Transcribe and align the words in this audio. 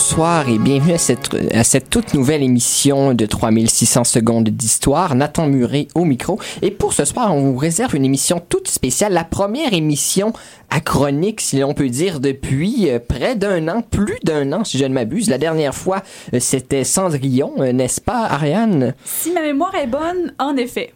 bonsoir 0.00 0.48
et 0.48 0.56
bienvenue 0.56 0.94
à 0.94 0.98
cette, 0.98 1.36
à 1.52 1.62
cette 1.62 1.90
toute 1.90 2.14
nouvelle 2.14 2.42
émission 2.42 3.12
de 3.12 3.26
3600 3.26 4.04
secondes 4.04 4.48
d'histoire. 4.48 5.14
Nathan 5.14 5.46
Muret 5.46 5.88
au 5.94 6.06
micro. 6.06 6.40
Et 6.62 6.70
pour 6.70 6.94
ce 6.94 7.04
soir, 7.04 7.34
on 7.34 7.42
vous 7.42 7.58
réserve 7.58 7.94
une 7.94 8.06
émission 8.06 8.40
toute 8.40 8.66
spéciale, 8.66 9.12
la 9.12 9.24
première 9.24 9.74
émission 9.74 10.32
achronique, 10.70 11.42
si 11.42 11.58
l'on 11.58 11.74
peut 11.74 11.90
dire, 11.90 12.18
depuis 12.18 12.88
euh, 12.88 12.98
près 12.98 13.36
d'un 13.36 13.68
an, 13.68 13.82
plus 13.82 14.16
d'un 14.24 14.50
an, 14.54 14.64
si 14.64 14.78
je 14.78 14.86
ne 14.86 14.94
m'abuse. 14.94 15.28
La 15.28 15.36
dernière 15.36 15.74
fois, 15.74 16.02
euh, 16.32 16.40
c'était 16.40 16.84
Cendrillon, 16.84 17.52
euh, 17.58 17.72
n'est-ce 17.72 18.00
pas, 18.00 18.24
Ariane? 18.24 18.94
Si 19.04 19.32
ma 19.32 19.42
mémoire 19.42 19.74
est 19.74 19.86
bonne, 19.86 20.32
en 20.38 20.56
effet. 20.56 20.94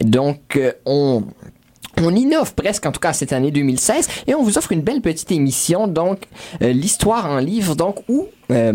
Donc, 0.00 0.58
on, 0.86 1.22
on 2.02 2.14
innove 2.14 2.54
presque, 2.54 2.86
en 2.86 2.92
tout 2.92 3.00
cas 3.00 3.12
cette 3.12 3.32
année 3.32 3.50
2016, 3.50 4.08
et 4.26 4.34
on 4.34 4.42
vous 4.42 4.58
offre 4.58 4.72
une 4.72 4.82
belle 4.82 5.00
petite 5.00 5.30
émission, 5.32 5.86
donc 5.86 6.20
euh, 6.62 6.72
l'histoire 6.72 7.26
en 7.26 7.38
livre, 7.38 7.74
donc 7.74 7.96
où 8.08 8.26
euh, 8.50 8.72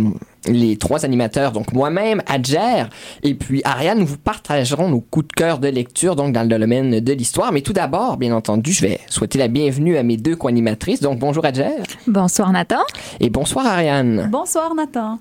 les 0.47 0.77
trois 0.77 1.03
animateurs, 1.05 1.51
donc 1.51 1.73
moi-même, 1.73 2.21
Adjer, 2.27 2.85
et 3.23 3.33
puis 3.33 3.61
Ariane, 3.65 3.99
nous 3.99 4.05
vous 4.05 4.17
partagerons 4.17 4.87
nos 4.89 5.01
coups 5.01 5.27
de 5.27 5.33
cœur 5.33 5.59
de 5.59 5.67
lecture, 5.67 6.15
donc 6.15 6.33
dans 6.33 6.43
le 6.43 6.47
domaine 6.47 6.99
de 6.99 7.13
l'histoire. 7.13 7.51
Mais 7.51 7.61
tout 7.61 7.73
d'abord, 7.73 8.17
bien 8.17 8.33
entendu, 8.33 8.71
je 8.71 8.81
vais 8.81 8.99
souhaiter 9.09 9.37
la 9.39 9.47
bienvenue 9.47 9.97
à 9.97 10.03
mes 10.03 10.17
deux 10.17 10.35
co-animatrices. 10.35 11.01
Donc 11.01 11.19
bonjour 11.19 11.43
Adjer, 11.45 11.71
Bonsoir 12.07 12.51
Nathan. 12.51 12.81
et 13.19 13.29
bonsoir 13.29 13.65
Ariane. 13.65 14.29
Bonsoir, 14.31 14.73
Nathan. 14.75 15.17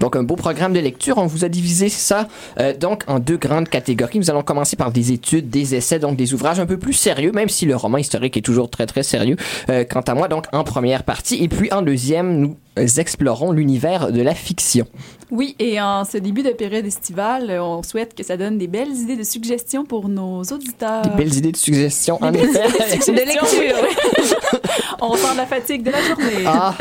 Donc, 0.00 0.16
un 0.16 0.22
beau 0.22 0.36
programme 0.36 0.72
de 0.72 0.80
lecture. 0.80 1.18
On 1.18 1.26
vous 1.26 1.44
a 1.44 1.48
divisé 1.48 1.88
ça 1.88 2.28
euh, 2.58 2.74
donc 2.76 3.04
en 3.06 3.18
deux 3.18 3.36
grandes 3.36 3.68
catégories. 3.68 4.18
Nous 4.18 4.30
allons 4.30 4.42
commencer 4.42 4.76
par 4.76 4.92
des 4.92 5.12
études, 5.12 5.50
des 5.50 5.74
essais, 5.74 5.98
donc 5.98 6.16
des 6.16 6.34
ouvrages 6.34 6.60
un 6.60 6.66
peu 6.66 6.78
plus 6.78 6.92
sérieux, 6.92 7.32
même 7.32 7.48
si 7.48 7.66
le 7.66 7.76
roman 7.76 7.98
historique 7.98 8.36
est 8.36 8.42
toujours 8.42 8.70
très 8.70 8.86
très 8.86 9.02
sérieux. 9.02 9.36
euh, 9.70 9.84
quant 9.84 10.00
à 10.00 10.14
moi, 10.14 10.28
donc 10.28 10.46
en 10.52 10.64
première 10.64 11.02
partie, 11.02 11.42
et 11.42 11.48
puis 11.48 11.72
en 11.72 11.82
deuxième, 11.82 12.38
nous 12.40 12.56
explorons 12.98 13.52
l'univers 13.52 14.12
de 14.12 14.22
la 14.22 14.34
fiction. 14.34 14.86
Oui, 15.30 15.56
et 15.58 15.80
en 15.80 16.04
ce 16.04 16.16
début 16.16 16.42
de 16.42 16.50
période 16.50 16.86
estivale, 16.86 17.58
on 17.60 17.82
souhaite 17.82 18.14
que 18.14 18.22
ça 18.22 18.36
donne 18.36 18.56
des 18.56 18.66
belles 18.66 18.94
idées 18.94 19.16
de 19.16 19.24
suggestions 19.24 19.84
pour 19.84 20.08
nos 20.08 20.42
auditeurs. 20.42 21.02
Des 21.02 21.10
belles 21.10 21.34
idées 21.34 21.52
de 21.52 21.56
suggestions, 21.56 22.18
en 22.22 22.32
effet. 22.32 22.46
de 22.48 23.26
lecture. 23.26 23.76
oui. 23.82 24.60
on 25.00 25.14
sent 25.16 25.36
la 25.36 25.46
fatigue 25.46 25.82
de 25.82 25.90
la 25.90 26.02
journée. 26.02 26.44
Ah, 26.46 26.74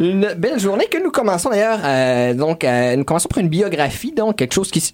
une 0.00 0.34
belle 0.36 0.58
journée 0.58 0.86
que 0.90 0.98
nous 0.98 1.10
commençons 1.10 1.50
d'ailleurs. 1.50 1.80
euh, 1.84 2.34
donc, 2.34 2.64
euh, 2.64 2.96
nous 2.96 3.04
commençons 3.04 3.28
par 3.28 3.38
une 3.38 3.48
biographie, 3.48 4.12
donc 4.12 4.36
quelque 4.36 4.54
chose 4.54 4.70
qui, 4.70 4.92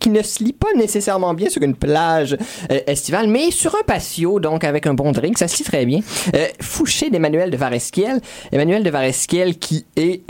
qui, 0.00 0.10
ne 0.10 0.22
se 0.22 0.42
lit 0.42 0.52
pas 0.52 0.72
nécessairement 0.76 1.34
bien 1.34 1.48
sur 1.48 1.62
une 1.62 1.76
plage 1.76 2.36
euh, 2.70 2.80
estivale, 2.86 3.28
mais 3.28 3.52
sur 3.52 3.74
un 3.76 3.82
patio, 3.86 4.40
donc 4.40 4.64
avec 4.64 4.86
un 4.86 4.94
bon 4.94 5.12
drink, 5.12 5.38
ça 5.38 5.46
se 5.46 5.58
lit 5.58 5.64
très 5.64 5.86
bien. 5.86 6.00
Fouché 6.60 7.10
d'Emmanuel 7.10 7.50
de 7.50 7.56
Varesquiel. 7.56 8.20
Emmanuel 8.50 8.82
de 8.82 8.90
Varesquiel 8.90 9.56
qui 9.56 9.86
est... 9.96 10.22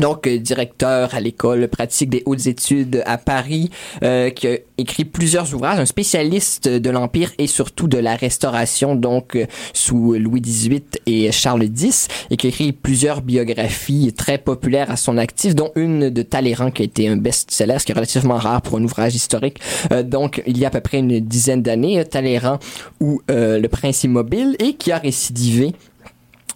donc, 0.00 0.26
euh, 0.26 0.38
directeur 0.38 1.14
à 1.14 1.20
l'école 1.20 1.68
pratique 1.68 2.10
des 2.10 2.22
hautes 2.26 2.46
études 2.46 3.02
à 3.06 3.18
Paris, 3.18 3.70
euh, 4.02 4.30
qui 4.30 4.46
a 4.46 4.58
écrit 4.78 5.04
plusieurs 5.04 5.54
ouvrages, 5.54 5.78
un 5.78 5.86
spécialiste 5.86 6.68
de 6.68 6.90
l'Empire 6.90 7.30
et 7.38 7.46
surtout 7.46 7.88
de 7.88 7.98
la 7.98 8.16
Restauration, 8.16 8.94
donc 8.94 9.36
euh, 9.36 9.46
sous 9.72 10.14
Louis 10.14 10.40
XVIII 10.40 10.82
et 11.06 11.32
Charles 11.32 11.64
X, 11.64 12.08
et 12.30 12.36
qui 12.36 12.46
a 12.46 12.50
écrit 12.50 12.72
plusieurs 12.72 13.22
biographies 13.22 14.12
très 14.16 14.38
populaires 14.38 14.90
à 14.90 14.96
son 14.96 15.18
actif, 15.18 15.54
dont 15.54 15.72
une 15.74 16.10
de 16.10 16.22
Talleyrand 16.22 16.70
qui 16.70 16.82
a 16.82 16.84
été 16.84 17.08
un 17.08 17.16
best-seller, 17.16 17.78
ce 17.78 17.84
qui 17.84 17.92
est 17.92 17.94
relativement 17.94 18.36
rare 18.36 18.62
pour 18.62 18.78
un 18.78 18.84
ouvrage 18.84 19.14
historique. 19.14 19.60
Euh, 19.92 20.02
donc, 20.02 20.42
il 20.46 20.58
y 20.58 20.64
a 20.64 20.68
à 20.68 20.70
peu 20.70 20.80
près 20.80 20.98
une 20.98 21.20
dizaine 21.20 21.62
d'années, 21.62 22.04
Talleyrand 22.04 22.58
ou 23.00 23.20
euh, 23.30 23.58
Le 23.58 23.68
Prince 23.68 24.04
immobile, 24.04 24.56
et 24.58 24.74
qui 24.74 24.92
a 24.92 24.98
récidivé 24.98 25.72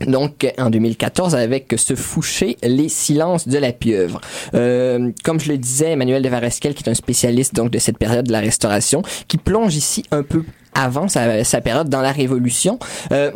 donc 0.06 0.46
en 0.58 0.70
2014 0.70 1.34
avec 1.34 1.74
ce 1.76 1.94
Fouché, 1.94 2.56
Les 2.62 2.88
silences 2.88 3.48
de 3.48 3.58
la 3.58 3.72
pieuvre. 3.72 4.20
Euh, 4.54 5.10
comme 5.24 5.40
je 5.40 5.50
le 5.50 5.58
disais, 5.58 5.92
Emmanuel 5.92 6.22
de 6.22 6.28
Varesquiel, 6.28 6.74
qui 6.74 6.84
est 6.84 6.90
un 6.90 6.94
spécialiste 6.94 7.54
donc 7.54 7.70
de 7.70 7.78
cette 7.78 7.98
période 7.98 8.26
de 8.26 8.32
la 8.32 8.40
Restauration, 8.40 9.02
qui 9.28 9.38
plonge 9.38 9.74
ici 9.74 10.04
un 10.10 10.22
peu 10.22 10.44
avant 10.74 11.08
sa, 11.08 11.44
sa 11.44 11.60
période 11.60 11.88
dans 11.88 12.00
la 12.00 12.12
Révolution. 12.12 12.78
Euh, 13.12 13.30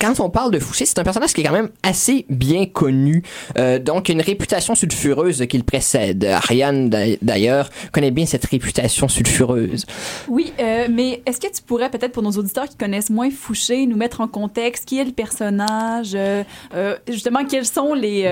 quand 0.00 0.18
on 0.20 0.30
parle 0.30 0.50
de 0.50 0.58
Fouché, 0.58 0.86
c'est 0.86 0.98
un 0.98 1.04
personnage 1.04 1.32
qui 1.32 1.40
est 1.40 1.44
quand 1.44 1.52
même 1.52 1.70
assez 1.82 2.26
bien 2.28 2.66
connu, 2.66 3.22
euh, 3.58 3.78
donc 3.78 4.08
une 4.08 4.20
réputation 4.20 4.74
sulfureuse 4.74 5.46
qui 5.48 5.56
le 5.58 5.64
précède. 5.64 6.24
Ariane, 6.24 6.88
d'a- 6.90 7.16
d'ailleurs, 7.22 7.70
connaît 7.92 8.10
bien 8.10 8.26
cette 8.26 8.44
réputation 8.46 9.08
sulfureuse. 9.08 9.84
Oui, 10.28 10.52
euh, 10.60 10.86
mais 10.90 11.22
est-ce 11.26 11.40
que 11.40 11.46
tu 11.54 11.62
pourrais 11.62 11.90
peut-être 11.90 12.12
pour 12.12 12.22
nos 12.22 12.32
auditeurs 12.32 12.68
qui 12.68 12.76
connaissent 12.76 13.10
moins 13.10 13.30
Fouché 13.30 13.86
nous 13.86 13.96
mettre 13.96 14.20
en 14.20 14.28
contexte 14.28 14.84
qui 14.86 14.98
est 14.98 15.04
le 15.04 15.12
personnage, 15.12 16.12
euh, 16.14 16.42
euh, 16.74 16.96
justement 17.08 17.44
quels 17.44 17.66
sont 17.66 17.94
les 17.94 18.24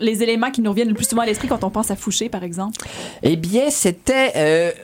les 0.00 0.22
éléments 0.22 0.50
qui 0.50 0.60
nous 0.60 0.70
reviennent 0.70 0.88
le 0.88 0.94
plus 0.94 1.08
souvent 1.08 1.22
à 1.22 1.26
l'esprit 1.26 1.48
quand 1.48 1.64
on 1.64 1.70
pense 1.70 1.90
à 1.90 1.96
Fouché 1.96 2.28
par 2.28 2.42
exemple? 2.44 2.76
Eh 3.22 3.36
bien, 3.36 3.70
c'était... 3.70 4.74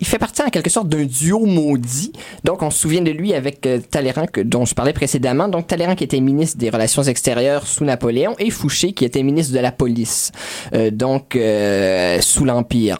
il 0.00 0.06
fait 0.06 0.18
partie 0.18 0.42
en 0.42 0.48
quelque 0.48 0.70
sorte 0.70 0.88
d'un 0.88 1.04
duo 1.04 1.46
maudit. 1.46 2.12
Donc, 2.44 2.62
on 2.62 2.70
se 2.70 2.78
souvient 2.78 3.02
de 3.02 3.10
lui 3.10 3.34
avec 3.34 3.66
euh, 3.66 3.78
Talleyrand, 3.78 4.26
dont 4.44 4.64
je 4.64 4.74
parlais 4.74 4.92
précédemment. 4.92 5.48
Donc, 5.48 5.66
Talleyrand 5.66 5.94
qui 5.94 6.04
était 6.04 6.20
ministre 6.20 6.58
des 6.58 6.70
Relations 6.70 7.02
extérieures 7.02 7.66
sous 7.66 7.84
Napoléon 7.84 8.34
et 8.38 8.50
Fouché 8.50 8.92
qui 8.92 9.04
était 9.04 9.22
ministre 9.22 9.54
de 9.54 9.60
la 9.60 9.72
police, 9.72 10.32
euh, 10.74 10.90
donc 10.90 11.36
euh, 11.36 12.20
sous 12.20 12.44
l'Empire. 12.44 12.98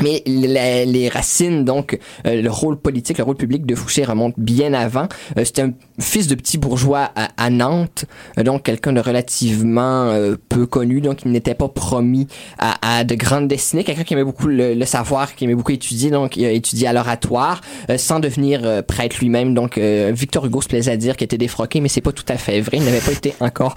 Mais 0.00 0.22
les 0.24 1.08
racines, 1.08 1.64
donc 1.64 1.98
euh, 2.24 2.40
le 2.40 2.48
rôle 2.50 2.78
politique, 2.78 3.18
le 3.18 3.24
rôle 3.24 3.36
public 3.36 3.66
de 3.66 3.74
Fouché 3.74 4.04
remonte 4.04 4.34
bien 4.38 4.72
avant. 4.72 5.08
Euh, 5.36 5.44
C'était 5.44 5.62
un 5.62 5.72
fils 5.98 6.28
de 6.28 6.36
petit 6.36 6.58
bourgeois 6.58 7.10
à, 7.16 7.28
à 7.36 7.50
Nantes, 7.50 8.04
euh, 8.38 8.44
donc 8.44 8.62
quelqu'un 8.62 8.92
de 8.92 9.00
relativement 9.00 10.04
euh, 10.06 10.36
peu 10.48 10.64
connu, 10.64 11.00
donc 11.00 11.22
il 11.24 11.32
n'était 11.32 11.56
pas 11.56 11.68
promis 11.68 12.28
à, 12.58 12.98
à 12.98 13.04
de 13.04 13.16
grandes 13.16 13.48
destinées. 13.48 13.82
Quelqu'un 13.82 14.04
qui 14.04 14.14
aimait 14.14 14.24
beaucoup 14.24 14.46
le, 14.46 14.74
le 14.74 14.84
savoir, 14.86 15.34
qui 15.34 15.44
aimait 15.44 15.56
beaucoup 15.56 15.72
étudier, 15.72 16.10
donc 16.10 16.36
il 16.36 16.44
a 16.46 16.52
étudié 16.52 16.86
à 16.86 16.92
l'oratoire, 16.92 17.60
euh, 17.90 17.98
sans 17.98 18.20
devenir 18.20 18.60
euh, 18.64 18.82
prêtre 18.82 19.16
lui-même. 19.20 19.54
Donc 19.54 19.76
Victor 19.76 20.46
Hugo 20.46 20.62
se 20.62 20.68
plaisait 20.68 20.92
à 20.92 20.96
dire 20.96 21.16
qu'il 21.16 21.24
était 21.24 21.36
défroqué, 21.36 21.80
mais 21.80 21.88
c'est 21.88 22.00
pas 22.00 22.12
tout 22.12 22.24
à 22.28 22.36
fait 22.36 22.60
vrai. 22.60 22.76
Il 22.76 22.84
n'avait 22.84 23.00
pas 23.00 23.12
été 23.12 23.34
encore, 23.40 23.74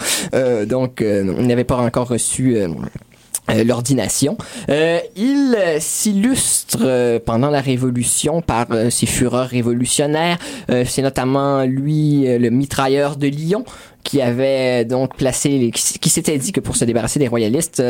donc 0.67 1.01
il 1.01 1.47
n'avait 1.47 1.63
pas 1.63 1.77
encore 1.77 2.07
reçu. 2.07 2.57
Euh, 3.49 3.63
l'ordination. 3.63 4.37
Euh, 4.69 4.99
il 5.15 5.55
euh, 5.57 5.77
s'illustre 5.79 7.19
pendant 7.25 7.49
la 7.49 7.61
Révolution 7.61 8.41
par 8.41 8.67
euh, 8.71 8.89
ses 8.89 9.05
fureurs 9.05 9.49
révolutionnaires. 9.49 10.37
Euh, 10.69 10.85
C'est 10.87 11.01
notamment 11.01 11.63
lui, 11.63 12.27
euh, 12.27 12.37
le 12.37 12.49
mitrailleur 12.49 13.15
de 13.17 13.27
Lyon, 13.27 13.65
qui 14.03 14.21
avait 14.21 14.85
donc 14.85 15.15
placé, 15.15 15.71
qui, 15.73 16.09
s'était 16.09 16.37
dit 16.37 16.51
que 16.51 16.59
pour 16.59 16.75
se 16.75 16.83
débarrasser 16.85 17.19
des 17.19 17.27
royalistes, 17.27 17.81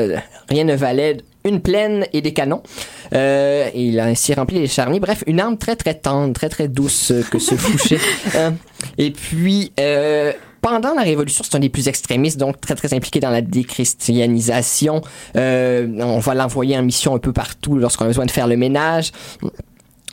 rien 0.47 0.63
ne 0.63 0.75
valait 0.75 1.17
une 1.43 1.59
plaine 1.59 2.05
et 2.13 2.21
des 2.21 2.33
canons. 2.33 2.61
Il 3.11 3.99
a 3.99 4.05
ainsi 4.05 4.35
rempli 4.35 4.59
les 4.59 4.67
charniers. 4.67 4.99
Bref, 4.99 5.23
une 5.25 5.39
arme 5.39 5.57
très 5.57 5.75
très 5.75 5.95
tendre, 5.95 6.33
très 6.33 6.49
très 6.49 6.67
douce 6.67 7.11
que 7.31 7.39
ce 7.39 7.55
Fouché. 7.63 7.97
Et 8.99 9.09
puis, 9.09 9.71
pendant 10.63 10.93
la 10.95 11.01
Révolution, 11.01 11.43
c'est 11.43 11.55
un 11.55 11.59
des 11.59 11.69
plus 11.69 11.89
extrémistes, 11.89 12.39
donc 12.39 12.59
très 12.61 12.73
très 12.73 12.93
impliqué 12.93 13.19
dans 13.19 13.29
la 13.29 13.41
déchristianisation. 13.41 15.01
Euh, 15.35 15.87
on 15.99 16.19
va 16.19 16.33
l'envoyer 16.33 16.77
en 16.77 16.83
mission 16.83 17.13
un 17.13 17.19
peu 17.19 17.33
partout 17.33 17.77
lorsqu'on 17.77 18.05
a 18.05 18.07
besoin 18.07 18.25
de 18.25 18.31
faire 18.31 18.47
le 18.47 18.55
ménage. 18.55 19.11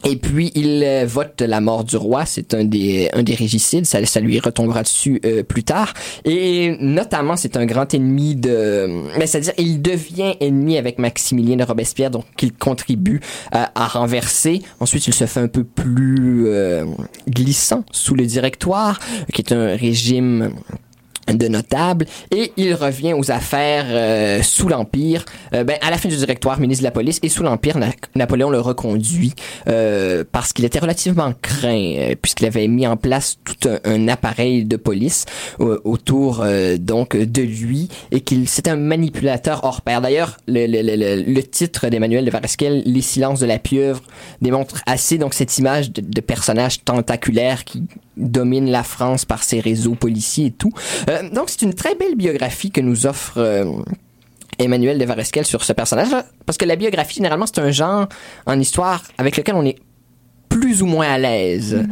Et 0.04 0.16
puis, 0.16 0.50
il 0.54 0.82
euh, 0.84 1.04
vote 1.06 1.40
la 1.42 1.60
mort 1.60 1.84
du 1.84 1.96
roi. 1.96 2.24
C'est 2.24 2.54
un 2.54 2.64
des, 2.64 3.10
un 3.12 3.22
des 3.22 3.34
régicides. 3.34 3.86
Ça, 3.86 4.04
ça 4.06 4.20
lui 4.20 4.40
retombera 4.40 4.82
dessus 4.82 5.20
euh, 5.24 5.42
plus 5.42 5.62
tard. 5.62 5.92
Et 6.24 6.76
notamment, 6.80 7.36
c'est 7.36 7.56
un 7.56 7.66
grand 7.66 7.92
ennemi 7.92 8.34
de... 8.34 8.86
Mais 9.18 9.26
c'est-à-dire, 9.26 9.52
il 9.58 9.82
devient 9.82 10.34
ennemi 10.40 10.78
avec 10.78 10.98
Maximilien 10.98 11.56
de 11.56 11.64
Robespierre, 11.64 12.10
donc 12.10 12.24
qu'il 12.36 12.52
contribue 12.52 13.20
à, 13.52 13.70
à 13.74 13.88
renverser. 13.88 14.62
Ensuite, 14.80 15.06
il 15.06 15.14
se 15.14 15.26
fait 15.26 15.40
un 15.40 15.48
peu 15.48 15.64
plus 15.64 16.46
euh, 16.46 16.86
glissant 17.28 17.84
sous 17.92 18.14
le 18.14 18.24
directoire, 18.24 19.00
qui 19.32 19.42
est 19.42 19.52
un 19.52 19.76
régime 19.76 20.50
de 21.28 21.48
notables 21.48 22.06
et 22.30 22.52
il 22.56 22.74
revient 22.74 23.12
aux 23.12 23.30
affaires 23.30 23.86
euh, 23.88 24.42
sous 24.42 24.68
l'Empire. 24.68 25.24
Euh, 25.54 25.64
ben, 25.64 25.76
à 25.80 25.90
la 25.90 25.96
fin 25.98 26.08
du 26.08 26.16
directoire, 26.16 26.58
ministre 26.58 26.82
de 26.82 26.86
la 26.86 26.90
police, 26.90 27.20
et 27.22 27.28
sous 27.28 27.42
l'Empire, 27.42 27.78
Na- 27.78 27.90
Napoléon 28.16 28.50
le 28.50 28.60
reconduit 28.60 29.34
euh, 29.68 30.24
parce 30.32 30.52
qu'il 30.52 30.64
était 30.64 30.78
relativement 30.80 31.32
craint, 31.40 31.94
euh, 31.96 32.14
puisqu'il 32.20 32.46
avait 32.46 32.66
mis 32.68 32.86
en 32.86 32.96
place 32.96 33.38
tout 33.44 33.68
un, 33.84 34.08
appareil 34.08 34.64
de 34.64 34.76
police 34.76 35.24
autour 35.58 36.44
donc 36.78 37.16
de 37.16 37.42
lui 37.42 37.88
et 38.10 38.20
qu'il 38.20 38.48
c'était 38.48 38.70
un 38.70 38.76
manipulateur 38.76 39.60
hors 39.64 39.82
pair. 39.82 40.00
D'ailleurs, 40.00 40.36
le, 40.48 40.66
le, 40.66 40.82
le, 40.82 41.22
le- 41.22 41.42
titre 41.42 41.88
d'Emmanuel 41.88 42.24
de 42.24 42.30
Varesquiel, 42.30 42.82
Les 42.86 43.02
silences 43.02 43.40
de 43.40 43.46
la 43.46 43.58
pieuvre, 43.58 44.02
démontre 44.42 44.80
assez 44.86 45.18
donc 45.18 45.34
cette 45.34 45.56
image 45.58 45.90
de, 45.92 46.00
de 46.00 46.20
personnage 46.20 46.84
tentaculaire 46.84 47.64
qui 47.64 47.84
domine 48.20 48.70
la 48.70 48.82
France 48.82 49.24
par 49.24 49.42
ses 49.42 49.60
réseaux 49.60 49.94
policiers 49.94 50.46
et 50.46 50.50
tout. 50.50 50.72
Euh, 51.08 51.28
donc 51.30 51.48
c'est 51.48 51.62
une 51.62 51.74
très 51.74 51.94
belle 51.94 52.14
biographie 52.14 52.70
que 52.70 52.80
nous 52.80 53.06
offre 53.06 53.38
euh, 53.38 53.64
Emmanuel 54.58 54.98
de 54.98 55.04
Varesquiel 55.04 55.44
sur 55.44 55.64
ce 55.64 55.72
personnage-là, 55.72 56.24
parce 56.46 56.58
que 56.58 56.64
la 56.64 56.76
biographie 56.76 57.16
généralement 57.16 57.46
c'est 57.46 57.60
un 57.60 57.70
genre 57.70 58.08
en 58.46 58.58
histoire 58.60 59.02
avec 59.18 59.36
lequel 59.36 59.54
on 59.54 59.64
est 59.64 59.78
plus 60.48 60.82
ou 60.82 60.86
moins 60.86 61.08
à 61.08 61.18
l'aise. 61.18 61.84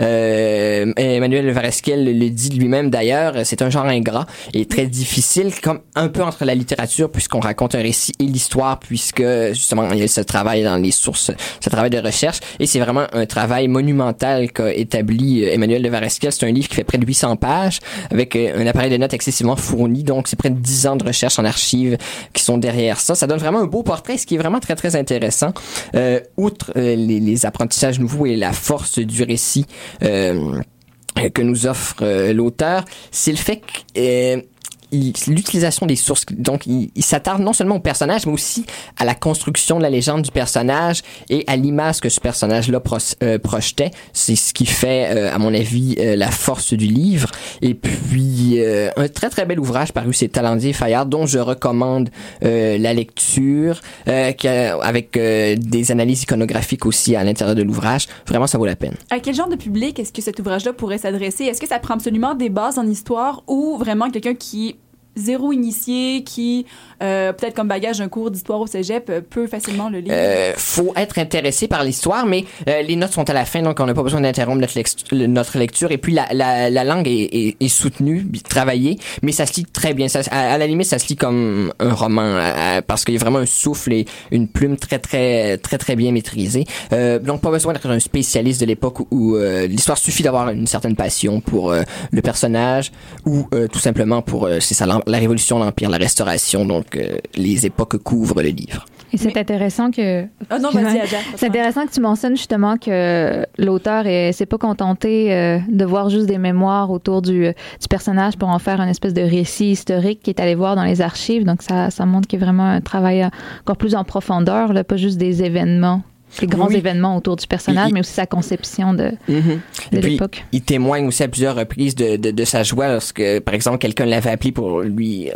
Euh, 0.00 0.92
Emmanuel 0.96 1.50
Varesquiel 1.50 2.18
le 2.18 2.30
dit 2.30 2.50
lui-même 2.50 2.90
d'ailleurs, 2.90 3.34
c'est 3.44 3.62
un 3.62 3.70
genre 3.70 3.86
ingrat 3.86 4.26
et 4.54 4.66
très 4.66 4.86
difficile, 4.86 5.52
comme 5.62 5.80
un 5.94 6.08
peu 6.08 6.22
entre 6.22 6.44
la 6.44 6.54
littérature, 6.54 7.10
puisqu'on 7.10 7.40
raconte 7.40 7.74
un 7.74 7.82
récit 7.82 8.12
et 8.18 8.24
l'histoire, 8.24 8.78
puisque 8.78 9.24
justement 9.52 9.90
il 9.92 9.98
y 9.98 10.02
a 10.02 10.08
ce 10.08 10.20
travail 10.20 10.64
dans 10.64 10.76
les 10.76 10.90
sources, 10.90 11.30
ce 11.60 11.70
travail 11.70 11.90
de 11.90 11.98
recherche, 11.98 12.40
et 12.58 12.66
c'est 12.66 12.80
vraiment 12.80 13.06
un 13.12 13.26
travail 13.26 13.68
monumental 13.68 14.52
qu'a 14.52 14.72
établi 14.72 15.44
euh, 15.44 15.52
Emmanuel 15.52 15.82
de 15.82 15.88
Varesquiel. 15.88 16.32
C'est 16.32 16.46
un 16.46 16.52
livre 16.52 16.68
qui 16.68 16.74
fait 16.74 16.84
près 16.84 16.98
de 16.98 17.06
800 17.06 17.36
pages, 17.36 17.80
avec 18.10 18.36
euh, 18.36 18.60
un 18.62 18.66
appareil 18.66 18.90
de 18.90 18.96
notes 18.96 19.14
excessivement 19.14 19.56
fourni, 19.56 20.02
donc 20.02 20.28
c'est 20.28 20.36
près 20.36 20.50
de 20.50 20.58
10 20.58 20.86
ans 20.86 20.96
de 20.96 21.04
recherche 21.04 21.38
en 21.38 21.44
archives 21.44 21.96
qui 22.32 22.42
sont 22.42 22.58
derrière 22.58 23.00
ça. 23.00 23.14
Ça 23.14 23.26
donne 23.26 23.38
vraiment 23.38 23.60
un 23.60 23.66
beau 23.66 23.82
portrait, 23.82 24.18
ce 24.18 24.26
qui 24.26 24.34
est 24.34 24.38
vraiment 24.38 24.60
très 24.60 24.76
très 24.76 24.96
intéressant. 24.96 25.52
Euh, 25.94 26.20
outre 26.36 26.72
les, 26.76 27.46
apprentissages 27.46 28.00
nouveaux 28.00 28.26
et 28.26 28.36
la 28.36 28.52
force 28.52 28.98
du 28.98 29.22
récit 29.22 29.66
que 30.00 31.42
nous 31.42 31.66
offre 31.66 31.96
euh, 32.02 32.32
l'auteur, 32.32 32.84
c'est 33.10 33.30
le 33.30 33.38
fait 33.38 33.60
que 33.94 34.44
l'utilisation 34.92 35.86
des 35.86 35.96
sources. 35.96 36.24
Donc, 36.30 36.66
il, 36.66 36.90
s'attarde 37.02 37.42
non 37.42 37.52
seulement 37.52 37.76
au 37.76 37.80
personnage, 37.80 38.26
mais 38.26 38.32
aussi 38.32 38.64
à 38.98 39.04
la 39.04 39.14
construction 39.14 39.78
de 39.78 39.82
la 39.82 39.90
légende 39.90 40.22
du 40.22 40.30
personnage 40.30 41.02
et 41.28 41.44
à 41.46 41.56
l'image 41.56 42.00
que 42.00 42.08
ce 42.08 42.20
personnage-là 42.20 42.80
pro 42.80 42.98
euh, 43.22 43.38
projetait. 43.38 43.90
C'est 44.12 44.36
ce 44.36 44.52
qui 44.52 44.66
fait, 44.66 45.08
euh, 45.10 45.34
à 45.34 45.38
mon 45.38 45.54
avis, 45.54 45.96
euh, 45.98 46.16
la 46.16 46.30
force 46.30 46.72
du 46.72 46.86
livre. 46.86 47.30
Et 47.62 47.74
puis, 47.74 48.58
un 48.96 49.08
très 49.08 49.30
très 49.30 49.44
bel 49.44 49.60
ouvrage 49.60 49.92
paru 49.92 50.12
chez 50.12 50.28
Talendier 50.28 50.72
Fayard, 50.72 51.06
dont 51.06 51.26
je 51.26 51.38
recommande 51.38 52.10
la 52.42 52.94
lecture, 52.94 53.80
avec 54.06 55.12
des 55.12 55.90
analyses 55.90 56.22
iconographiques 56.22 56.86
aussi 56.86 57.16
à 57.16 57.24
l'intérieur 57.24 57.54
de 57.54 57.62
l'ouvrage. 57.62 58.06
Vraiment, 58.26 58.46
ça 58.46 58.58
vaut 58.58 58.66
la 58.66 58.76
peine. 58.76 58.94
À 59.10 59.20
quel 59.20 59.34
genre 59.34 59.48
de 59.48 59.56
public 59.56 59.98
est-ce 59.98 60.12
que 60.12 60.22
cet 60.22 60.38
ouvrage-là 60.40 60.72
pourrait 60.72 60.98
s'adresser? 60.98 61.44
Est-ce 61.44 61.60
que 61.60 61.68
ça 61.68 61.78
prend 61.78 61.94
absolument 61.94 62.34
des 62.34 62.48
bases 62.48 62.78
en 62.78 62.86
histoire 62.86 63.42
ou 63.46 63.76
vraiment 63.78 64.10
quelqu'un 64.10 64.34
qui 64.34 64.76
zéro 65.16 65.52
initié 65.52 66.22
qui, 66.22 66.66
euh, 67.02 67.32
peut-être 67.32 67.54
comme 67.54 67.68
bagage 67.68 68.00
un 68.00 68.08
cours 68.08 68.30
d'histoire 68.30 68.60
au 68.60 68.66
cégep, 68.66 69.08
euh, 69.10 69.20
peut 69.20 69.46
facilement 69.46 69.88
le 69.88 69.98
lire? 69.98 70.12
Euh, 70.14 70.52
faut 70.56 70.92
être 70.96 71.18
intéressé 71.18 71.68
par 71.68 71.84
l'histoire, 71.84 72.26
mais 72.26 72.44
euh, 72.68 72.82
les 72.82 72.96
notes 72.96 73.12
sont 73.12 73.28
à 73.28 73.32
la 73.32 73.44
fin, 73.44 73.62
donc 73.62 73.80
on 73.80 73.86
n'a 73.86 73.94
pas 73.94 74.02
besoin 74.02 74.20
d'interrompre 74.20 74.60
notre, 74.60 75.26
notre, 75.26 75.58
lecture. 75.58 75.90
Et 75.90 75.98
puis 75.98 76.12
la, 76.12 76.26
la, 76.32 76.70
la 76.70 76.84
langue 76.84 77.08
est, 77.08 77.28
est, 77.32 77.56
est, 77.58 77.68
soutenue, 77.68 78.26
travaillée, 78.48 78.98
mais 79.22 79.32
ça 79.32 79.46
se 79.46 79.54
lit 79.54 79.64
très 79.64 79.94
bien. 79.94 80.08
Ça, 80.08 80.20
à, 80.30 80.58
la 80.58 80.66
limite, 80.66 80.86
ça 80.86 80.98
se 80.98 81.08
lit 81.08 81.16
comme 81.16 81.72
un 81.80 81.92
roman 81.92 82.22
euh, 82.22 82.80
parce 82.86 83.04
qu'il 83.04 83.14
y 83.14 83.18
a 83.18 83.20
vraiment 83.20 83.38
un 83.38 83.46
souffle 83.46 83.92
et 83.92 84.06
une 84.30 84.48
plume 84.48 84.76
très 84.76 84.98
très 84.98 85.58
très 85.58 85.78
très 85.78 85.96
bien 85.96 86.12
maîtrisée. 86.12 86.64
Euh, 86.92 87.18
donc 87.18 87.40
pas 87.40 87.50
besoin 87.50 87.72
d'être 87.72 87.88
un 87.88 87.98
spécialiste 87.98 88.60
de 88.60 88.66
l'époque 88.66 89.00
où, 89.00 89.06
où 89.10 89.36
l'histoire 89.68 89.98
suffit 89.98 90.22
d'avoir 90.22 90.50
une 90.50 90.66
certaine 90.66 90.96
passion 90.96 91.40
pour 91.40 91.72
le 91.72 92.22
personnage 92.22 92.92
ou 93.24 93.48
tout 93.72 93.78
simplement 93.78 94.22
pour 94.22 94.48
c'est 94.60 94.74
ça 94.74 94.86
la 95.06 95.18
Révolution, 95.18 95.58
l'Empire, 95.58 95.90
la 95.90 95.98
Restauration. 95.98 96.64
Donc, 96.64 96.96
euh, 96.96 97.18
les 97.34 97.66
époques 97.66 97.96
couvrent 97.98 98.42
le 98.42 98.48
livre. 98.48 98.84
Et 99.12 99.18
c'est 99.18 99.36
intéressant 99.36 99.90
que. 99.90 100.24
Oh 100.24 100.58
non, 100.60 100.70
vas-y, 100.72 101.00
C'est 101.36 101.46
intéressant 101.46 101.86
que 101.86 101.92
tu 101.92 102.00
mentionnes 102.00 102.36
justement 102.36 102.76
que 102.76 103.46
l'auteur 103.56 104.04
s'est 104.34 104.46
pas 104.46 104.58
contenté 104.58 105.32
euh, 105.32 105.58
de 105.68 105.84
voir 105.84 106.10
juste 106.10 106.26
des 106.26 106.38
mémoires 106.38 106.90
autour 106.90 107.22
du, 107.22 107.46
du, 107.48 107.88
personnage 107.88 108.36
pour 108.36 108.48
en 108.48 108.58
faire 108.58 108.80
une 108.80 108.88
espèce 108.88 109.14
de 109.14 109.22
récit 109.22 109.70
historique 109.70 110.22
qui 110.22 110.30
est 110.30 110.40
allé 110.40 110.54
voir 110.54 110.74
dans 110.76 110.84
les 110.84 111.00
archives. 111.00 111.44
Donc, 111.44 111.62
ça, 111.62 111.90
ça 111.90 112.04
montre 112.04 112.26
qu'il 112.26 112.40
y 112.40 112.42
a 112.42 112.44
vraiment 112.44 112.66
un 112.66 112.80
travail 112.80 113.28
encore 113.60 113.76
plus 113.76 113.94
en 113.94 114.04
profondeur, 114.04 114.72
là, 114.72 114.82
pas 114.82 114.96
juste 114.96 115.18
des 115.18 115.42
événements 115.42 116.02
les 116.40 116.46
grands 116.46 116.68
oui. 116.68 116.76
événements 116.76 117.16
autour 117.16 117.36
du 117.36 117.46
personnage, 117.46 117.88
il, 117.90 117.94
mais 117.94 118.00
aussi 118.00 118.12
sa 118.12 118.26
conception 118.26 118.94
de, 118.94 119.12
mm 119.28 119.34
-hmm. 119.40 119.58
de 119.92 119.98
l'époque. 119.98 120.44
Il 120.52 120.62
témoigne 120.62 121.06
aussi 121.06 121.22
à 121.22 121.28
plusieurs 121.28 121.56
reprises 121.56 121.94
de, 121.94 122.16
de, 122.16 122.30
de 122.30 122.44
sa 122.44 122.62
joie 122.62 122.88
lorsque, 122.88 123.40
par 123.40 123.54
exemple, 123.54 123.78
quelqu'un 123.78 124.06
l'avait 124.06 124.30
appelé 124.30 124.52
pour 124.52 124.80
lui 124.82 125.30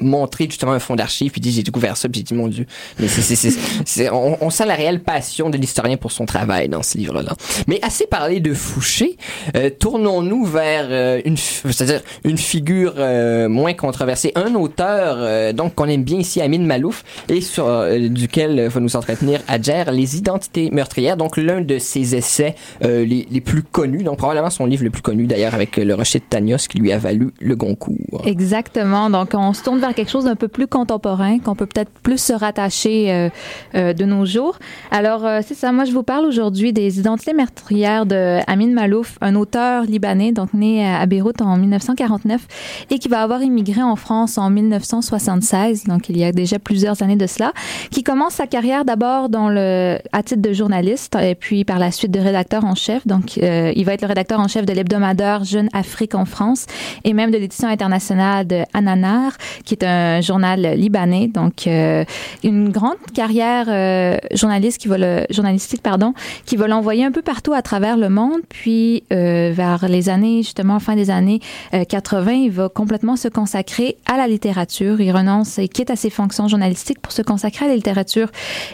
montrer 0.00 0.46
justement 0.46 0.72
un 0.72 0.78
fond 0.78 0.96
d'archives, 0.96 1.30
puis 1.30 1.40
dit 1.40 1.52
j'ai 1.52 1.62
découvert 1.62 1.96
ça, 1.96 2.08
puis 2.08 2.20
j'ai 2.20 2.24
dit 2.24 2.34
mon 2.34 2.48
Dieu. 2.48 2.66
Mais 2.98 3.08
c'est, 3.08 3.22
c'est, 3.22 3.54
c'est, 3.84 4.10
on, 4.10 4.42
on, 4.42 4.50
sent 4.50 4.66
la 4.66 4.74
réelle 4.74 5.00
passion 5.00 5.50
de 5.50 5.56
l'historien 5.56 5.96
pour 5.96 6.12
son 6.12 6.26
travail 6.26 6.68
dans 6.68 6.82
ce 6.82 6.98
livre-là. 6.98 7.34
Mais 7.66 7.78
assez 7.82 8.06
parlé 8.06 8.40
de 8.40 8.54
Fouché, 8.54 9.16
euh, 9.56 9.70
tournons-nous 9.70 10.44
vers 10.44 10.86
euh, 10.90 11.20
une, 11.24 11.36
c'est-à-dire 11.36 12.02
une 12.24 12.38
figure 12.38 12.94
euh, 12.98 13.48
moins 13.48 13.74
controversée, 13.74 14.32
un 14.34 14.54
auteur 14.54 15.16
euh, 15.18 15.52
donc 15.52 15.74
qu'on 15.74 15.88
aime 15.88 16.04
bien 16.04 16.18
ici, 16.18 16.40
Amine 16.40 16.66
Malouf, 16.66 17.04
et 17.28 17.40
sur 17.40 17.66
euh, 17.66 18.08
duquel 18.08 18.68
va 18.68 18.80
nous 18.80 18.96
entretenir 18.96 19.40
Adjer, 19.48 19.84
les 19.92 20.16
identités 20.16 20.70
meurtrières. 20.70 21.16
Donc 21.16 21.36
l'un 21.36 21.60
de 21.60 21.78
ses 21.78 22.14
essais 22.14 22.54
euh, 22.84 23.04
les, 23.04 23.26
les, 23.30 23.40
plus 23.40 23.62
connus, 23.62 24.02
donc 24.02 24.18
probablement 24.18 24.50
son 24.50 24.66
livre 24.66 24.84
le 24.84 24.90
plus 24.90 25.02
connu 25.02 25.26
d'ailleurs 25.26 25.54
avec 25.54 25.76
le 25.76 25.94
Rocher 25.94 26.18
de 26.18 26.24
Tanios 26.28 26.66
qui 26.68 26.78
lui 26.78 26.92
a 26.92 26.98
valu 26.98 27.32
le 27.40 27.56
Goncourt. 27.56 28.22
Exactement. 28.24 29.10
Donc 29.10 29.30
on 29.34 29.52
se 29.52 29.62
tourne 29.68 29.80
vers 29.80 29.94
quelque 29.94 30.10
chose 30.10 30.24
d'un 30.24 30.34
peu 30.34 30.48
plus 30.48 30.66
contemporain, 30.66 31.40
qu'on 31.40 31.54
peut 31.54 31.66
peut-être 31.66 31.90
plus 32.02 32.16
se 32.16 32.32
rattacher 32.32 33.12
euh, 33.12 33.28
euh, 33.74 33.92
de 33.92 34.06
nos 34.06 34.24
jours. 34.24 34.58
Alors, 34.90 35.26
euh, 35.26 35.40
c'est 35.46 35.52
ça. 35.52 35.72
Moi, 35.72 35.84
je 35.84 35.92
vous 35.92 36.02
parle 36.02 36.24
aujourd'hui 36.24 36.72
des 36.72 36.98
identités 36.98 37.34
meurtrières 37.34 38.06
de 38.06 38.38
Amin 38.46 38.72
Malouf, 38.72 39.18
un 39.20 39.34
auteur 39.34 39.82
libanais, 39.82 40.32
donc 40.32 40.54
né 40.54 40.88
à 40.88 41.04
Beyrouth 41.04 41.42
en 41.42 41.58
1949 41.58 42.86
et 42.88 42.98
qui 42.98 43.08
va 43.08 43.20
avoir 43.20 43.42
immigré 43.42 43.82
en 43.82 43.94
France 43.96 44.38
en 44.38 44.48
1976, 44.48 45.84
donc 45.84 46.08
il 46.08 46.16
y 46.16 46.24
a 46.24 46.32
déjà 46.32 46.58
plusieurs 46.58 47.02
années 47.02 47.16
de 47.16 47.26
cela, 47.26 47.52
qui 47.90 48.02
commence 48.02 48.36
sa 48.36 48.46
carrière 48.46 48.86
d'abord 48.86 49.28
à 49.34 50.22
titre 50.22 50.40
de 50.40 50.52
journaliste 50.54 51.14
et 51.20 51.34
puis 51.34 51.66
par 51.66 51.78
la 51.78 51.90
suite 51.90 52.10
de 52.10 52.20
rédacteur 52.20 52.64
en 52.64 52.74
chef. 52.74 53.06
Donc, 53.06 53.36
il 53.36 53.84
va 53.84 53.92
être 53.92 54.00
le 54.00 54.08
rédacteur 54.08 54.40
en 54.40 54.48
chef 54.48 54.64
de 54.64 54.72
l'hebdomadaire 54.72 55.44
Jeune 55.44 55.68
Afrique 55.74 56.14
en 56.14 56.24
France 56.24 56.64
et 57.04 57.12
même 57.12 57.30
de 57.30 57.36
l'édition 57.36 57.68
internationale 57.68 58.46
de 58.46 58.62
Ananar, 58.72 59.32
qui 59.64 59.74
est 59.74 59.84
un 59.84 60.20
journal 60.20 60.74
libanais. 60.74 61.28
Donc, 61.28 61.66
euh, 61.66 62.04
une 62.44 62.70
grande 62.70 62.96
carrière 63.14 63.66
euh, 63.68 64.16
journaliste 64.32 64.78
qui 64.78 64.88
va 64.88 64.98
le, 64.98 65.24
journalistique, 65.30 65.82
pardon, 65.82 66.14
qui 66.44 66.56
va 66.56 66.68
l'envoyer 66.68 67.04
un 67.04 67.12
peu 67.12 67.22
partout 67.22 67.52
à 67.52 67.62
travers 67.62 67.96
le 67.96 68.08
monde. 68.08 68.40
Puis, 68.48 69.04
euh, 69.12 69.52
vers 69.54 69.88
les 69.88 70.08
années, 70.08 70.42
justement, 70.42 70.78
fin 70.80 70.96
des 70.96 71.10
années 71.10 71.40
80, 71.88 72.32
il 72.32 72.50
va 72.50 72.68
complètement 72.68 73.16
se 73.16 73.28
consacrer 73.28 73.96
à 74.06 74.16
la 74.16 74.28
littérature. 74.28 75.00
Il 75.00 75.12
renonce 75.12 75.58
et 75.58 75.68
quitte 75.68 75.90
à 75.90 75.96
ses 75.96 76.10
fonctions 76.10 76.48
journalistiques 76.48 77.00
pour 77.00 77.12
se 77.12 77.22
consacrer 77.22 77.66
à 77.66 77.68
la 77.68 77.74
littérature. 77.74 78.28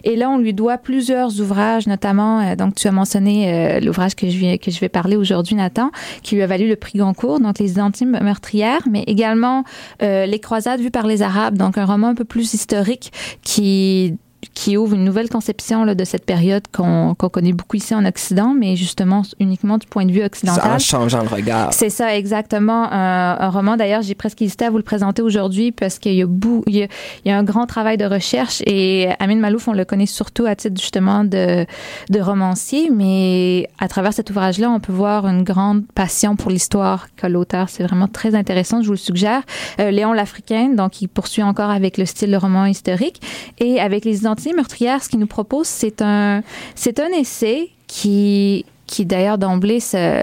Et 0.04 0.16
là, 0.16 0.30
on 0.30 0.38
lui 0.38 0.52
doit 0.52 0.78
plusieurs 0.78 1.40
ouvrages, 1.40 1.86
notamment, 1.86 2.54
donc 2.56 2.74
tu 2.74 2.88
as 2.88 2.92
mentionné 2.92 3.80
l'ouvrage 3.80 4.14
que 4.14 4.28
je 4.28 4.38
vais, 4.38 4.58
que 4.58 4.70
je 4.70 4.80
vais 4.80 4.88
parler 4.88 5.16
aujourd'hui, 5.16 5.54
Nathan, 5.54 5.90
qui 6.22 6.36
lui 6.36 6.42
a 6.42 6.46
valu 6.46 6.68
le 6.68 6.76
prix 6.76 6.98
Goncourt, 6.98 7.40
donc 7.40 7.58
Les 7.58 7.72
Identités 7.72 8.04
meurtrières, 8.04 8.82
mais 8.90 9.04
également 9.06 9.64
Les 10.00 10.38
Croisades 10.40 10.73
vues 10.76 10.90
par 10.90 11.06
les 11.06 11.22
Arabes, 11.22 11.56
donc 11.56 11.78
un 11.78 11.84
roman 11.84 12.08
un 12.08 12.14
peu 12.14 12.24
plus 12.24 12.54
historique 12.54 13.12
qui 13.42 14.16
qui 14.52 14.76
ouvre 14.76 14.94
une 14.94 15.04
nouvelle 15.04 15.28
conception 15.28 15.84
là, 15.84 15.94
de 15.94 16.04
cette 16.04 16.24
période 16.24 16.62
qu'on 16.72 17.14
qu 17.18 17.28
connaît 17.28 17.52
beaucoup 17.52 17.76
ici 17.76 17.94
en 17.94 18.04
Occident, 18.04 18.54
mais 18.58 18.76
justement 18.76 19.22
uniquement 19.40 19.78
du 19.78 19.86
point 19.86 20.04
de 20.04 20.12
vue 20.12 20.22
occidental. 20.24 20.72
En 20.72 20.78
changeant 20.78 21.22
le 21.22 21.28
regard. 21.28 21.72
C'est 21.72 21.90
ça, 21.90 22.16
exactement. 22.16 22.92
Un, 22.92 23.36
un 23.40 23.50
roman, 23.50 23.76
d'ailleurs, 23.76 24.02
j'ai 24.02 24.14
presque 24.14 24.42
hésité 24.42 24.64
à 24.66 24.70
vous 24.70 24.76
le 24.76 24.82
présenter 24.82 25.22
aujourd'hui 25.22 25.72
parce 25.72 25.98
qu'il 25.98 26.14
y, 26.14 26.22
a 26.22 26.26
il, 26.66 26.74
y 26.74 26.82
a, 26.82 26.86
il 27.24 27.28
y 27.28 27.30
a 27.30 27.38
un 27.38 27.44
grand 27.44 27.66
travail 27.66 27.96
de 27.96 28.04
recherche 28.04 28.62
et 28.66 29.08
Amin 29.18 29.36
Malouf, 29.36 29.68
on 29.68 29.72
le 29.72 29.84
connaît 29.84 30.06
surtout 30.06 30.46
à 30.46 30.54
titre 30.54 30.80
justement 30.80 31.24
de, 31.24 31.66
de 32.10 32.20
romancier, 32.20 32.90
mais 32.90 33.68
à 33.78 33.88
travers 33.88 34.12
cet 34.12 34.30
ouvrage-là, 34.30 34.70
on 34.70 34.80
peut 34.80 34.92
voir 34.92 35.26
une 35.26 35.42
grande 35.42 35.84
passion 35.94 36.36
pour 36.36 36.50
l'histoire 36.50 37.08
que 37.16 37.26
l'auteur. 37.26 37.68
C'est 37.68 37.84
vraiment 37.84 38.08
très 38.08 38.34
intéressant, 38.34 38.82
je 38.82 38.86
vous 38.86 38.92
le 38.92 38.98
suggère. 38.98 39.42
Euh, 39.80 39.90
Léon 39.90 40.12
l'Africain, 40.12 40.70
donc 40.74 41.02
il 41.02 41.08
poursuit 41.08 41.42
encore 41.42 41.70
avec 41.70 41.98
le 41.98 42.06
style 42.06 42.30
de 42.30 42.36
roman 42.36 42.66
historique 42.66 43.20
et 43.58 43.80
avec 43.80 44.04
les 44.04 44.26
identités 44.34 44.54
meurtrières, 44.54 45.02
ce 45.02 45.08
qu'il 45.08 45.20
nous 45.20 45.26
propose, 45.26 45.66
c'est 45.66 46.02
un, 46.02 46.42
c'est 46.74 47.00
un 47.00 47.08
essai 47.08 47.70
qui, 47.86 48.64
qui 48.86 49.06
d'ailleurs 49.06 49.38
d'emblée 49.38 49.80
se, 49.80 50.22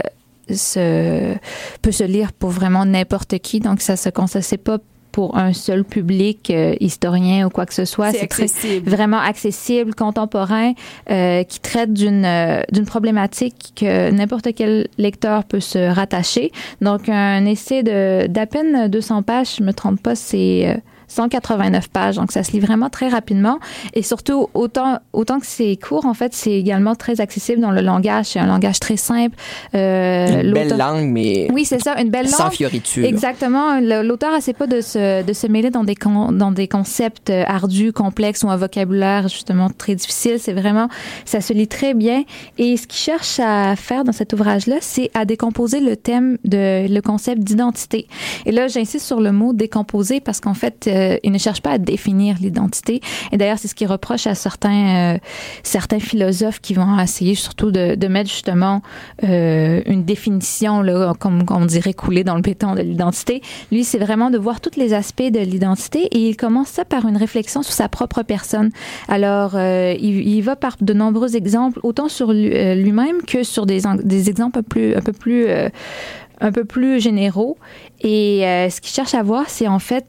se, 0.50 1.36
peut 1.82 1.91
se 1.91 2.03
lire 2.03 2.34
pour 2.34 2.50
vraiment 2.50 2.86
n'importe 2.86 3.39
qui. 3.39 3.60
Donc, 3.60 3.82
ça 3.82 3.96
se 3.96 4.10
c'est 4.41 4.58
pas 4.58 4.77
pour 5.12 5.38
un 5.38 5.51
seul 5.51 5.84
public 5.84 6.50
euh, 6.50 6.74
historien 6.80 7.46
ou 7.46 7.50
quoi 7.50 7.65
que 7.65 7.74
ce 7.74 7.84
soit. 7.84 8.12
C'est 8.12 8.22
accessible. 8.22 8.89
vraiment 8.89 9.20
accessible, 9.20 9.94
contemporain, 9.94 10.72
euh, 11.10 11.44
qui 11.44 11.60
traite 11.60 11.91
d'une 11.91 12.24
euh, 12.25 12.62
d'une 12.72 12.86
problématique 12.86 13.74
que 13.75 14.10
n'importe 14.10 14.53
quel 14.56 14.88
lecteur 14.98 15.44
peut 15.44 15.60
se 15.60 15.94
rattacher. 15.94 16.51
Donc, 16.82 17.10
un 17.10 17.46
essai 17.46 17.84
de 17.84 18.27
d'à 18.27 18.46
peine 18.46 18.88
200 18.88 19.24
pages, 19.24 19.56
je 19.58 19.63
me 19.63 19.74
trompe 19.74 20.01
pas, 20.01 20.15
c'est 20.15 20.82
189 21.12 21.89
pages, 21.89 22.15
donc 22.15 22.32
ça 22.32 22.44
se 22.44 22.51
lit 22.51 22.60
vraiment 22.60 22.89
très 22.89 23.10
rapidement. 23.10 23.60
Et 23.94 24.01
surtout, 24.01 24.48
autant, 24.53 25.00
autant 25.13 25.39
que 25.39 25.46
c'est 25.46 25.77
court, 25.77 26.06
en 26.06 26.13
fait, 26.13 26.34
c'est 26.34 26.51
également 26.51 26.96
très 26.96 27.22
accessible 27.22 27.62
dans 27.62 27.72
le 27.72 27.82
langage. 27.82 28.27
C'est 28.27 28.39
un 28.39 28.48
langage 28.48 28.80
très 28.80 28.98
simple. 28.98 29.36
Euh, 29.75 30.41
une 30.41 30.53
belle 30.53 30.77
langue, 30.77 31.10
mais... 31.10 31.48
Oui, 31.51 31.65
c'est 31.65 31.82
ça, 31.82 32.00
une 32.00 32.10
belle 32.10 32.25
langue. 32.25 32.34
Sans 32.34 32.50
fioriture. 32.50 33.06
Exactement. 33.06 33.80
L'auteur 33.80 34.36
essaie 34.36 34.53
pas 34.53 34.68
de 34.68 34.82
se, 34.82 35.24
de 35.24 35.34
se 35.34 35.48
mêler 35.48 35.70
dans 35.70 35.84
des, 35.84 35.96
dans 36.32 36.51
des 36.51 36.68
concepts 36.68 37.30
euh, 37.30 37.44
ardus, 37.46 37.91
complexes 37.91 38.44
ou 38.44 38.50
un 38.50 38.58
vocabulaire 38.58 39.27
justement 39.27 39.70
très 39.70 39.96
difficile. 39.96 40.38
C'est 40.39 40.53
vraiment, 40.53 40.88
ça 41.25 41.41
se 41.41 41.53
lit 41.53 41.68
très 41.68 41.94
bien. 41.94 42.24
Et 42.58 42.77
ce 42.77 42.88
qu'il 42.88 43.00
cherche 43.00 43.39
à 43.39 43.75
faire 43.75 44.03
dans 44.03 44.12
cet 44.12 44.34
ouvrage-là, 44.34 44.77
c'est 44.80 45.12
à 45.13 45.25
décomposer 45.25 45.80
le 45.80 45.96
thème 45.96 46.38
de 46.46 46.88
le 46.88 47.01
concept 47.01 47.41
d'identité. 47.41 48.08
Et 48.46 48.51
là, 48.51 48.68
j'insiste 48.68 49.06
sur 49.06 49.20
le 49.20 49.32
mot 49.32 49.53
décomposer 49.53 50.20
parce 50.20 50.39
qu'en 50.39 50.53
fait, 50.53 50.88
euh, 51.01 51.17
il 51.24 51.31
ne 51.31 51.38
cherche 51.38 51.62
pas 51.62 51.72
à 51.72 51.77
définir 51.77 52.36
l'identité. 52.39 53.01
Et 53.31 53.38
d'ailleurs, 53.38 53.58
c'est 53.60 53.67
ce 53.67 53.75
qu'il 53.75 53.88
reproche 53.88 54.27
à 54.27 54.36
certains, 54.36 55.15
euh, 55.15 55.17
certains 55.63 56.00
philosophes 56.00 56.60
qui 56.60 56.74
vont 56.74 57.00
essayer 57.00 57.36
surtout 57.36 57.72
de, 57.72 58.08
mettre 58.08 58.29
justement 58.29 58.81
euh, 59.24 59.81
une 59.86 60.03
définition, 60.03 60.81
là, 60.81 61.13
comme, 61.17 61.43
on 61.50 61.65
dirait, 61.65 61.93
coulée 61.93 62.24
dans 62.24 62.36
le 62.36 62.41
béton 62.41 62.75
de 62.75 62.81
l'identité. 62.81 63.41
Lui, 63.72 63.84
c'est 63.84 64.00
vraiment 64.00 64.29
de 64.29 64.38
voir 64.38 64.60
tous 64.60 64.77
les 64.77 64.93
aspects 64.93 65.22
de 65.22 65.39
l'identité 65.39 66.08
et 66.12 66.29
il 66.29 66.36
commence 66.36 66.67
ça 66.67 66.84
par 66.84 67.08
une 67.08 67.15
réflexion 67.15 67.63
sur 67.63 67.74
sa 67.74 67.88
propre 67.88 68.24
personne. 68.24 68.72
Alors, 69.08 69.51
euh, 69.55 69.93
il, 70.00 70.41
va 70.41 70.55
par 70.55 70.75
de 70.81 70.93
nombreux 70.93 71.36
exemples, 71.36 71.79
autant 71.84 72.10
sur 72.10 72.34
lui-même 72.34 73.22
que 73.25 73.43
sur 73.43 73.65
des, 73.65 73.81
des 74.03 74.29
exemples 74.29 74.60
un, 74.60 74.63
plus, 74.63 74.96
un 74.96 75.01
peu 75.01 75.13
plus, 75.13 75.48
un 76.41 76.51
peu 76.51 76.65
plus 76.65 77.00
généraux. 77.00 77.58
Et 78.01 78.41
ce 78.70 78.81
qu'il 78.81 78.91
cherche 78.91 79.13
à 79.13 79.24
voir, 79.24 79.50
c'est 79.50 79.67
en 79.67 79.79
fait 79.79 80.05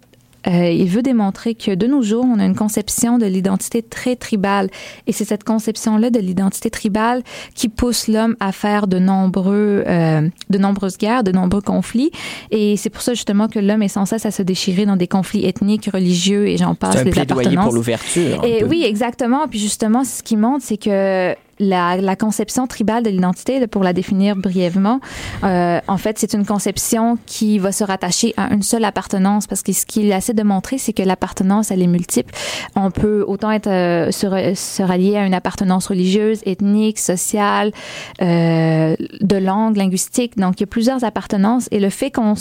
euh, 0.47 0.71
il 0.71 0.89
veut 0.89 1.03
démontrer 1.03 1.55
que 1.55 1.75
de 1.75 1.87
nos 1.87 2.03
jours, 2.03 2.25
on 2.25 2.39
a 2.39 2.45
une 2.45 2.57
conception 2.57 3.19
de 3.19 3.27
l'identité 3.27 3.83
très 3.83 4.17
tribale. 4.17 4.69
Et 5.07 5.13
c'est 5.13 5.25
cette 5.25 5.45
conception-là 5.45 6.11
de 6.11 6.19
l'identité 6.19 6.71
tribale 6.71 7.23
qui 7.55 7.69
pousse 7.69 8.09
l'homme 8.09 8.37
à 8.41 8.53
faire 8.53 8.87
de 8.87 8.99
nombreux, 8.99 9.85
euh, 9.87 10.29
de 10.51 10.59
nombreuses 10.59 10.99
guerres, 10.99 11.25
de 11.25 11.33
nombreux 11.33 11.63
conflits. 11.63 12.11
Et 12.51 12.77
c'est 12.77 12.91
pour 12.91 13.03
ça 13.03 13.15
justement 13.15 13.49
que 13.49 13.59
l'homme 13.59 13.83
est 13.83 13.89
sans 13.89 14.07
cesse 14.07 14.27
à 14.27 14.31
se 14.31 14.43
déchirer 14.43 14.87
dans 14.87 14.97
des 14.97 15.09
conflits 15.09 15.47
ethniques, 15.47 15.89
religieux 15.93 16.49
et 16.49 16.57
j'en 16.57 16.75
passe. 16.75 16.97
C'est 16.97 17.09
un 17.09 17.11
plaidoyer 17.11 17.57
pour 17.57 17.73
l'ouverture. 17.73 18.45
Et 18.45 18.65
oui, 18.65 18.85
exactement. 18.85 19.47
Puis 19.49 19.59
justement, 19.59 20.05
ce 20.05 20.23
qui 20.23 20.37
montre, 20.37 20.65
c'est 20.65 20.77
que 20.77 21.35
la, 21.59 22.17
conception 22.17 22.67
tribale 22.67 23.03
de 23.03 23.11
l'identité, 23.11 23.67
pour 23.67 23.83
la 23.83 23.93
définir 23.93 24.37
brièvement, 24.37 25.01
euh, 25.45 25.81
en 25.89 25.97
fait, 25.97 26.19
c'est 26.19 26.35
une 26.35 26.45
conception 26.45 27.19
qui 27.27 27.59
va 27.59 27.73
se 27.73 27.85
rattacher 27.85 28.35
à 28.37 28.53
une 28.53 28.63
seule 28.63 28.85
appartenance 28.85 29.47
parce 29.47 29.63
que 29.63 29.73
ce 29.73 29.87
qu'il 29.87 30.11
essaie 30.13 30.35
de 30.35 30.43
montrer, 30.43 30.79
c'est 30.79 30.93
que 30.93 31.03
l'appartenance, 31.03 31.71
elle 31.71 31.83
est 31.83 31.87
multiple. 31.87 32.35
On 32.77 32.91
peut 32.91 33.25
autant 33.27 33.51
être 33.51 33.69
euh, 33.69 34.11
se, 34.11 34.55
se, 34.55 34.83
rallier 34.83 35.17
à 35.17 35.27
une 35.27 35.35
appartenance 35.35 35.87
religieuse, 35.87 36.41
ethnique, 36.47 36.99
sociale, 36.99 37.73
euh, 38.21 38.97
de 39.21 39.37
langue, 39.37 39.77
linguistique. 39.77 40.37
Donc, 40.37 40.59
il 40.59 40.63
y 40.63 40.65
a 40.65 40.69
plusieurs 40.69 41.05
appartenances 41.05 41.69
et 41.71 41.81
le 41.81 41.91
fait 41.91 42.11
qu'on 42.11 42.35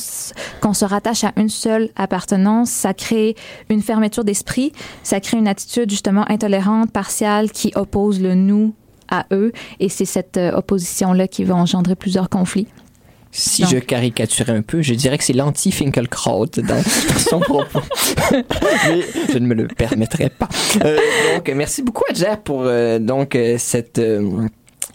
qu'on 0.61 0.73
se 0.73 0.85
rattache 0.85 1.23
à 1.23 1.33
une 1.37 1.49
seule 1.49 1.89
appartenance, 1.95 2.69
ça 2.69 2.93
crée 2.93 3.35
une 3.69 3.81
fermeture 3.81 4.23
d'esprit, 4.23 4.71
ça 5.03 5.19
crée 5.19 5.37
une 5.37 5.47
attitude 5.47 5.89
justement 5.89 6.29
intolérante, 6.29 6.91
partiale, 6.91 7.51
qui 7.51 7.71
oppose 7.75 8.21
le 8.21 8.35
nous 8.35 8.73
à 9.11 9.25
eux. 9.31 9.51
Et 9.79 9.89
c'est 9.89 10.05
cette 10.05 10.37
euh, 10.37 10.51
opposition-là 10.53 11.27
qui 11.27 11.43
va 11.43 11.55
engendrer 11.55 11.95
plusieurs 11.95 12.29
conflits. 12.29 12.67
Si 13.33 13.61
Donc. 13.61 13.71
je 13.71 13.77
caricaturais 13.77 14.51
un 14.51 14.61
peu, 14.61 14.81
je 14.81 14.93
dirais 14.93 15.17
que 15.17 15.23
c'est 15.23 15.33
l'anti-Finkelkraut 15.33 16.47
dans, 16.47 16.63
dans, 16.63 16.83
son 17.19 17.39
propos. 17.39 17.81
Mais 18.31 19.01
je 19.31 19.37
ne 19.37 19.47
me 19.47 19.53
le 19.53 19.67
permettrai 19.67 20.29
pas. 20.29 20.49
Euh, 20.83 20.97
donc, 21.35 21.49
merci 21.55 21.81
beaucoup, 21.81 22.03
Adja, 22.09 22.35
pour 22.35 22.63
euh, 22.63 22.99
donc 22.99 23.37
cette 23.57 24.01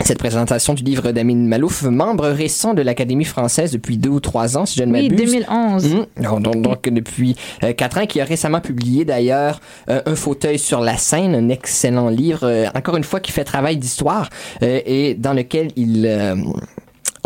cette 0.04 0.18
présentation 0.18 0.74
du 0.74 0.82
livre 0.82 1.12
d'Amine 1.12 1.46
Malouf, 1.46 1.82
membre 1.82 2.28
récent 2.28 2.74
de 2.74 2.82
l'Académie 2.82 3.24
française 3.24 3.72
depuis 3.72 3.96
deux 3.98 4.10
ou 4.10 4.20
trois 4.20 4.56
ans, 4.56 4.66
si 4.66 4.78
je 4.78 4.84
ne 4.84 4.92
m'abuse. 4.92 5.10
Oui, 5.10 5.16
2011. 5.16 5.94
Mmh. 5.94 6.40
Donc, 6.40 6.62
donc, 6.62 6.88
depuis 6.90 7.36
euh, 7.64 7.72
quatre 7.72 7.98
ans, 7.98 8.06
qui 8.06 8.20
a 8.20 8.24
récemment 8.24 8.60
publié 8.60 9.04
d'ailleurs 9.04 9.60
euh, 9.88 10.00
Un 10.06 10.14
fauteuil 10.14 10.58
sur 10.58 10.80
la 10.80 10.96
scène, 10.96 11.34
un 11.34 11.48
excellent 11.48 12.08
livre, 12.08 12.44
euh, 12.44 12.66
encore 12.74 12.96
une 12.96 13.04
fois, 13.04 13.20
qui 13.20 13.32
fait 13.32 13.44
travail 13.44 13.76
d'histoire 13.76 14.28
et 14.60 15.14
dans 15.14 15.32
lequel 15.32 15.68
il 15.76 16.06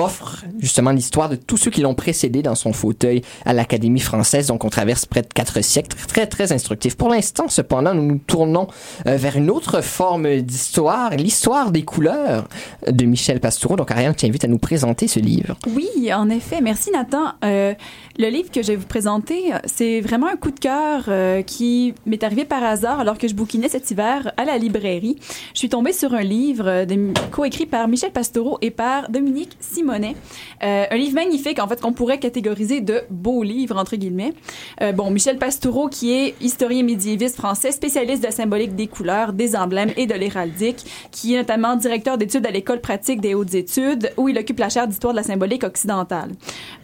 offre 0.00 0.45
justement 0.59 0.90
l'histoire 0.90 1.28
de 1.28 1.37
tous 1.37 1.57
ceux 1.57 1.71
qui 1.71 1.80
l'ont 1.80 1.95
précédé 1.95 2.42
dans 2.42 2.54
son 2.54 2.73
fauteuil 2.73 3.23
à 3.45 3.52
l'Académie 3.52 4.00
française. 4.00 4.49
Donc, 4.49 4.64
on 4.64 4.71
traverse 4.71 5.07
près 5.07 5.23
de 5.23 5.28
quatre 5.28 5.62
siècles. 5.62 5.97
Très, 6.09 6.26
très 6.26 6.52
instructif. 6.52 6.97
Pour 6.97 7.09
l'instant, 7.09 7.49
cependant, 7.49 7.95
nous 7.95 8.04
nous 8.04 8.19
tournons 8.19 8.69
euh, 9.07 9.16
vers 9.16 9.37
une 9.37 9.50
autre 9.50 9.83
forme 9.83 10.40
d'histoire, 10.40 11.11
l'histoire 11.11 11.71
des 11.71 11.83
couleurs 11.83 12.49
de 12.87 13.04
Michel 13.04 13.40
Pastoureau. 13.40 13.76
Donc, 13.76 13.90
Ariane, 13.90 14.14
je 14.16 14.26
t'invite 14.26 14.45
à 14.45 14.49
nous 14.49 14.59
présenter 14.59 15.09
ce 15.09 15.21
livre. 15.21 15.57
Oui, 15.75 16.12
en 16.12 16.30
effet. 16.30 16.61
Merci, 16.61 16.90
Nathan. 16.90 17.33
Euh, 17.45 17.75
le 18.19 18.28
livre 18.28 18.50
que 18.50 18.62
je 18.62 18.69
vais 18.69 18.76
vous 18.76 18.87
présenter, 18.87 19.52
c'est 19.66 20.00
vraiment 20.00 20.26
un 20.26 20.37
coup 20.37 20.50
de 20.50 20.61
cœur 20.61 21.04
euh, 21.09 21.42
qui 21.42 21.95
m'est 22.07 22.23
arrivé 22.23 22.45
par 22.45 22.62
hasard 22.62 23.00
alors 23.00 23.19
que 23.19 23.28
je 23.28 23.35
bouquinais 23.35 23.69
cet 23.69 23.90
hiver 23.90 24.33
à 24.37 24.45
la 24.45 24.59
librairie. 24.59 25.16
Je 25.54 25.59
suis 25.59 25.69
tombée 25.69 25.92
sur 25.92 26.14
un 26.14 26.23
livre 26.23 26.85
coécrit 27.30 27.66
par 27.66 27.88
Michel 27.88 28.12
Pastoureau 28.12 28.59
et 28.61 28.71
par 28.71 29.11
Dominique 29.11 29.57
Simon 29.61 29.89
euh, 29.92 30.85
un 30.90 30.97
livre 30.97 31.14
magnifique, 31.14 31.59
en 31.59 31.68
fait, 31.68 31.80
qu'on 31.80 31.92
pourrait 31.92 32.18
catégoriser 32.18 32.80
de 32.80 33.02
beau 33.11 33.42
livre, 33.42 33.76
entre 33.76 33.97
guillemets. 33.97 34.32
Euh, 34.80 34.92
bon, 34.92 35.11
Michel 35.11 35.38
Pastoureau, 35.38 35.88
qui 35.88 36.12
est 36.12 36.35
historien 36.40 36.82
médiéviste 36.82 37.37
français, 37.37 37.73
spécialiste 37.73 38.23
de 38.23 38.26
la 38.26 38.32
symbolique 38.32 38.75
des 38.75 38.87
couleurs, 38.87 39.32
des 39.32 39.56
emblèmes 39.56 39.92
et 39.97 40.06
de 40.06 40.14
l'héraldique, 40.14 40.85
qui 41.11 41.35
est 41.35 41.38
notamment 41.38 41.76
directeur 41.76 42.18
d'études 42.18 42.47
à 42.47 42.50
l'École 42.50 42.80
pratique 42.80 43.20
des 43.20 43.35
hautes 43.35 43.54
études, 43.54 44.12
où 44.16 44.28
il 44.28 44.38
occupe 44.38 44.59
la 44.59 44.68
chaire 44.68 44.87
d'histoire 44.87 45.12
de 45.12 45.18
la 45.18 45.25
symbolique 45.25 45.64
occidentale. 45.64 46.30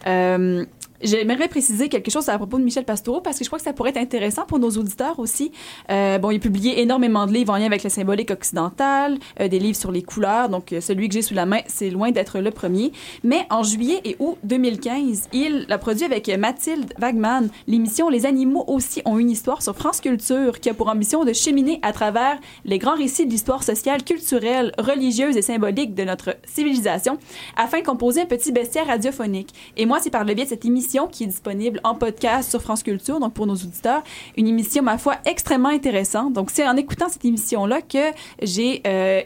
Euh, 0.07 0.65
J'aimerais 1.01 1.47
préciser 1.47 1.89
quelque 1.89 2.09
chose 2.09 2.27
à 2.27 2.37
propos 2.37 2.57
de 2.57 2.63
Michel 2.63 2.83
Pastoureau 2.83 3.21
parce 3.21 3.37
que 3.37 3.43
je 3.43 3.49
crois 3.49 3.59
que 3.59 3.65
ça 3.65 3.73
pourrait 3.73 3.91
être 3.91 3.97
intéressant 3.97 4.45
pour 4.47 4.57
nos 4.57 4.71
auditeurs 4.71 5.19
aussi. 5.19 5.51
Euh, 5.91 6.17
bon, 6.17 6.31
il 6.31 6.41
a 6.43 6.79
énormément 6.79 7.27
de 7.27 7.33
livres 7.33 7.53
en 7.53 7.57
lien 7.57 7.67
avec 7.67 7.83
la 7.83 7.91
symbolique 7.91 8.31
occidentale, 8.31 9.19
euh, 9.39 9.47
des 9.47 9.59
livres 9.59 9.77
sur 9.77 9.91
les 9.91 10.01
couleurs. 10.01 10.49
Donc, 10.49 10.73
euh, 10.73 10.81
celui 10.81 11.07
que 11.07 11.13
j'ai 11.13 11.21
sous 11.21 11.35
la 11.35 11.45
main, 11.45 11.59
c'est 11.67 11.91
loin 11.91 12.09
d'être 12.09 12.39
le 12.39 12.49
premier. 12.49 12.91
Mais 13.23 13.45
en 13.51 13.61
juillet 13.61 14.01
et 14.05 14.15
août 14.17 14.37
2015, 14.43 15.29
il 15.33 15.67
a 15.69 15.77
produit 15.77 16.03
avec 16.03 16.27
Mathilde 16.29 16.91
Wagman 16.97 17.49
l'émission 17.67 18.09
Les 18.09 18.25
animaux 18.25 18.63
aussi 18.65 19.03
ont 19.05 19.19
une 19.19 19.29
histoire 19.29 19.61
sur 19.61 19.75
France 19.75 20.01
Culture 20.01 20.59
qui 20.59 20.69
a 20.69 20.73
pour 20.73 20.89
ambition 20.89 21.25
de 21.25 21.33
cheminer 21.33 21.79
à 21.83 21.93
travers 21.93 22.39
les 22.65 22.79
grands 22.79 22.95
récits 22.95 23.27
de 23.27 23.31
l'histoire 23.31 23.61
sociale, 23.61 24.03
culturelle, 24.03 24.71
religieuse 24.79 25.37
et 25.37 25.43
symbolique 25.43 25.93
de 25.93 26.03
notre 26.03 26.37
civilisation 26.47 27.19
afin 27.55 27.81
de 27.81 27.85
composer 27.85 28.21
un 28.21 28.25
petit 28.25 28.51
bestiaire 28.51 28.87
radiophonique. 28.87 29.53
Et 29.75 29.85
moi, 29.85 29.99
c'est 30.01 30.09
par 30.09 30.23
le 30.23 30.33
biais 30.33 30.45
de 30.45 30.49
cette 30.49 30.65
émission 30.65 30.86
qui 31.11 31.23
est 31.23 31.27
disponible 31.27 31.79
en 31.83 31.95
podcast 31.95 32.49
sur 32.49 32.61
France 32.61 32.83
Culture, 32.83 33.19
donc 33.19 33.33
pour 33.33 33.45
nos 33.45 33.55
auditeurs, 33.55 34.03
une 34.37 34.47
émission, 34.47 34.83
ma 34.83 34.97
foi, 34.97 35.15
extrêmement 35.25 35.69
intéressante. 35.69 36.33
Donc, 36.33 36.49
c'est 36.51 36.67
en 36.67 36.77
écoutant 36.77 37.09
cette 37.09 37.25
émission-là 37.25 37.81
que 37.81 38.11
j'ai 38.41 38.81
euh, 38.87 39.21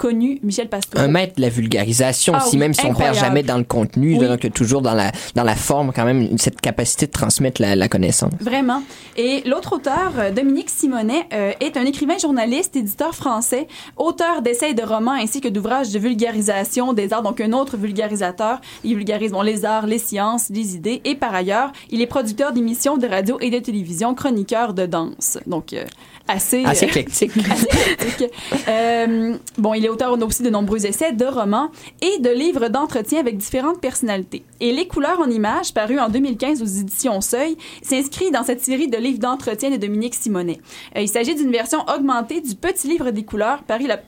connu 0.00 0.40
Michel 0.42 0.68
Pastoureau. 0.68 1.04
Un 1.04 1.08
maître 1.08 1.34
de 1.36 1.42
la 1.42 1.50
vulgarisation 1.50 2.32
ah, 2.34 2.38
aussi, 2.38 2.56
oui, 2.56 2.60
même 2.60 2.72
si 2.72 2.86
on 2.86 2.94
perd 2.94 3.14
jamais 3.14 3.42
dans 3.42 3.58
le 3.58 3.64
contenu, 3.64 4.16
oui. 4.18 4.26
donc 4.26 4.50
toujours 4.54 4.80
dans 4.80 4.94
la, 4.94 5.12
dans 5.34 5.44
la 5.44 5.54
forme, 5.54 5.92
quand 5.94 6.06
même, 6.06 6.38
cette 6.38 6.60
capacité 6.62 7.06
de 7.06 7.12
transmettre 7.12 7.60
la, 7.60 7.76
la 7.76 7.86
connaissance. 7.86 8.32
Vraiment. 8.40 8.82
Et 9.18 9.42
l'autre 9.46 9.74
auteur, 9.74 10.12
euh, 10.16 10.30
Dominique 10.30 10.70
Simonet, 10.70 11.26
euh, 11.34 11.52
est 11.60 11.76
un 11.76 11.84
écrivain 11.84 12.16
journaliste, 12.16 12.76
éditeur 12.76 13.14
français, 13.14 13.68
auteur 13.98 14.40
d'essais 14.40 14.72
de 14.72 14.82
romans 14.82 15.12
ainsi 15.12 15.42
que 15.42 15.48
d'ouvrages 15.48 15.90
de 15.90 15.98
vulgarisation 15.98 16.94
des 16.94 17.12
arts, 17.12 17.22
donc 17.22 17.42
un 17.42 17.52
autre 17.52 17.76
vulgarisateur. 17.76 18.62
Il 18.84 18.96
vulgarise 18.96 19.32
bon, 19.32 19.42
les 19.42 19.66
arts, 19.66 19.86
les 19.86 19.98
sciences, 19.98 20.48
les 20.48 20.76
idées, 20.76 21.02
et 21.04 21.14
par 21.14 21.34
ailleurs, 21.34 21.72
il 21.90 22.00
est 22.00 22.06
producteur 22.06 22.54
d'émissions 22.54 22.96
de 22.96 23.06
radio 23.06 23.36
et 23.42 23.50
de 23.50 23.58
télévision, 23.58 24.14
chroniqueur 24.14 24.72
de 24.72 24.86
danse. 24.86 25.36
Donc, 25.46 25.74
euh, 25.74 25.84
assez... 26.30 26.64
Assez 26.64 26.86
éclectique. 26.86 27.32
assez 27.50 27.66
éclectique. 27.66 28.30
euh, 28.68 29.36
bon, 29.58 29.74
il 29.74 29.84
est 29.84 29.88
auteur 29.88 30.16
aussi 30.22 30.42
de 30.42 30.50
nombreux 30.50 30.86
essais, 30.86 31.12
de 31.12 31.24
romans 31.24 31.70
et 32.00 32.18
de 32.20 32.30
livres 32.30 32.68
d'entretien 32.68 33.20
avec 33.20 33.36
différentes 33.36 33.80
personnalités. 33.80 34.44
Et 34.60 34.72
Les 34.72 34.86
couleurs 34.86 35.20
en 35.20 35.28
images, 35.28 35.72
paru 35.74 35.98
en 35.98 36.08
2015 36.08 36.62
aux 36.62 36.66
éditions 36.66 37.20
Seuil, 37.20 37.56
s'inscrit 37.82 38.30
dans 38.30 38.44
cette 38.44 38.60
série 38.60 38.88
de 38.88 38.96
livres 38.96 39.18
d'entretien 39.18 39.70
de 39.70 39.76
Dominique 39.76 40.14
Simonet. 40.14 40.60
Euh, 40.96 41.00
il 41.00 41.08
s'agit 41.08 41.34
d'une 41.34 41.50
version 41.50 41.80
augmentée 41.94 42.40
du 42.40 42.54
Petit 42.54 42.88
livre 42.88 43.10
des 43.10 43.24
couleurs, 43.24 43.62
paru 43.62 43.86
la 43.86 43.98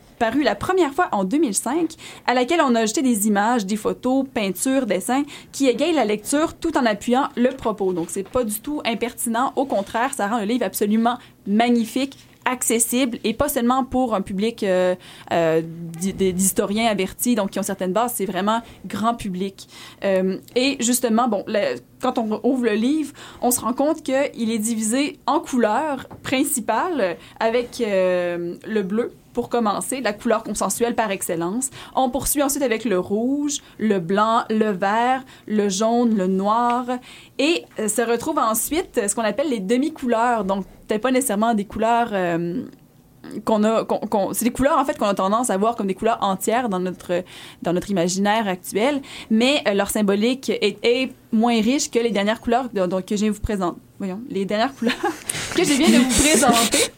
la 0.43 0.55
première 0.55 0.93
fois 0.93 1.09
en 1.13 1.25
2005, 1.25 1.95
à 2.27 2.35
laquelle 2.35 2.61
on 2.61 2.75
a 2.75 2.81
ajouté 2.81 3.03
des 3.03 3.27
images, 3.27 3.67
des 3.67 3.77
photos, 3.77 4.25
peintures, 4.33 4.87
dessins 4.87 5.25
qui 5.53 5.69
égayent 5.69 5.95
la 5.95 6.05
lecture 6.05 6.55
tout 6.55 6.77
en 6.77 6.87
appuyant 6.87 7.29
le 7.37 7.51
propos. 7.51 7.93
Donc, 7.93 8.11
c'est 8.11 8.29
pas 8.29 8.45
du 8.45 8.61
tout 8.61 8.81
impertinent. 8.85 9.53
Au 9.57 9.65
contraire, 9.65 10.15
ça 10.15 10.29
rend 10.29 10.39
le 10.39 10.45
livre 10.45 10.65
absolument 10.65 11.19
magnifique, 11.47 12.17
accessible 12.45 13.19
et 13.25 13.35
pas 13.35 13.49
seulement 13.49 13.85
pour 13.85 14.15
un 14.15 14.21
public 14.21 14.63
euh, 14.63 14.95
euh, 15.33 15.63
d'historiens 15.63 16.87
avertis, 16.87 17.35
donc 17.35 17.51
qui 17.51 17.59
ont 17.59 17.63
certaines 17.63 17.93
bases, 17.93 18.15
c'est 18.17 18.27
vraiment 18.27 18.63
grand 18.87 19.15
public. 19.15 19.69
Euh, 20.05 20.39
et 20.57 20.77
justement, 20.81 21.29
bon, 21.29 21.45
le, 21.47 21.77
quand 22.03 22.19
on 22.19 22.41
ouvre 22.43 22.65
le 22.65 22.73
livre, 22.75 23.13
on 23.41 23.51
se 23.51 23.61
rend 23.61 23.73
compte 23.73 24.03
qu'il 24.03 24.51
est 24.51 24.59
divisé 24.59 25.19
en 25.27 25.41
couleurs 25.41 26.09
principales 26.23 27.17
avec 27.41 27.81
euh, 27.81 28.57
le 28.67 28.83
bleu 28.83 29.13
pour 29.33 29.49
commencer, 29.49 30.03
la 30.03 30.13
couleur 30.13 30.43
consensuelle 30.43 30.95
par 30.95 31.11
excellence. 31.11 31.71
On 31.95 32.11
poursuit 32.11 32.43
ensuite 32.43 32.63
avec 32.63 32.85
le 32.85 32.99
rouge, 32.99 33.63
le 33.79 33.99
blanc, 33.99 34.43
le 34.51 34.71
vert, 34.73 35.25
le 35.47 35.71
jaune, 35.71 36.17
le 36.17 36.27
noir. 36.27 36.85
Et 37.39 37.65
euh, 37.79 37.89
se 37.89 38.03
retrouve 38.03 38.39
ensuite 38.39 39.01
ce 39.09 39.15
qu'on 39.15 39.23
appelle 39.23 39.49
les 39.49 39.61
demi-couleurs. 39.61 40.45
Donc, 40.45 40.67
peut-être 40.87 41.01
pas 41.01 41.13
nécessairement 41.13 41.55
des 41.55 41.65
couleurs... 41.65 42.11
euh, 42.13 42.65
qu'on 43.45 43.65
a 43.65 43.87
c'est 44.33 44.45
des 44.45 44.51
couleurs 44.51 44.79
en 44.79 44.85
fait 44.85 44.99
qu'on 44.99 45.07
a 45.07 45.15
tendance 45.15 45.51
à 45.51 45.57
voir 45.57 45.77
comme 45.77 45.87
des 45.87 45.95
couleurs 45.95 46.19
entières 46.23 46.69
dans 46.69 46.81
notre 46.81 47.23
dans 47.63 47.73
notre 47.73 47.91
imaginaire 47.91 48.49
actuel 48.49 49.01
mais 49.31 49.63
euh, 49.67 49.75
leur 49.75 49.91
symbolique 49.91 50.51
est, 50.51 51.11
moins 51.33 51.61
riche 51.61 51.91
que 51.91 51.99
les 51.99 52.11
dernières 52.11 52.41
couleurs 52.41 52.69
de- 52.73 53.01
que 53.01 53.17
je 53.17 53.21
viens 53.23 53.29
de 53.29 53.35
vous 53.35 53.41
présenter 53.41 53.79
voyons 53.99 54.21
les 54.29 54.45
dernières 54.45 54.75
couleurs 54.75 54.95
que 55.55 55.63
de 55.63 55.99
vous 55.99 56.23
présenter. 56.23 56.93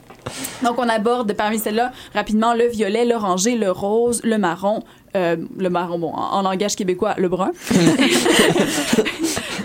Donc, 0.62 0.78
on 0.78 0.88
aborde 0.88 1.34
parmi 1.34 1.58
celles-là 1.58 1.92
rapidement 2.14 2.54
le 2.54 2.66
violet, 2.66 3.04
l'orangé, 3.04 3.56
le 3.56 3.70
rose, 3.70 4.22
le 4.24 4.38
marron, 4.38 4.82
euh, 5.16 5.36
le 5.56 5.70
marron, 5.70 5.98
bon, 5.98 6.12
en, 6.12 6.38
en 6.38 6.42
langage 6.42 6.76
québécois, 6.76 7.14
le 7.18 7.28
brun, 7.28 7.52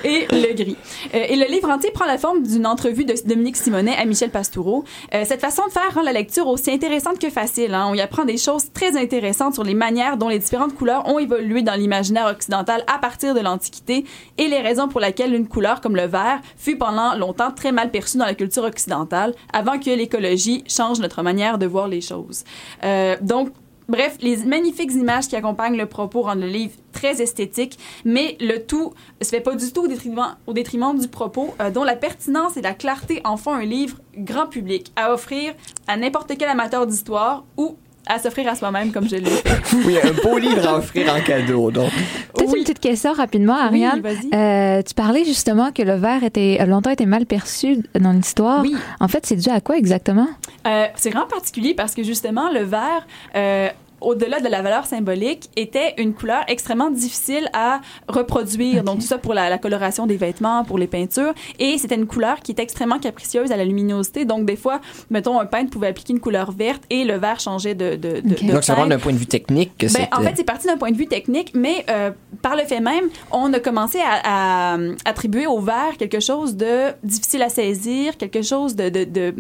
et 0.04 0.28
le 0.32 0.54
gris. 0.54 0.78
Euh, 1.14 1.26
et 1.30 1.36
le 1.36 1.46
livre 1.46 1.70
entier 1.70 1.92
prend 1.92 2.06
la 2.06 2.18
forme 2.18 2.44
d'une 2.44 2.66
entrevue 2.66 3.06
de 3.06 3.14
Dominique 3.26 3.58
Simonet 3.58 3.96
à 3.96 4.06
Michel 4.06 4.30
Pastoureau. 4.30 4.84
Euh, 5.14 5.24
cette 5.26 5.42
façon 5.42 5.66
de 5.68 5.72
faire 5.72 5.94
rend 5.94 6.02
la 6.02 6.14
lecture 6.14 6.48
aussi 6.48 6.72
intéressante 6.72 7.20
que 7.20 7.30
facile. 7.30 7.74
Hein. 7.74 7.88
On 7.90 7.94
y 7.94 8.02
apprend 8.02 8.26
des 8.26 8.38
choses 8.38 8.72
très 8.74 8.98
intéressantes 8.98 9.54
sur 9.54 9.64
les 9.64 9.74
manières 9.74 10.18
dont 10.18 10.30
les 10.30 10.40
différentes 10.40 10.76
couleurs 10.76 11.08
ont 11.08 11.20
évolué 11.20 11.62
dans 11.62 11.76
l'imaginaire 11.76 12.28
occidental 12.28 12.84
à 12.88 12.98
partir 13.00 13.34
de 13.34 13.40
l'Antiquité 13.40 14.06
et 14.38 14.48
les 14.48 14.60
raisons 14.60 14.88
pour 14.88 15.02
lesquelles 15.02 15.34
une 15.34 15.48
couleur 15.48 15.82
comme 15.82 15.96
le 15.96 16.06
vert 16.06 16.40
fut 16.58 16.78
pendant 16.78 17.16
longtemps 17.16 17.52
très 17.52 17.72
mal 17.72 17.92
perçue 17.92 18.18
dans 18.18 18.26
la 18.26 18.36
culture 18.36 18.64
occidentale 18.64 19.34
avant 19.54 19.80
que 19.80 19.90
l'écologie 19.90 20.64
change 20.68 21.00
notre 21.00 21.24
manière 21.24 21.58
de 21.58 21.66
voir 21.66 21.88
les 21.88 22.02
choses. 22.02 22.44
Euh, 22.84 23.16
donc, 23.22 23.50
Bref, 23.90 24.18
les 24.22 24.38
magnifiques 24.46 24.94
images 24.94 25.28
qui 25.28 25.36
accompagnent 25.36 25.76
le 25.76 25.88
propos 25.88 26.22
rendent 26.22 26.42
le 26.42 26.48
livre 26.48 26.76
très 26.92 27.24
esthétique, 27.24 27.80
mais 28.06 28.38
le 28.40 28.60
tout 28.60 28.94
se 29.20 29.30
fait 29.30 29.42
pas 29.42 29.56
du 29.56 29.72
tout 29.74 29.86
au 29.86 29.88
détriment, 29.88 30.38
au 30.46 30.54
détriment 30.54 30.96
du 30.96 31.08
propos, 31.08 31.56
euh, 31.60 31.72
dont 31.72 31.84
la 31.84 31.96
pertinence 31.96 32.56
et 32.56 32.62
la 32.62 32.76
clarté 32.76 33.20
en 33.26 33.36
font 33.36 33.52
un 33.52 33.66
livre 33.66 33.98
grand 34.16 34.46
public 34.46 34.92
à 34.96 35.12
offrir 35.12 35.56
à 35.88 35.98
n'importe 35.98 36.32
quel 36.38 36.50
amateur 36.50 36.86
d'histoire 36.86 37.46
ou 37.58 37.78
à 38.10 38.18
s'offrir 38.18 38.48
à 38.50 38.56
soi-même, 38.56 38.92
comme 38.92 39.08
je 39.08 39.16
l'ai 39.16 39.30
fait. 39.30 39.50
Oui, 39.86 39.98
un 40.04 40.12
beau 40.24 40.38
livre 40.38 40.68
à 40.68 40.78
offrir 40.78 41.14
en 41.14 41.22
cadeau. 41.22 41.70
Donc, 41.72 41.92
Peut-être 42.34 42.56
une 42.56 42.64
petite 42.64 42.80
question 42.80 43.14
rapidement, 43.14 43.54
Ariane. 43.54 44.02
Euh, 44.34 44.82
tu 44.82 44.94
parlais 44.96 45.24
justement 45.24 45.72
que 45.72 45.84
le 45.84 45.94
verre 45.94 46.24
était 46.24 46.58
a 46.60 46.66
longtemps 46.66 46.90
été 46.90 47.06
mal 47.06 47.26
perçu 47.28 47.78
dans 47.98 48.12
l'histoire. 48.12 48.62
Oui. 48.62 48.76
En 49.00 49.08
fait, 49.08 49.26
c'est 49.26 49.36
dû 49.36 49.50
à 49.50 49.62
quoi 49.62 49.78
exactement? 49.78 50.28
Euh, 50.66 50.88
c'est 50.96 51.12
vraiment 51.12 51.28
particulier 51.28 51.76
parce 51.76 51.94
que 51.94 52.04
justement, 52.04 52.52
le 52.52 52.64
vert, 52.64 53.06
euh, 53.36 53.70
au-delà 54.02 54.40
de 54.40 54.48
la 54.48 54.62
valeur 54.62 54.86
symbolique, 54.86 55.50
était 55.56 55.94
une 55.98 56.14
couleur 56.14 56.44
extrêmement 56.48 56.90
difficile 56.92 57.50
à 57.54 57.82
reproduire. 58.08 58.84
Donc, 58.84 59.00
tout 59.00 59.06
ça 59.06 59.18
pour 59.18 59.34
la, 59.34 59.50
la 59.50 59.58
coloration 59.58 60.06
des 60.08 60.18
vêtements, 60.18 60.64
pour 60.64 60.78
les 60.78 60.88
peintures. 60.88 61.34
Et 61.60 61.78
c'était 61.78 61.96
une 61.96 62.08
couleur 62.08 62.40
qui 62.42 62.52
était 62.52 62.64
extrêmement 62.64 63.00
capricieuse 63.00 63.52
à 63.52 63.58
la 63.58 63.66
luminosité. 63.66 64.26
Donc, 64.26 64.46
des 64.46 64.56
fois, 64.56 64.82
mettons, 65.10 65.40
un 65.40 65.46
peintre 65.46 65.72
pouvait 65.72 65.88
appliquer 65.88 66.14
une 66.14 66.20
couleur 66.20 66.52
verte 66.52 66.84
et 66.90 67.04
le 67.04 67.18
vert 67.18 67.40
changeait 67.40 67.76
de, 67.76 67.96
de, 67.96 68.22
de, 68.22 68.34
Ok. 68.34 68.44
de 68.46 68.52
donc 68.52 68.62
teinte. 68.62 68.90
d'un 68.90 69.00
point 69.00 69.14
de 69.14 69.18
vue 69.18 69.26
technique 69.26 69.78
que 69.78 69.88
Ben, 69.94 70.08
en 70.16 70.22
fait, 70.22 70.34
c'est 70.36 70.44
parti 70.44 70.68
d'un 70.68 70.78
point 70.78 70.92
de 70.92 70.98
vue 70.98 71.08
technique, 71.08 71.52
mais 71.54 71.86
euh, 71.90 72.12
par 72.42 72.56
le 72.56 72.64
fait 72.64 72.80
même, 72.80 73.06
on 73.32 73.52
a 73.54 73.60
commencé 73.60 74.00
à, 74.00 74.74
à 74.74 74.78
attribuer 75.06 75.48
au 75.48 75.60
vert 75.60 75.98
quelque 75.98 76.20
chose 76.20 76.56
de 76.56 76.92
difficile 77.04 77.42
à 77.42 77.50
saisir, 77.50 78.18
quelque 78.18 78.42
chose 78.42 78.76
de, 78.76 78.90
de, 78.90 79.04
de- 79.04 79.36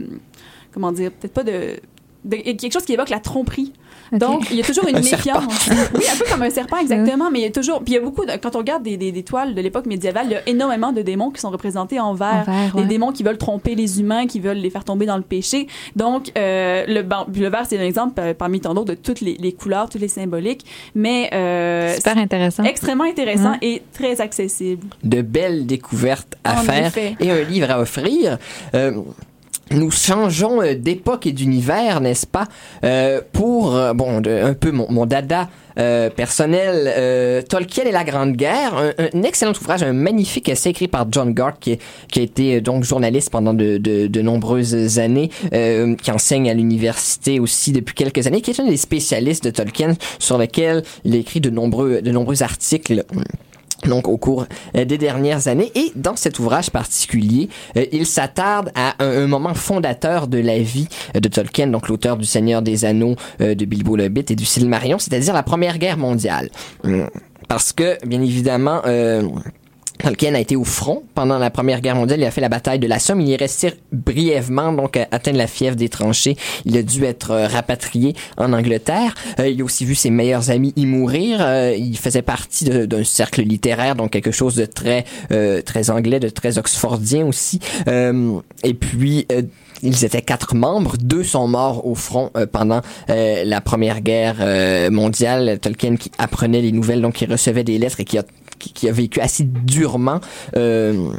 comment 0.73 0.91
dire, 0.91 1.11
peut-être 1.11 1.33
pas 1.33 1.43
de, 1.43 1.79
de- 2.25 2.35
quelque 2.37 2.71
chose 2.73 2.85
qui 2.85 2.93
évoque 2.93 3.09
la 3.09 3.19
tromperie. 3.19 3.73
Donc, 4.11 4.49
il 4.51 4.57
y 4.57 4.61
a 4.61 4.63
toujours 4.63 4.87
une 4.87 4.95
Un 4.97 5.01
méfiance. 5.01 5.69
oui, 5.95 6.03
un 6.11 6.17
peu 6.17 6.25
comme 6.31 6.41
un 6.41 6.49
serpent, 6.49 6.77
exactement. 6.77 7.29
Mais 7.31 7.39
il 7.39 7.43
y 7.43 7.47
a 7.47 7.51
toujours. 7.51 7.83
Puis 7.83 7.93
il 7.93 7.95
y 7.95 7.97
a 7.97 8.01
beaucoup. 8.01 8.25
De, 8.25 8.31
quand 8.41 8.55
on 8.55 8.59
regarde 8.59 8.83
des, 8.83 8.97
des, 8.97 9.11
des 9.11 9.23
toiles 9.23 9.53
de 9.55 9.61
l'époque 9.61 9.85
médiévale, 9.85 10.25
il 10.27 10.31
y 10.31 10.35
a 10.35 10.41
énormément 10.47 10.91
de 10.91 11.01
démons 11.01 11.29
qui 11.31 11.39
sont 11.41 11.49
représentés 11.49 11.99
en 11.99 12.13
vert. 12.13 12.45
En 12.47 12.51
vert, 12.51 12.75
Des 12.75 12.81
ouais. 12.81 12.87
démons 12.87 13.11
qui 13.11 13.23
veulent 13.23 13.37
tromper 13.37 13.75
les 13.75 13.99
humains, 13.99 14.25
qui 14.27 14.39
veulent 14.39 14.57
les 14.57 14.69
faire 14.69 14.83
tomber 14.83 15.05
dans 15.05 15.17
le 15.17 15.23
péché. 15.23 15.67
Donc, 15.95 16.31
euh, 16.37 16.85
le, 16.87 17.01
le 17.39 17.49
vert, 17.49 17.65
c'est 17.67 17.77
un 17.77 17.83
exemple 17.83 18.19
euh, 18.19 18.33
parmi 18.33 18.59
tant 18.59 18.73
d'autres 18.73 18.89
de 18.91 18.95
toutes 18.95 19.21
les, 19.21 19.35
les 19.39 19.51
couleurs, 19.53 19.89
toutes 19.89 20.01
les 20.01 20.07
symboliques. 20.07 20.65
Mais 20.95 21.29
euh, 21.33 21.93
Super 21.95 22.17
intéressant. 22.17 22.63
extrêmement 22.63 23.03
intéressant 23.05 23.51
Ouais. 23.51 23.57
et 23.61 23.81
très 23.93 24.21
accessible. 24.21 24.85
de 25.03 25.21
belles 25.21 25.65
découvertes 25.65 26.35
à 26.43 26.59
En 26.59 26.63
faire 26.63 26.87
effet. 26.87 27.15
et 27.19 27.31
un 27.31 27.41
livre 27.43 27.71
à 27.71 27.79
offrir. 27.79 28.37
Euh, 28.75 28.91
nous 29.71 29.91
changeons 29.91 30.61
euh, 30.61 30.75
d'époque 30.75 31.27
et 31.27 31.31
d'univers, 31.31 32.01
n'est-ce 32.01 32.27
pas, 32.27 32.45
euh, 32.83 33.21
pour 33.33 33.75
euh, 33.75 33.93
bon 33.93 34.21
un 34.25 34.53
peu 34.53 34.71
mon, 34.71 35.05
dada 35.05 35.49
euh, 35.77 36.09
personnel. 36.09 36.91
euh, 36.97 37.41
Tolkien 37.41 37.85
et 37.85 37.91
la 37.91 38.03
Grande 38.03 38.33
Guerre, 38.33 38.75
un, 38.75 38.93
un 39.13 39.23
excellent 39.23 39.53
ouvrage, 39.59 39.83
un 39.83 39.93
magnifique 39.93 40.49
essai 40.49 40.69
écrit 40.69 40.87
par 40.87 41.05
John 41.11 41.33
Gart 41.33 41.59
qui, 41.59 41.77
qui 42.11 42.19
a 42.19 42.23
été 42.23 42.55
euh, 42.55 42.61
donc 42.61 42.83
journaliste 42.83 43.29
pendant 43.29 43.53
de, 43.53 43.77
de, 43.77 44.07
de 44.07 44.21
nombreuses 44.21 44.99
années, 44.99 45.29
euh, 45.53 45.95
qui 45.95 46.11
enseigne 46.11 46.49
à 46.49 46.53
l'université 46.53 47.39
aussi 47.39 47.71
depuis 47.71 47.95
quelques 47.95 48.27
années, 48.27 48.41
qui 48.41 48.51
est 48.51 48.59
un 48.59 48.67
des 48.67 48.77
spécialistes 48.77 49.45
de 49.45 49.51
Tolkien 49.51 49.93
sur 50.19 50.37
lequel 50.37 50.83
il 51.05 51.15
écrit 51.15 51.41
de 51.41 51.49
nombreux 51.49 52.01
de 52.01 52.11
nombreux 52.11 52.43
articles 52.43 53.05
donc 53.85 54.07
au 54.07 54.17
cours 54.17 54.45
euh, 54.75 54.85
des 54.85 54.97
dernières 54.97 55.47
années. 55.47 55.71
Et 55.75 55.91
dans 55.95 56.15
cet 56.15 56.39
ouvrage 56.39 56.69
particulier, 56.71 57.49
euh, 57.77 57.85
il 57.91 58.05
s'attarde 58.05 58.71
à 58.75 58.95
un, 59.03 59.27
moment 59.27 59.53
fondateur 59.53 60.27
de 60.27 60.39
la 60.39 60.59
vie 60.59 60.87
euh, 61.15 61.19
de 61.19 61.27
Tolkien, 61.27 61.67
donc 61.67 61.87
l'auteur 61.87 62.17
du 62.17 62.25
Seigneur 62.25 62.61
des 62.61 62.85
Anneaux, 62.85 63.15
de 63.39 63.65
Bilbo 63.65 63.95
le 63.95 64.05
Hobbit 64.05 64.25
et 64.29 64.35
du 64.35 64.45
Silmarillion, 64.45 64.99
c'est-à-dire 64.99 65.33
la 65.33 65.43
Première 65.43 65.77
Guerre 65.77 65.97
mondiale. 65.97 66.49
Parce 67.47 67.73
que, 67.73 67.97
bien 68.05 68.21
évidemment, 68.21 68.81
Tolkien 70.01 70.33
a 70.33 70.39
été 70.39 70.55
au 70.55 70.63
front 70.63 71.03
pendant 71.13 71.37
la 71.37 71.49
Première 71.49 71.81
Guerre 71.81 71.95
mondiale. 71.95 72.21
Il 72.21 72.25
a 72.25 72.31
fait 72.31 72.39
la 72.41 72.47
bataille 72.49 72.79
de 72.79 72.87
la 72.87 72.99
Somme. 72.99 73.19
Il 73.19 73.27
y 73.27 73.33
est 73.33 73.35
resté 73.35 73.73
brièvement, 73.91 74.71
donc 74.71 74.95
à 74.95 75.07
atteindre 75.11 75.37
la 75.37 75.47
fièvre 75.47 75.75
des 75.75 75.89
tranchées. 75.89 76.37
Il 76.65 76.77
a 76.77 76.83
dû 76.83 77.03
être 77.03 77.31
euh, 77.31 77.47
rapatrié 77.47 78.15
en 78.37 78.53
Angleterre. 78.53 79.13
Euh, 79.39 79.49
il 79.49 79.61
a 79.61 79.65
aussi 79.65 79.83
vu 79.83 79.95
ses 79.95 80.09
meilleurs 80.09 80.51
amis 80.51 80.71
y 80.77 80.85
mourir. 80.85 81.39
Euh, 81.41 81.75
il 81.77 81.97
faisait 81.97 82.21
partie 82.21 82.63
de- 82.63 82.85
d'un 82.85 83.03
cercle 83.03 83.41
littéraire, 83.41 83.95
donc 83.95 84.11
quelque 84.11 84.31
chose 84.31 84.55
de 84.55 84.65
très 84.65 85.03
euh, 85.31 85.61
très 85.61 85.89
anglais, 85.89 86.19
de 86.21 86.29
très 86.29 86.57
oxfordien 86.57 87.25
aussi. 87.25 87.59
Euh, 87.89 88.39
et 88.63 88.73
puis 88.73 89.25
euh, 89.33 89.41
ils 89.81 90.03
étaient 90.03 90.21
quatre 90.21 90.55
membres, 90.55 90.95
deux 90.99 91.23
sont 91.23 91.47
morts 91.47 91.85
au 91.85 91.95
front 91.95 92.31
euh, 92.35 92.45
pendant 92.45 92.81
euh, 93.09 93.43
la 93.45 93.61
Première 93.61 94.01
Guerre 94.01 94.37
euh, 94.39 94.89
mondiale. 94.91 95.57
Tolkien 95.61 95.95
qui 95.97 96.09
apprenait 96.17 96.61
les 96.61 96.71
nouvelles, 96.71 97.01
donc 97.01 97.15
qui 97.15 97.25
recevait 97.25 97.63
des 97.63 97.77
lettres 97.77 97.99
et 97.99 98.05
qui 98.05 98.17
a 98.17 98.23
qui, 98.59 98.87
a 98.87 98.91
vécu 98.91 99.19
assez 99.19 99.43
durement. 99.43 100.19
Euh, 100.55 101.11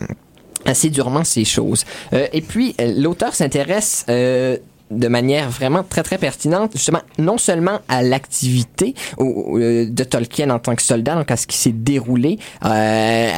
assez 0.67 0.91
durement 0.91 1.25
ces 1.25 1.47
choses. 1.47 1.87
Euh, 2.13 2.27
et 2.35 2.43
puis, 2.43 2.75
euh, 2.81 2.93
l'auteur 2.99 3.35
s'intéresse 3.35 4.05
de 4.07 5.09
manière 5.09 5.49
vraiment 5.49 5.85
très 5.85 6.03
très 6.03 6.19
pertinente 6.19 6.73
justement 6.75 7.01
non 7.19 7.39
seulement 7.39 7.79
à 7.89 8.03
l'activité 8.03 8.95
de 9.21 10.05
Tolkien 10.05 10.51
en 10.51 10.59
tant 10.59 10.75
que 10.75 10.83
soldat 10.83 11.15
donc 11.15 11.31
à 11.31 11.37
ce 11.37 11.47
qui 11.47 11.57
s'est 11.57 11.71
déroulé 11.71 12.41
à, 12.61 13.31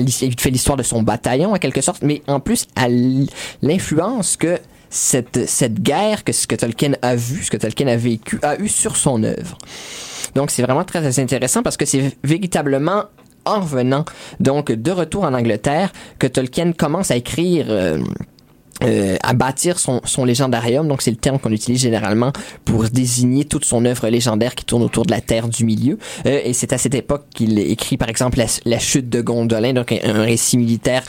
il 0.00 0.40
fait 0.40 0.48
l'histoire 0.48 0.78
de 0.78 0.82
son 0.82 1.02
bataillon 1.02 1.52
en 1.52 1.58
quelque 1.58 1.82
sorte 1.82 2.00
mais 2.02 2.22
en 2.26 2.40
plus 2.40 2.66
à 2.74 2.88
l'influence 3.60 4.38
que 4.38 4.58
cette 4.88 5.46
cette 5.46 5.82
guerre 5.82 6.24
que 6.24 6.32
ce 6.32 6.46
que 6.46 6.54
Tolkien 6.54 6.92
a 7.02 7.16
vu 7.16 7.42
ce 7.42 7.50
que 7.50 7.58
Tolkien 7.58 7.88
a 7.88 7.96
vécu 7.96 8.38
a 8.42 8.58
eu 8.58 8.68
sur 8.68 8.96
son 8.96 9.24
œuvre 9.24 9.58
donc 10.34 10.50
c'est 10.50 10.62
vraiment 10.62 10.84
très 10.84 11.18
intéressant 11.18 11.62
parce 11.62 11.76
que 11.76 11.84
c'est 11.84 12.16
véritablement 12.24 13.04
en 13.44 13.60
revenant. 13.60 14.04
Donc 14.40 14.72
de 14.72 14.90
retour 14.90 15.24
en 15.24 15.34
Angleterre 15.34 15.92
que 16.18 16.26
Tolkien 16.26 16.72
commence 16.72 17.10
à 17.10 17.16
écrire 17.16 17.66
euh, 18.82 19.16
à 19.22 19.34
bâtir 19.34 19.78
son, 19.78 20.00
son 20.04 20.24
légendarium, 20.24 20.88
donc 20.88 21.02
c'est 21.02 21.10
le 21.10 21.16
terme 21.16 21.38
qu'on 21.38 21.52
utilise 21.52 21.80
généralement 21.80 22.32
pour 22.64 22.84
désigner 22.84 23.44
toute 23.44 23.64
son 23.64 23.84
œuvre 23.84 24.08
légendaire 24.08 24.54
qui 24.54 24.64
tourne 24.64 24.82
autour 24.82 25.06
de 25.06 25.12
la 25.12 25.20
Terre 25.20 25.48
du 25.48 25.64
Milieu. 25.64 25.98
Euh, 26.26 26.40
et 26.44 26.52
c'est 26.52 26.72
à 26.72 26.78
cette 26.78 26.94
époque 26.94 27.26
qu'il 27.34 27.58
écrit 27.58 27.96
par 27.96 28.08
exemple 28.08 28.38
la, 28.38 28.46
la 28.64 28.78
chute 28.78 29.08
de 29.08 29.20
Gondolin, 29.20 29.72
donc 29.72 29.92
un, 29.92 29.98
un 30.04 30.22
récit 30.22 30.58
militaire 30.58 31.02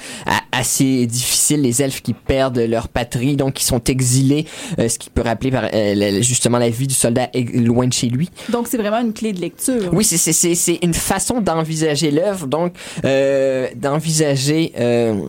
assez 0.52 1.06
difficile, 1.06 1.62
les 1.62 1.82
elfes 1.82 2.02
qui 2.02 2.14
perdent 2.14 2.60
leur 2.60 2.88
patrie, 2.88 3.36
donc 3.36 3.54
qui 3.54 3.66
sont 3.66 3.84
exilés, 3.84 4.46
euh, 4.80 4.88
ce 4.88 4.98
qui 4.98 5.10
peut 5.10 5.22
rappeler 5.22 5.52
par, 5.52 5.66
euh, 5.74 6.22
justement 6.22 6.58
la 6.58 6.70
vie 6.70 6.88
du 6.88 6.94
soldat 6.94 7.30
loin 7.54 7.88
de 7.88 7.94
chez 7.94 8.08
lui. 8.08 8.30
Donc, 8.50 8.68
c'est 8.68 8.78
vraiment 8.78 9.00
une 9.02 9.14
clé 9.14 9.34
de 9.34 9.42
lecture. 9.42 9.90
Oui, 9.92 10.04
c'est 10.04 10.18
c'est 10.18 10.34
c'est 10.34 10.56
c'est 10.56 10.80
une 10.82 10.94
façon 10.94 11.42
d'envisager 11.42 12.12
l'œuvre, 12.12 12.48
donc 12.48 12.74
euh, 13.04 13.68
d'envisager 13.76 14.72
euh, 14.80 15.22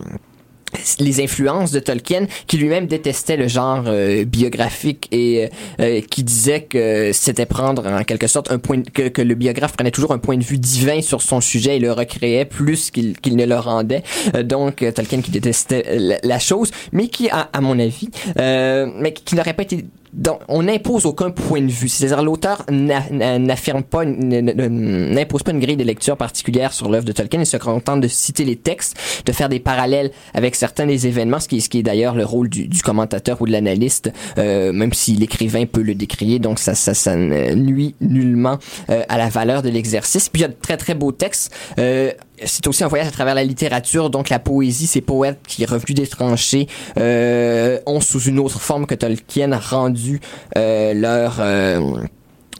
les 0.99 1.21
influences 1.21 1.71
de 1.71 1.79
Tolkien, 1.79 2.27
qui 2.47 2.57
lui-même 2.57 2.87
détestait 2.87 3.37
le 3.37 3.47
genre 3.47 3.83
euh, 3.87 4.25
biographique 4.25 5.07
et 5.11 5.49
euh, 5.79 6.01
qui 6.01 6.23
disait 6.23 6.61
que 6.61 7.11
c'était 7.13 7.45
prendre 7.45 7.85
en 7.87 8.03
quelque 8.03 8.27
sorte 8.27 8.51
un 8.51 8.59
point 8.59 8.81
que, 8.81 9.21
le 9.21 9.35
biographe 9.35 9.73
prenait 9.73 9.91
toujours 9.91 10.11
un 10.11 10.17
point 10.19 10.37
de 10.37 10.43
vue 10.43 10.57
divin 10.57 11.01
sur 11.01 11.21
son 11.21 11.41
sujet 11.41 11.77
et 11.77 11.79
le 11.79 11.91
recréait 11.91 12.45
plus 12.45 12.91
qu'il 12.91 13.35
ne 13.35 13.45
le 13.45 13.55
rendait. 13.55 14.03
Euh, 14.35 14.43
donc 14.43 14.85
Tolkien 14.93 15.21
qui 15.21 15.31
détestait 15.31 15.85
la, 15.97 16.17
la, 16.23 16.39
chose, 16.39 16.71
mais 16.91 17.07
qui, 17.07 17.29
à, 17.29 17.49
à 17.51 17.61
mon 17.61 17.79
avis, 17.79 18.09
mais 18.37 19.13
qui 19.13 19.35
n'aurait 19.35 19.53
pas 19.53 19.63
été 19.63 19.85
donc, 20.13 20.39
on 20.47 20.63
n'impose 20.63 21.05
aucun 21.05 21.31
point 21.31 21.61
de 21.61 21.71
vue. 21.71 21.89
C'est-à-dire, 21.89 22.23
l'auteur 22.23 22.65
n'affirme 22.69 23.83
pas, 23.83 24.05
n'impose 24.05 25.43
pas 25.43 25.51
une 25.51 25.59
grille 25.59 25.77
de 25.77 25.83
lecture 25.83 26.17
particulière 26.17 26.73
sur 26.73 26.89
l'œuvre 26.89 27.05
de 27.05 27.11
Tolkien. 27.11 27.39
Il 27.39 27.45
se 27.45 27.57
contente 27.57 28.01
de 28.01 28.07
citer 28.07 28.45
les 28.45 28.55
textes, 28.55 28.97
de 29.25 29.31
faire 29.31 29.49
des 29.49 29.59
parallèles 29.59 30.11
avec 30.33 30.55
certains 30.55 30.85
des 30.85 31.07
événements, 31.07 31.39
ce 31.39 31.47
qui, 31.47 31.57
est 31.57 31.83
d'ailleurs 31.83 32.15
le 32.15 32.25
rôle 32.25 32.49
du, 32.49 32.67
du, 32.67 32.81
commentateur 32.81 33.41
ou 33.41 33.47
de 33.47 33.51
l'analyste, 33.51 34.11
euh, 34.37 34.71
même 34.71 34.93
si 34.93 35.13
l'écrivain 35.13 35.65
peut 35.65 35.81
le 35.81 35.93
décrier. 35.93 36.39
Donc, 36.39 36.59
ça, 36.59 36.73
ça, 36.73 36.93
ça 36.93 37.15
nuit 37.15 37.95
nullement 37.99 38.57
euh, 38.89 39.03
à 39.09 39.17
la 39.17 39.29
valeur 39.29 39.61
de 39.61 39.69
l'exercice. 39.69 40.29
Puis, 40.29 40.41
il 40.41 40.43
y 40.43 40.45
a 40.45 40.49
de 40.49 40.55
très, 40.59 40.77
très 40.77 40.93
beaux 40.93 41.11
textes. 41.11 41.53
Euh, 41.79 42.11
c'est 42.45 42.67
aussi 42.67 42.83
un 42.83 42.87
voyage 42.87 43.07
à 43.07 43.11
travers 43.11 43.35
la 43.35 43.43
littérature, 43.43 44.09
donc 44.09 44.29
la 44.29 44.39
poésie, 44.39 44.87
ces 44.87 45.01
poètes 45.01 45.39
qui, 45.47 45.65
revenus 45.65 45.95
des 45.95 46.07
tranchées, 46.07 46.67
euh, 46.97 47.79
ont 47.85 48.01
sous 48.01 48.21
une 48.21 48.39
autre 48.39 48.59
forme 48.59 48.85
que 48.85 48.95
Tolkien 48.95 49.57
rendu 49.57 50.21
euh, 50.57 50.93
leur 50.93 51.37
euh, 51.39 51.79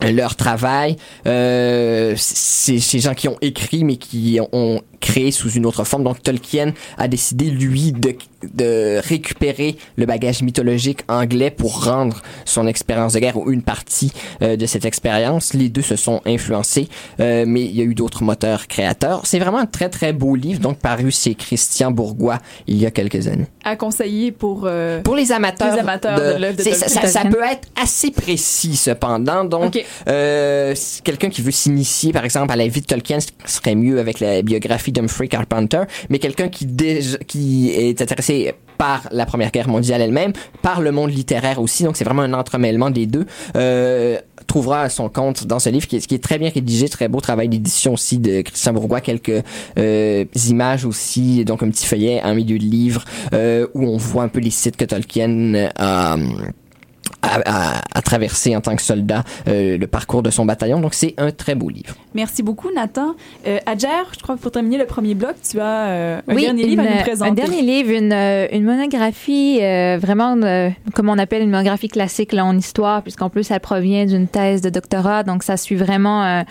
leur 0.02 0.36
travail. 0.36 0.98
Euh, 1.26 2.14
c'est 2.18 2.80
ces 2.80 3.00
gens 3.00 3.14
qui 3.14 3.28
ont 3.28 3.38
écrit 3.42 3.84
mais 3.84 3.98
qui 3.98 4.40
ont 4.52 4.82
créé 5.00 5.32
sous 5.32 5.52
une 5.52 5.66
autre 5.66 5.84
forme. 5.84 6.04
Donc 6.04 6.22
Tolkien 6.22 6.74
a 6.98 7.08
décidé, 7.08 7.50
lui, 7.50 7.92
de, 7.92 8.16
de 8.54 9.00
récupérer 9.04 9.78
le 9.96 10.06
bagage 10.06 10.42
mythologique 10.42 11.02
anglais 11.08 11.52
pour 11.52 11.86
rendre 11.86 12.22
son 12.46 12.68
expérience 12.68 13.14
de 13.14 13.20
guerre 13.20 13.38
ou 13.38 13.52
une 13.52 13.62
partie 13.62 14.12
euh, 14.42 14.56
de 14.56 14.66
cette 14.66 14.86
expérience. 14.86 15.54
Les 15.54 15.70
deux 15.70 15.82
se 15.82 15.96
sont 15.96 16.22
influencés, 16.26 16.88
euh, 17.20 17.46
mais 17.48 17.66
il 17.66 17.76
y 17.76 17.82
a 17.82 17.84
eu 17.84 17.96
d'autres 17.96 18.24
moteurs 18.24 18.68
créateurs. 18.68 19.22
C'est 19.26 19.40
vraiment 19.40 19.60
un 19.60 19.66
très, 19.66 19.90
très 19.90 20.14
beau 20.14 20.36
livre, 20.36 20.60
donc 20.60 20.80
paru 20.80 21.12
chez 21.12 21.36
Christian 21.36 21.92
Bourgois 21.92 22.40
il 22.68 22.78
y 22.78 22.86
a 22.86 22.92
quelques 22.92 23.28
années. 23.28 23.48
À 23.64 23.76
conseiller 23.76 24.32
pour... 24.32 24.64
Euh, 24.66 25.02
pour 25.02 25.16
les 25.16 25.32
amateurs. 25.32 25.74
Les 25.74 25.80
amateurs 25.80 26.20
de, 26.20 26.34
de 26.34 26.42
l'œuvre 26.42 26.58
de 26.58 26.64
ça, 26.64 26.88
ça, 26.88 27.08
ça, 27.08 27.26
peut 27.26 27.44
être 27.44 27.68
assez 27.82 28.12
précis, 28.12 28.76
cependant. 28.76 29.44
Donc, 29.44 29.68
okay. 29.68 29.86
Quelqu'un 30.06 31.30
qui 31.30 31.42
veut 31.42 31.52
s'initier, 31.52 32.14
par 32.14 32.26
exemple, 32.26 32.52
à 32.52 32.56
la 32.56 32.68
vie 32.68 32.82
de 32.82 32.86
Tolkien, 32.86 33.20
serait 33.46 33.76
mieux 33.76 34.00
avec 34.00 34.20
la 34.20 34.42
biographie 34.42 34.92
d'Humphrey 34.92 35.28
Carpenter, 35.28 35.82
mais 36.10 36.20
quelqu'un 36.20 36.50
qui, 36.50 37.72
est 37.72 38.02
intéressé 38.02 38.54
par 38.78 39.08
la 39.12 39.26
Première 39.26 39.52
Guerre 39.52 39.68
mondiale 39.68 40.02
elle-même, 40.02 40.34
par 40.62 40.82
le 40.82 40.92
monde 40.92 41.12
littéraire 41.12 41.60
aussi, 41.60 41.84
donc 41.84 41.98
c'est 41.98 42.04
vraiment 42.04 42.22
un 42.22 42.34
entremêlement 42.34 42.92
des 42.92 43.08
deux, 43.08 43.26
euh, 43.56 44.20
trouvera 44.46 44.90
son 44.90 45.10
compte 45.10 45.48
dans 45.48 45.60
ce 45.60 45.70
livre 45.70 45.88
qui 45.88 45.98
est, 45.98 46.06
qui 46.06 46.16
est 46.16 46.24
très 46.24 46.38
bien 46.38 46.50
rédigé, 46.50 46.88
très 46.88 47.08
beau 47.08 47.20
travail 47.20 47.50
d'édition 47.50 47.94
aussi 47.94 48.20
de 48.20 48.42
Christian 48.42 48.74
Bourgois, 48.74 49.02
quelques 49.02 49.44
euh, 49.80 50.26
images 50.48 50.86
aussi, 50.86 51.44
donc 51.44 51.64
un 51.64 51.70
petit 51.70 51.88
feuillet 51.88 52.22
en 52.24 52.36
milieu 52.36 52.60
de 52.60 52.64
livre 52.64 53.04
euh, 53.34 53.68
où 53.74 53.86
on 53.88 53.98
voit 53.98 54.24
un 54.24 54.30
peu 54.30 54.40
les 54.40 54.52
sites 54.52 54.78
que 54.78 54.86
Tolkien 54.86 55.70
a 55.76 56.18
à, 57.22 57.40
à, 57.46 57.82
à, 57.94 58.02
traverser 58.02 58.56
en 58.56 58.62
tant 58.62 58.76
que 58.76 58.82
soldat 58.82 59.24
euh, 59.48 59.78
le 59.78 59.88
parcours 59.88 60.24
de 60.24 60.30
son 60.30 60.46
bataillon. 60.46 60.80
Donc, 60.80 60.94
c'est 60.94 61.14
un 61.18 61.32
très 61.32 61.56
beau 61.56 61.70
livre. 61.70 61.96
Merci 62.14 62.44
beaucoup, 62.44 62.70
Nathan. 62.74 63.16
Euh, 63.48 63.60
Adjer, 63.66 63.88
je 64.16 64.22
crois 64.22 64.36
que 64.36 64.42
pour 64.42 64.52
terminer 64.52 64.78
le 64.78 64.86
premier 64.86 65.16
bloc, 65.16 65.36
tu 65.50 65.60
as 65.60 65.88
euh, 65.88 66.22
un 66.28 66.36
oui, 66.36 66.44
dernier 66.44 66.64
livre 66.66 66.84
une, 66.84 66.88
à 66.88 66.96
nous 66.96 67.02
présenter. 67.02 67.32
Un 67.32 67.34
dernier 67.34 67.62
livre, 67.62 67.92
une, 67.92 68.14
euh, 68.14 68.48
une 68.52 68.64
monographie, 68.64 69.60
euh, 69.62 69.98
vraiment, 70.00 70.36
comme 70.94 71.10
on 71.10 71.18
appelle 71.18 71.42
une 71.42 71.50
monographie 71.50 71.88
classique 71.88 72.34
là, 72.34 72.46
en 72.46 72.58
histoire, 72.58 73.02
puisqu'en 73.02 73.30
plus, 73.30 73.50
elle 73.52 73.60
provient 73.60 74.06
d'une 74.06 74.28
thèse 74.28 74.62
de 74.62 74.70
doctorat. 74.70 75.24
Donc, 75.24 75.44
ça 75.44 75.58
suit 75.58 75.76
vraiment 75.76 76.44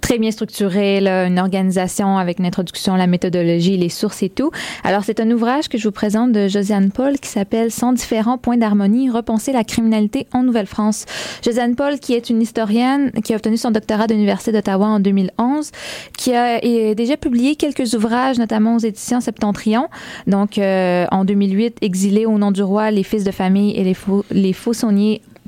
très 0.00 0.18
bien 0.18 0.30
structuré, 0.30 1.00
là, 1.00 1.26
une 1.26 1.38
organisation 1.38 2.18
avec 2.18 2.38
une 2.38 2.46
introduction, 2.46 2.96
la 2.96 3.06
méthodologie, 3.06 3.76
les 3.76 3.88
sources 3.88 4.22
et 4.22 4.28
tout. 4.28 4.50
Alors, 4.84 5.04
c'est 5.04 5.20
un 5.20 5.30
ouvrage 5.30 5.68
que 5.68 5.78
je 5.78 5.84
vous 5.84 5.92
présente 5.92 6.32
de 6.32 6.48
Josiane 6.48 6.90
Paul 6.90 7.18
qui 7.18 7.28
s'appelle 7.28 7.70
Sans 7.70 7.92
différents 7.92 8.38
points 8.38 8.56
d'harmonie, 8.56 9.10
repenser 9.10 9.52
la 9.52 9.64
criminalité 9.64 10.07
en 10.32 10.42
Nouvelle-France. 10.42 11.06
Josiane 11.44 11.74
Paul, 11.74 11.98
qui 11.98 12.14
est 12.14 12.30
une 12.30 12.42
historienne, 12.42 13.12
qui 13.24 13.32
a 13.32 13.36
obtenu 13.36 13.56
son 13.56 13.70
doctorat 13.70 14.06
de 14.06 14.14
l'Université 14.14 14.52
d'Ottawa 14.52 14.86
en 14.86 15.00
2011, 15.00 15.70
qui 16.16 16.34
a 16.34 16.60
déjà 16.94 17.16
publié 17.16 17.56
quelques 17.56 17.94
ouvrages, 17.94 18.38
notamment 18.38 18.76
aux 18.76 18.80
éditions 18.80 19.20
Septentrion. 19.20 19.88
Donc, 20.26 20.58
euh, 20.58 21.06
en 21.10 21.24
2008, 21.24 21.78
Exilé 21.82 22.26
au 22.26 22.38
nom 22.38 22.50
du 22.50 22.62
roi, 22.62 22.90
Les 22.90 23.02
fils 23.02 23.24
de 23.24 23.30
famille 23.30 23.76
et 23.76 23.84
les, 23.84 23.94
faux, 23.94 24.24
les 24.30 24.52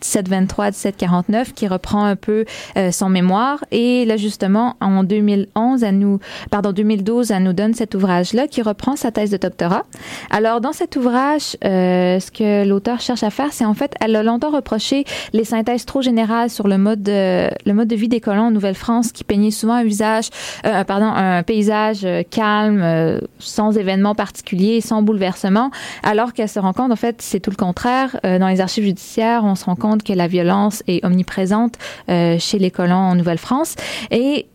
1723, 0.01 0.67
1749, 0.67 1.53
qui 1.53 1.69
reprend 1.69 2.05
un 2.05 2.17
peu 2.17 2.45
euh, 2.77 2.91
son 2.91 3.09
mémoire. 3.09 3.65
Et 3.71 4.05
là, 4.05 4.17
justement, 4.17 4.77
en 4.81 5.05
2011, 5.05 5.83
elle 5.83 5.99
nous, 5.99 6.19
pardon, 6.51 6.73
2012, 6.73 7.31
elle 7.31 7.43
nous 7.43 7.53
donne 7.53 7.75
cet 7.75 7.95
ouvrage-là 7.95 8.49
qui 8.49 8.63
reprend 8.63 8.97
sa 8.97 9.13
thèse 9.13 9.31
de 9.31 9.37
doctorat. 9.37 9.85
Alors, 10.31 10.61
dans 10.61 10.73
cet 10.73 10.97
ouvrage, 10.97 11.57
euh, 11.65 12.19
ce 12.19 12.31
que 12.31 12.67
l'auteur 12.67 13.01
cherche 13.01 13.23
à 13.23 13.31
faire, 13.31 13.53
c'est 13.53 13.65
en 13.65 13.75
fait, 13.75 13.95
elle 14.01 14.17
a 14.17 14.23
longtemps 14.23 14.51
reproché 14.51 15.05
les 15.33 15.45
synthèses 15.45 15.85
trop 15.85 16.03
générales 16.03 16.51
sur 16.51 16.67
le 16.67 16.79
mode 16.79 17.03
de, 17.03 17.49
le 17.67 17.73
mode 17.73 17.89
de 17.89 17.97
vie 17.97 18.09
des 18.09 18.21
colons 18.21 18.45
en 18.45 18.51
Nouvelle-France 18.51 19.13
qui 19.13 19.25
peignait 19.25 19.51
souvent 19.51 19.75
un 19.75 19.85
visage, 19.85 20.31
euh, 20.67 20.85
pardon, 20.85 21.07
un 21.07 21.43
paysage 21.43 22.07
calme, 22.31 23.21
sans 23.39 23.77
événements 23.77 24.15
particuliers, 24.15 24.81
sans 24.81 25.03
bouleversement, 25.03 25.71
alors 26.03 26.33
qu'elle 26.33 26.49
se 26.49 26.59
rend 26.59 26.73
compte, 26.73 26.93
en 26.93 26.97
fait, 26.97 27.21
c'est 27.23 27.41
tout 27.41 27.51
le 27.51 27.57
contraire. 27.57 28.19
dans 28.23 28.49
les 28.49 28.61
archives 28.61 28.85
judiciaires, 28.85 29.43
on 29.45 29.55
se 29.55 29.65
rend 29.65 29.77
compte 29.77 29.90
que 29.99 30.13
la 30.13 30.27
violence 30.27 30.83
est 30.87 31.05
omniprésente 31.05 31.75
euh, 32.09 32.39
chez 32.39 32.59
les 32.59 32.71
colons 32.71 32.95
en 32.95 33.15
Nouvelle-France. 33.15 33.75
Et 34.11 34.47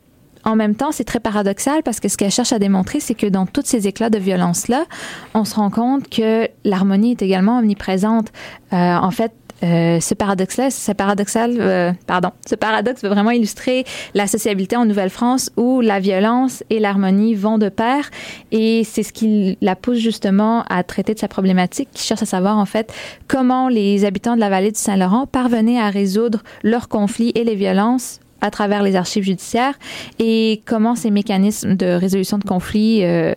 en 0.44 0.56
même 0.56 0.76
temps, 0.76 0.92
c'est 0.92 1.04
très 1.04 1.20
paradoxal 1.20 1.82
parce 1.84 2.00
que 2.00 2.08
ce 2.08 2.18
qu'elle 2.18 2.32
cherche 2.32 2.54
à 2.54 2.60
démontrer, 2.60 3.00
c'est 3.00 3.16
que 3.16 3.26
dans 3.26 3.48
tous 3.48 3.64
ces 3.66 3.88
éclats 3.88 4.12
de 4.12 4.20
violence-là, 4.20 4.86
on 5.34 5.44
se 5.44 5.56
rend 5.56 5.72
compte 5.72 6.08
que 6.08 6.48
l'harmonie 6.64 7.12
est 7.12 7.22
également 7.24 7.58
omniprésente. 7.58 8.28
Euh, 8.72 8.96
en 8.96 9.12
fait, 9.12 9.32
euh, 9.64 10.00
ce 10.00 10.14
paradoxe-là, 10.14 10.70
c'est 10.70 10.94
paradoxal, 10.94 11.56
euh, 11.60 11.92
pardon, 12.08 12.32
ce 12.46 12.56
paradoxe 12.56 13.02
veut 13.02 13.10
vraiment 13.10 13.32
illustrer 13.32 13.86
la 14.14 14.28
sociabilité 14.28 14.76
en 14.76 14.86
Nouvelle-France 14.86 15.50
où 15.56 15.82
la 15.82 16.00
violence 16.00 16.64
et 16.70 16.80
l'harmonie 16.80 17.36
vont 17.36 17.58
de 17.58 17.70
pair 17.70 18.10
et 18.52 18.84
c'est 18.84 19.04
ce 19.04 19.14
qui 19.14 19.58
la 19.62 19.76
pousse 19.76 20.00
justement 20.00 20.64
à 20.70 20.84
traiter 20.84 21.14
de 21.14 21.20
sa 21.20 21.28
problématique, 21.28 21.90
qui 21.94 22.04
cherche 22.04 22.22
à 22.22 22.26
savoir 22.26 22.58
en 22.58 22.66
fait 22.66 22.94
comment 23.28 23.70
les 23.70 24.04
habitants 24.04 24.36
de 24.36 24.42
la 24.42 24.50
vallée 24.50 24.72
du 24.72 24.80
Saint-Laurent 24.80 25.26
parvenaient 25.26 25.80
à 25.80 25.90
résoudre 25.90 26.44
leurs 26.64 26.90
conflits 26.90 27.32
et 27.36 27.44
les 27.44 27.56
violences 27.56 28.20
à 28.42 28.52
travers 28.52 28.84
les 28.84 28.96
archives 28.96 29.24
judiciaires 29.24 29.74
et 30.20 30.62
comment 30.66 30.96
ces 30.96 31.12
mécanismes 31.12 31.76
de 31.76 31.88
résolution 31.88 32.38
de 32.38 32.44
conflits 32.44 33.04
euh, 33.04 33.34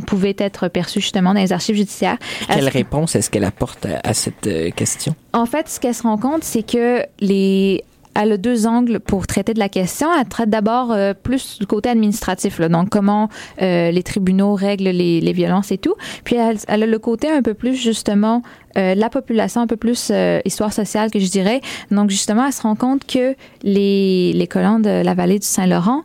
pouvait 0.00 0.36
être 0.38 0.68
perçu 0.68 1.00
justement 1.00 1.34
dans 1.34 1.40
les 1.40 1.52
archives 1.52 1.76
judiciaires. 1.76 2.18
Quelle 2.46 2.68
réponse 2.68 3.16
est-ce 3.16 3.30
qu'elle 3.30 3.44
apporte 3.44 3.86
à, 3.86 4.00
à 4.04 4.14
cette 4.14 4.46
euh, 4.46 4.70
question? 4.70 5.14
En 5.32 5.46
fait, 5.46 5.68
ce 5.68 5.80
qu'elle 5.80 5.94
se 5.94 6.02
rend 6.02 6.18
compte, 6.18 6.44
c'est 6.44 6.62
que 6.62 7.04
les 7.20 7.84
elle 8.14 8.32
a 8.32 8.36
deux 8.36 8.66
angles 8.66 9.00
pour 9.00 9.26
traiter 9.26 9.54
de 9.54 9.58
la 9.58 9.68
question. 9.68 10.08
Elle 10.18 10.26
traite 10.26 10.50
d'abord 10.50 10.92
euh, 10.92 11.14
plus 11.14 11.58
du 11.58 11.66
côté 11.66 11.88
administratif, 11.88 12.58
là, 12.58 12.68
donc 12.68 12.90
comment 12.90 13.28
euh, 13.60 13.90
les 13.90 14.02
tribunaux 14.02 14.54
règlent 14.54 14.84
les, 14.84 15.20
les, 15.20 15.32
violences 15.32 15.72
et 15.72 15.78
tout. 15.78 15.94
Puis 16.24 16.36
elle, 16.36 16.58
elle, 16.68 16.82
a 16.82 16.86
le 16.86 16.98
côté 16.98 17.30
un 17.30 17.42
peu 17.42 17.54
plus 17.54 17.74
justement 17.74 18.42
euh, 18.76 18.94
la 18.94 19.08
population, 19.08 19.60
un 19.60 19.66
peu 19.66 19.76
plus 19.76 20.12
histoire 20.44 20.72
sociale 20.72 21.10
que 21.10 21.18
je 21.18 21.30
dirais. 21.30 21.60
Donc 21.90 22.10
justement, 22.10 22.46
elle 22.46 22.52
se 22.52 22.62
rend 22.62 22.76
compte 22.76 23.06
que 23.06 23.34
les, 23.62 24.32
les 24.32 24.46
colons 24.46 24.78
de 24.78 25.02
la 25.02 25.14
vallée 25.14 25.38
du 25.38 25.46
Saint-Laurent 25.46 26.02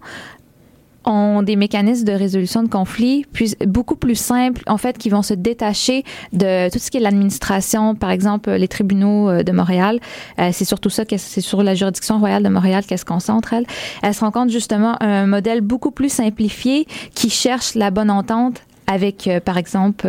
ont 1.08 1.42
des 1.42 1.56
mécanismes 1.56 2.06
de 2.06 2.12
résolution 2.12 2.64
de 2.64 2.68
conflits 2.68 3.26
puis 3.32 3.56
beaucoup 3.66 3.96
plus 3.96 4.16
simples, 4.16 4.62
en 4.68 4.78
fait, 4.78 4.98
qui 4.98 5.10
vont 5.10 5.22
se 5.22 5.34
détacher 5.34 6.04
de 6.34 6.70
tout 6.70 6.80
ce 6.80 6.92
qui 6.92 6.98
est 6.98 7.00
l'administration, 7.00 7.96
par 7.96 8.12
exemple 8.12 8.52
les 8.52 8.68
tribunaux 8.68 9.30
euh, 9.30 9.44
de 9.44 9.52
Montréal. 9.52 10.00
Euh, 10.40 10.50
c'est 10.52 10.66
surtout 10.66 10.90
ça, 10.90 11.04
c'est 11.18 11.42
sur 11.42 11.64
la 11.64 11.76
juridiction 11.76 12.20
royale 12.20 12.44
de 12.44 12.50
Montréal 12.50 12.86
qu'elle 12.86 13.00
se 13.00 13.06
concentre, 13.06 13.54
elle. 13.54 13.66
Elle 14.04 14.14
se 14.14 14.20
rencontre 14.20 14.52
justement 14.52 15.02
un 15.02 15.26
modèle 15.28 15.62
beaucoup 15.62 15.92
plus 15.92 16.10
simplifié 16.10 16.88
qui 17.16 17.30
cherche 17.30 17.76
la 17.76 17.92
bonne 17.92 18.12
entente 18.12 18.62
avec, 18.88 19.28
euh, 19.28 19.40
par 19.40 19.58
exemple, 19.58 20.08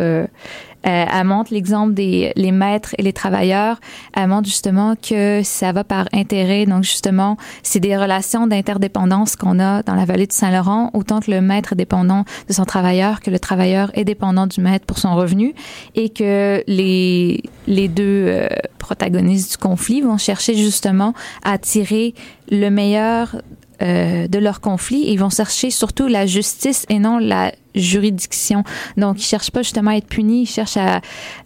euh, 0.87 1.05
elle 1.11 1.23
montre 1.25 1.53
l'exemple 1.53 1.93
des 1.93 2.31
les 2.35 2.51
maîtres 2.51 2.95
et 2.97 3.03
les 3.03 3.13
travailleurs. 3.13 3.79
Elle 4.13 4.27
montre 4.27 4.47
justement 4.47 4.95
que 4.95 5.41
ça 5.43 5.71
va 5.71 5.83
par 5.83 6.07
intérêt. 6.13 6.65
Donc 6.65 6.83
justement, 6.83 7.37
c'est 7.63 7.79
des 7.79 7.97
relations 7.97 8.47
d'interdépendance 8.47 9.35
qu'on 9.35 9.59
a 9.59 9.83
dans 9.83 9.95
la 9.95 10.05
vallée 10.05 10.27
du 10.27 10.35
Saint-Laurent, 10.35 10.91
autant 10.93 11.19
que 11.19 11.31
le 11.31 11.41
maître 11.41 11.73
est 11.73 11.75
dépendant 11.75 12.23
de 12.47 12.53
son 12.53 12.65
travailleur, 12.65 13.19
que 13.19 13.29
le 13.29 13.39
travailleur 13.39 13.91
est 13.93 14.05
dépendant 14.05 14.47
du 14.47 14.61
maître 14.61 14.85
pour 14.85 14.99
son 14.99 15.15
revenu, 15.15 15.53
et 15.95 16.09
que 16.09 16.63
les 16.67 17.43
les 17.67 17.87
deux 17.87 18.25
euh, 18.27 18.47
protagonistes 18.77 19.51
du 19.51 19.57
conflit 19.57 20.01
vont 20.01 20.17
chercher 20.17 20.55
justement 20.55 21.13
à 21.43 21.57
tirer 21.57 22.13
le 22.49 22.69
meilleur 22.69 23.35
euh, 23.81 24.27
de 24.27 24.37
leur 24.39 24.59
conflit. 24.61 25.03
Ils 25.07 25.17
vont 25.17 25.29
chercher 25.29 25.69
surtout 25.71 26.07
la 26.07 26.25
justice 26.25 26.85
et 26.89 26.99
non 26.99 27.17
la 27.17 27.51
juridiction. 27.75 28.63
Donc, 28.97 29.19
ils 29.21 29.25
cherchent 29.25 29.51
pas 29.51 29.61
justement 29.61 29.91
à 29.91 29.95
être 29.95 30.07
punis, 30.07 30.41
ils 30.43 30.45
cherchent 30.47 30.77
à, 30.77 31.01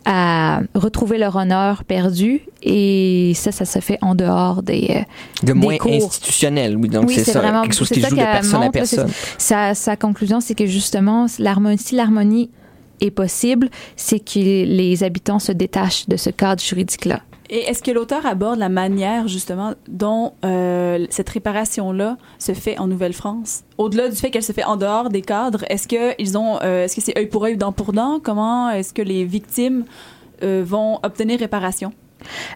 à 0.06 0.62
retrouver 0.74 1.18
leur 1.18 1.36
honneur 1.36 1.84
perdu. 1.84 2.42
Et 2.62 3.34
ça, 3.36 3.52
ça 3.52 3.66
se 3.66 3.80
fait 3.80 3.98
en 4.02 4.16
dehors 4.16 4.64
des, 4.64 4.88
euh, 4.90 5.02
De 5.46 5.48
des 5.48 5.54
moins 5.54 5.78
cours. 5.78 5.92
institutionnel, 5.94 6.78
oui. 6.78 6.90
Donc, 6.90 7.08
Oui, 7.08 7.16
c'est 7.16 7.26
ça. 7.32 7.40
vraiment- 7.42 7.62
quelque 7.64 7.76
chose 7.76 7.90
qui 7.90 8.02
joue 8.02 8.10
de 8.10 8.16
personne 8.16 8.60
montre, 8.62 8.72
personne. 8.72 9.10
Sa, 9.38 9.76
sa 9.76 9.96
conclusion, 9.96 10.40
c'est 10.40 10.56
que 10.56 10.66
justement, 10.66 11.28
l'harmonie, 11.40 11.78
si 11.78 11.96
l'harmonie 11.96 12.50
est 13.02 13.12
possible, 13.12 13.70
c'est 13.98 14.20
que 14.20 14.40
les 14.40 15.04
habitants 15.04 15.40
se 15.40 15.52
détachent 15.52 16.08
de 16.08 16.16
ce 16.16 16.30
cadre 16.30 16.62
juridique-là. 16.64 17.20
Et 17.56 17.70
est-ce 17.70 17.84
que 17.84 17.92
l'auteur 17.92 18.26
aborde 18.26 18.58
la 18.58 18.68
manière, 18.68 19.28
justement, 19.28 19.76
dont 19.88 20.34
euh, 20.44 21.06
cette 21.12 21.30
réparation-là 21.30 22.18
se 22.40 22.54
fait 22.54 22.80
en 22.80 22.88
Nouvelle-France? 22.88 23.62
Au-delà 23.78 24.10
du 24.10 24.16
fait 24.16 24.32
qu'elle 24.32 24.42
se 24.42 24.54
fait 24.54 24.64
en 24.64 24.76
dehors 24.76 25.10
des 25.10 25.22
cadres, 25.22 25.64
est-ce 25.70 25.88
que 25.88 26.20
ils 26.20 26.36
euh, 26.36 26.88
que 26.88 27.00
c'est 27.00 27.16
œil 27.16 27.28
pour 27.28 27.44
œil, 27.46 27.56
dent 27.56 27.72
pour 27.72 27.94
dent? 27.94 28.20
Comment 28.20 28.72
est-ce 28.72 28.92
que 28.92 29.04
les 29.04 29.24
victimes 29.24 29.86
euh, 30.42 30.64
vont 30.66 30.98
obtenir 31.04 31.40
réparation? 31.40 31.94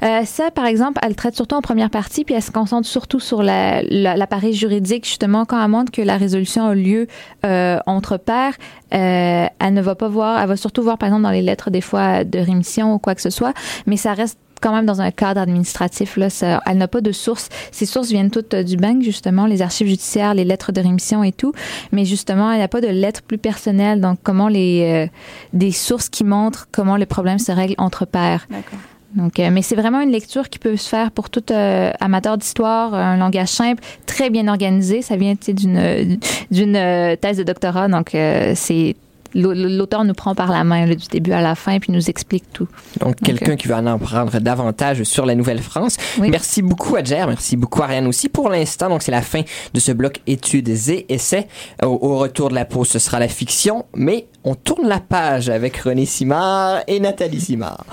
Ça, 0.02 0.50
par 0.50 0.66
exemple, 0.66 0.98
elle 1.04 1.16
traite 1.16 1.36
surtout 1.36 1.54
en 1.56 1.62
première 1.62 1.92
partie, 1.92 2.24
puis 2.24 2.34
elle 2.34 2.42
se 2.42 2.52
concentre 2.52 2.88
surtout 2.88 3.20
sur 3.20 3.44
la- 3.44 3.84
la- 3.84 4.16
l'appareil 4.18 4.54
juridique, 4.54 5.06
justement, 5.06 5.46
quand 5.46 5.62
elle 5.64 5.70
montre 5.70 5.92
que 5.92 6.02
la 6.02 6.18
résolution 6.18 6.66
a 6.66 6.74
lieu 6.74 7.06
entre 7.44 8.18
pairs, 8.18 8.56
elle 8.90 9.74
ne 9.74 9.82
va 9.82 9.94
pas 9.94 10.08
voir, 10.08 10.42
elle 10.42 10.48
va 10.48 10.56
surtout 10.58 10.82
voir, 10.82 10.98
par 10.98 11.08
exemple, 11.08 11.24
dans 11.24 11.32
les 11.32 11.42
lettres, 11.44 11.70
des 11.70 11.82
fois, 11.82 12.24
de 12.24 12.40
rémission 12.40 12.94
ou 12.96 12.98
quoi 12.98 13.14
que 13.14 13.22
ce 13.22 13.30
soit, 13.30 13.54
mais 13.86 13.98
ça 13.98 14.14
reste 14.14 14.40
quand 14.62 14.74
même 14.74 14.86
dans 14.86 15.02
un 15.02 15.12
cadre 15.12 15.42
administratif. 15.42 16.18
Là, 16.18 16.30
ça- 16.30 16.62
elle 16.66 16.78
n'a 16.78 16.88
pas 16.88 17.02
de 17.02 17.12
sources. 17.12 17.50
Ces 17.72 17.86
sources 17.86 18.10
viennent 18.10 18.32
toutes 18.32 18.54
euh, 18.54 18.64
du 18.64 18.78
banque, 18.78 19.02
justement, 19.02 19.46
les 19.46 19.62
archives 19.62 19.88
judiciaires, 19.88 20.34
les 20.34 20.46
lettres 20.46 20.72
de 20.72 20.82
rémission 20.82 21.24
et 21.24 21.32
tout. 21.32 21.54
Mais 21.92 22.06
justement, 22.06 22.52
elle 22.52 22.60
n'a 22.60 22.68
pas 22.68 22.82
de 22.82 22.88
lettres 22.88 23.22
plus 23.24 23.38
personnelles. 23.38 24.02
Donc, 24.02 24.20
comment 24.24 24.48
les 24.48 25.08
euh, 25.08 25.08
des 25.54 25.72
sources 25.72 26.10
qui 26.10 26.24
montrent 26.24 26.68
comment 26.72 26.96
les 26.96 27.06
problèmes 27.06 27.40
se 27.40 27.52
règlent 27.52 27.76
entre 27.78 28.06
pairs. 28.06 28.48
D'accord. 28.50 28.80
Donc, 29.16 29.40
euh, 29.40 29.50
mais 29.52 29.62
c'est 29.62 29.76
vraiment 29.76 30.02
une 30.02 30.12
lecture 30.12 30.50
qui 30.50 30.60
peut 30.60 30.76
se 30.76 30.88
faire 30.90 31.12
pour 31.12 31.30
tout 31.30 31.44
euh, 31.52 31.92
amateur 32.02 32.38
d'histoire, 32.38 32.94
un 32.94 33.18
langage 33.18 33.48
simple, 33.48 33.82
très 34.06 34.30
bien 34.30 34.48
organisé. 34.50 35.02
Ça 35.02 35.16
vient 35.16 35.34
d'une 35.48 36.20
d'une 36.52 36.76
euh, 36.76 37.16
thèse 37.16 37.38
de 37.38 37.44
doctorat, 37.44 37.88
donc 37.88 38.10
c'est 38.12 38.96
l'auteur 39.38 40.04
nous 40.04 40.14
prend 40.14 40.36
par 40.36 40.52
la 40.52 40.64
main 40.64 40.86
là, 40.86 40.96
du 40.96 41.08
début 41.08 41.32
à 41.32 41.42
la 41.42 41.56
fin 41.56 41.80
puis 41.80 41.92
nous 41.92 42.10
explique 42.10 42.46
tout. 42.52 42.68
Donc, 43.00 43.16
quelqu'un 43.18 43.56
qui 43.56 43.68
veut 43.68 43.76
en 43.76 43.86
apprendre 43.86 44.40
davantage 44.40 45.04
sur 45.04 45.26
la 45.26 45.36
Nouvelle-France. 45.36 45.98
Oui. 46.20 46.30
Merci 46.30 46.62
beaucoup, 46.62 46.96
Adjer. 46.96 47.26
Merci 47.28 47.56
beaucoup, 47.58 47.82
Ariane 47.82 48.08
aussi. 48.08 48.30
Pour 48.30 48.50
l'instant, 48.50 48.90
donc, 48.90 49.04
c'est 49.04 49.12
la 49.12 49.22
fin 49.22 49.42
de 49.74 49.80
ce 49.80 49.92
bloc 49.92 50.22
études 50.28 50.70
et 50.70 51.06
essais. 51.10 51.48
Au, 51.84 51.88
au 51.88 52.18
retour 52.18 52.50
de 52.50 52.56
la 52.56 52.66
pause, 52.66 52.88
ce 52.88 53.00
sera 53.00 53.20
la 53.20 53.28
fiction, 53.28 53.86
mais 53.96 54.28
on 54.44 54.56
tourne 54.56 54.88
la 54.88 55.00
page 55.00 55.50
avec 55.50 55.78
René 55.78 56.06
Simard 56.06 56.82
et 56.88 57.00
Nathalie 57.00 57.42
Simard. 57.42 57.86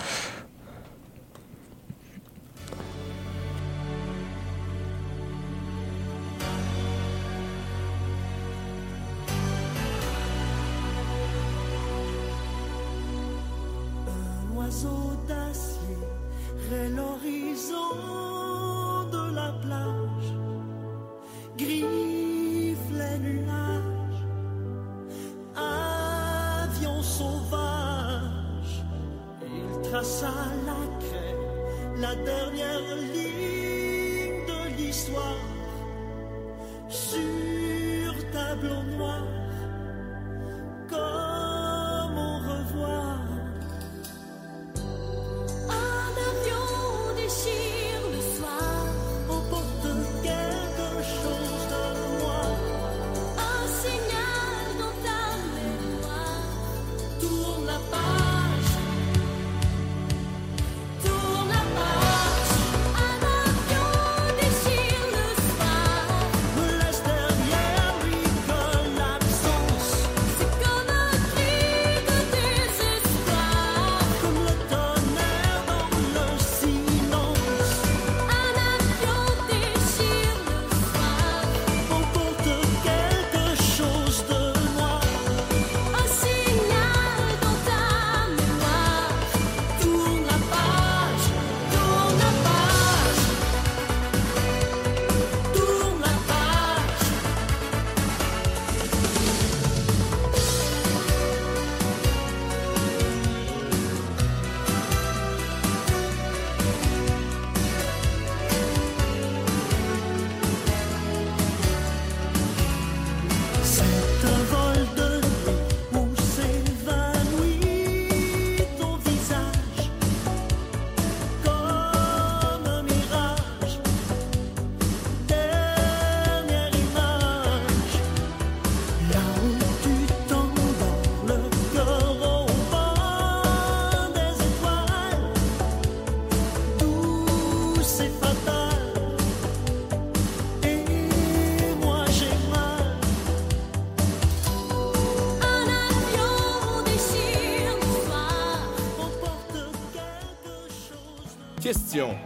Un 14.74 14.76
oiseau 14.76 15.12
d'acier 15.28 16.02
l'horizon 16.96 17.94
de 19.12 19.34
la 19.34 19.52
plage, 19.62 20.30
griffe 21.56 22.90
les 22.90 23.18
nuages, 23.18 24.22
avion 25.54 27.02
sauvage, 27.02 28.82
il 29.46 29.90
traça 29.90 30.34
la 30.66 30.82
craie, 30.98 32.00
la 32.00 32.14
dernière 32.16 32.73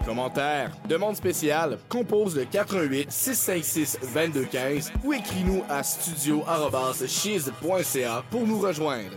Commentaires, 0.04 0.70
demandes 0.88 1.16
spéciales, 1.16 1.78
compose 1.88 2.36
le 2.36 2.44
88 2.44 3.10
656 3.10 3.98
2215 4.14 4.92
ou 5.04 5.12
écris-nous 5.12 5.64
à 5.68 5.82
studio@chiz.ca 5.82 8.22
pour 8.30 8.46
nous 8.46 8.60
rejoindre. 8.60 9.16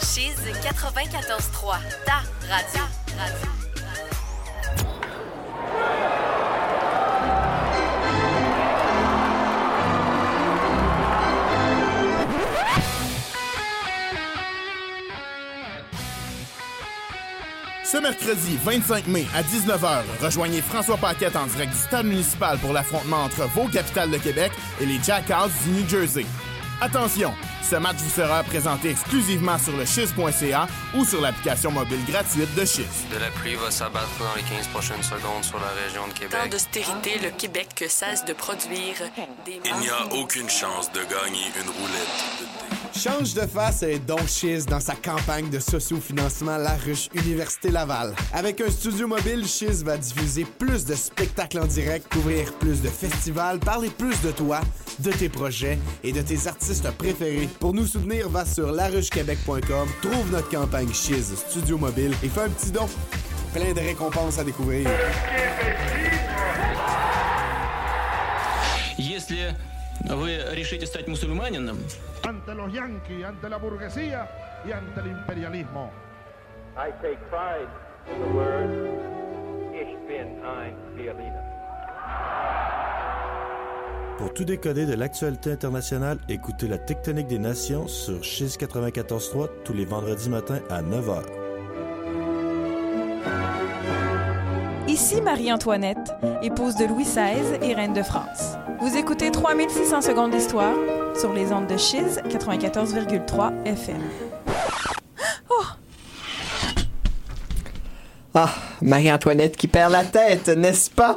Chiz 0.00 0.34
94.3, 0.62 1.78
ta 2.04 2.22
radio. 2.48 2.82
Ce 17.96 18.00
mercredi 18.02 18.58
25 18.62 19.06
mai 19.06 19.26
à 19.34 19.42
19h, 19.42 20.02
rejoignez 20.20 20.60
François 20.60 20.98
Paquette 20.98 21.34
en 21.34 21.46
direct 21.46 21.72
du 21.72 21.78
stade 21.78 22.04
municipal 22.04 22.58
pour 22.58 22.74
l'affrontement 22.74 23.24
entre 23.24 23.48
vos 23.54 23.68
capitales 23.68 24.10
de 24.10 24.18
Québec 24.18 24.52
et 24.82 24.84
les 24.84 25.02
Jackals 25.02 25.48
du 25.64 25.70
New 25.70 25.88
Jersey. 25.88 26.26
Attention, 26.82 27.32
ce 27.62 27.76
match 27.76 27.96
vous 27.96 28.10
sera 28.10 28.42
présenté 28.42 28.90
exclusivement 28.90 29.56
sur 29.56 29.74
le 29.74 29.86
chiz.ca 29.86 30.68
ou 30.94 31.06
sur 31.06 31.22
l'application 31.22 31.70
mobile 31.70 32.04
gratuite 32.06 32.54
de 32.54 32.66
Chiz. 32.66 32.84
De 33.10 33.18
la 33.18 33.30
pluie 33.30 33.54
va 33.54 33.70
s'abattre 33.70 34.10
dans 34.18 34.34
les 34.36 34.42
15 34.42 34.66
prochaines 34.66 35.02
secondes 35.02 35.42
sur 35.42 35.58
la 35.58 35.70
région 35.82 36.06
de 36.06 36.12
Québec. 36.12 36.50
d'austérité, 36.50 37.18
le 37.22 37.30
Québec 37.30 37.82
cesse 37.88 38.26
de 38.26 38.34
produire 38.34 38.96
des 39.46 39.58
Il 39.64 39.76
n'y 39.80 39.88
a 39.88 40.04
aucune 40.12 40.50
chance 40.50 40.92
de 40.92 41.00
gagner 41.00 41.46
une 41.56 41.70
roulette 41.70 42.24
de. 42.40 42.65
Change 42.96 43.34
de 43.34 43.42
face 43.42 43.82
et 43.82 43.98
Don 43.98 44.26
Chiz 44.26 44.64
dans 44.64 44.80
sa 44.80 44.94
campagne 44.94 45.50
de 45.50 45.58
socio-financement 45.58 46.56
La 46.56 46.76
Ruche 46.76 47.08
Université 47.14 47.70
Laval. 47.70 48.14
Avec 48.32 48.60
un 48.62 48.70
studio 48.70 49.06
mobile, 49.06 49.46
Chiz 49.46 49.84
va 49.84 49.98
diffuser 49.98 50.46
plus 50.58 50.86
de 50.86 50.94
spectacles 50.94 51.58
en 51.58 51.66
direct, 51.66 52.10
couvrir 52.10 52.50
plus 52.54 52.80
de 52.80 52.88
festivals, 52.88 53.58
parler 53.58 53.90
plus 53.90 54.18
de 54.22 54.30
toi, 54.30 54.60
de 55.00 55.12
tes 55.12 55.28
projets 55.28 55.78
et 56.02 56.12
de 56.12 56.22
tes 56.22 56.46
artistes 56.46 56.90
préférés. 56.92 57.50
Pour 57.60 57.74
nous 57.74 57.86
soutenir, 57.86 58.30
va 58.30 58.46
sur 58.46 58.72
laruchequebec.com, 58.72 59.88
trouve 60.00 60.32
notre 60.32 60.48
campagne 60.48 60.92
Chiz 60.94 61.34
Studio 61.48 61.76
Mobile 61.76 62.14
et 62.22 62.28
fais 62.28 62.42
un 62.42 62.48
petit 62.50 62.70
don. 62.70 62.88
Plein 63.52 63.74
de 63.74 63.80
récompenses 63.80 64.38
à 64.38 64.44
découvrir. 64.44 64.88
вы 70.09 70.39
решите 70.51 70.85
стать 70.85 71.07
мусульманином, 71.07 71.77
ante 72.23 72.53
los 72.53 72.71
yanquis, 72.73 73.23
ante 73.23 73.49
la 73.49 73.57
burguesía 73.57 74.29
y 74.65 74.71
ante 74.71 74.99
el 75.01 75.07
imperialismo. 75.07 75.91
I 76.77 76.91
take 77.01 77.19
pride 77.29 77.69
in 78.07 78.21
the 78.21 78.33
word 78.33 79.11
Ich 79.73 79.97
bin 80.07 80.43
ein 80.43 80.75
Berliner. 80.95 81.41
Pour 84.17 84.33
tout 84.33 84.45
décoder 84.45 84.85
de 84.85 84.93
l'actualité 84.93 85.51
internationale, 85.51 86.19
écoutez 86.29 86.67
la 86.67 86.77
Tectonique 86.77 87.27
des 87.27 87.39
Nations 87.39 87.87
sur 87.87 88.23
Chiz 88.23 88.55
94.3 88.59 89.49
tous 89.63 89.73
les 89.73 89.85
vendredis 89.85 90.29
matins 90.29 90.59
à 90.69 90.83
9h. 90.83 91.44
Ici 94.96 95.20
Marie-Antoinette, 95.20 96.14
épouse 96.42 96.74
de 96.76 96.86
Louis 96.86 97.04
XVI 97.04 97.58
et 97.60 97.74
reine 97.74 97.92
de 97.92 98.02
France. 98.02 98.54
Vous 98.80 98.96
écoutez 98.96 99.30
3600 99.30 100.00
secondes 100.00 100.30
d'histoire 100.30 100.72
sur 101.20 101.34
les 101.34 101.52
ondes 101.52 101.66
de 101.66 101.76
Chiz 101.76 102.22
94,3 102.26 103.52
FM. 103.66 104.00
Ah, 108.38 108.54
Marie-Antoinette 108.82 109.56
qui 109.56 109.66
perd 109.66 109.92
la 109.92 110.04
tête, 110.04 110.48
n'est-ce 110.48 110.90
pas? 110.90 111.16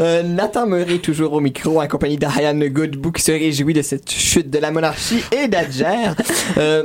Euh, 0.00 0.24
Nathan 0.24 0.66
Murray, 0.66 0.98
toujours 0.98 1.32
au 1.32 1.40
micro, 1.40 1.80
en 1.80 1.86
compagnie 1.86 2.18
d'Ariane 2.18 2.66
Goodbook, 2.68 3.16
qui 3.16 3.22
se 3.22 3.30
réjouit 3.30 3.74
de 3.74 3.82
cette 3.82 4.10
chute 4.10 4.50
de 4.50 4.58
la 4.58 4.72
monarchie 4.72 5.22
et 5.30 5.46
d'Adger. 5.46 6.12
Euh, 6.56 6.84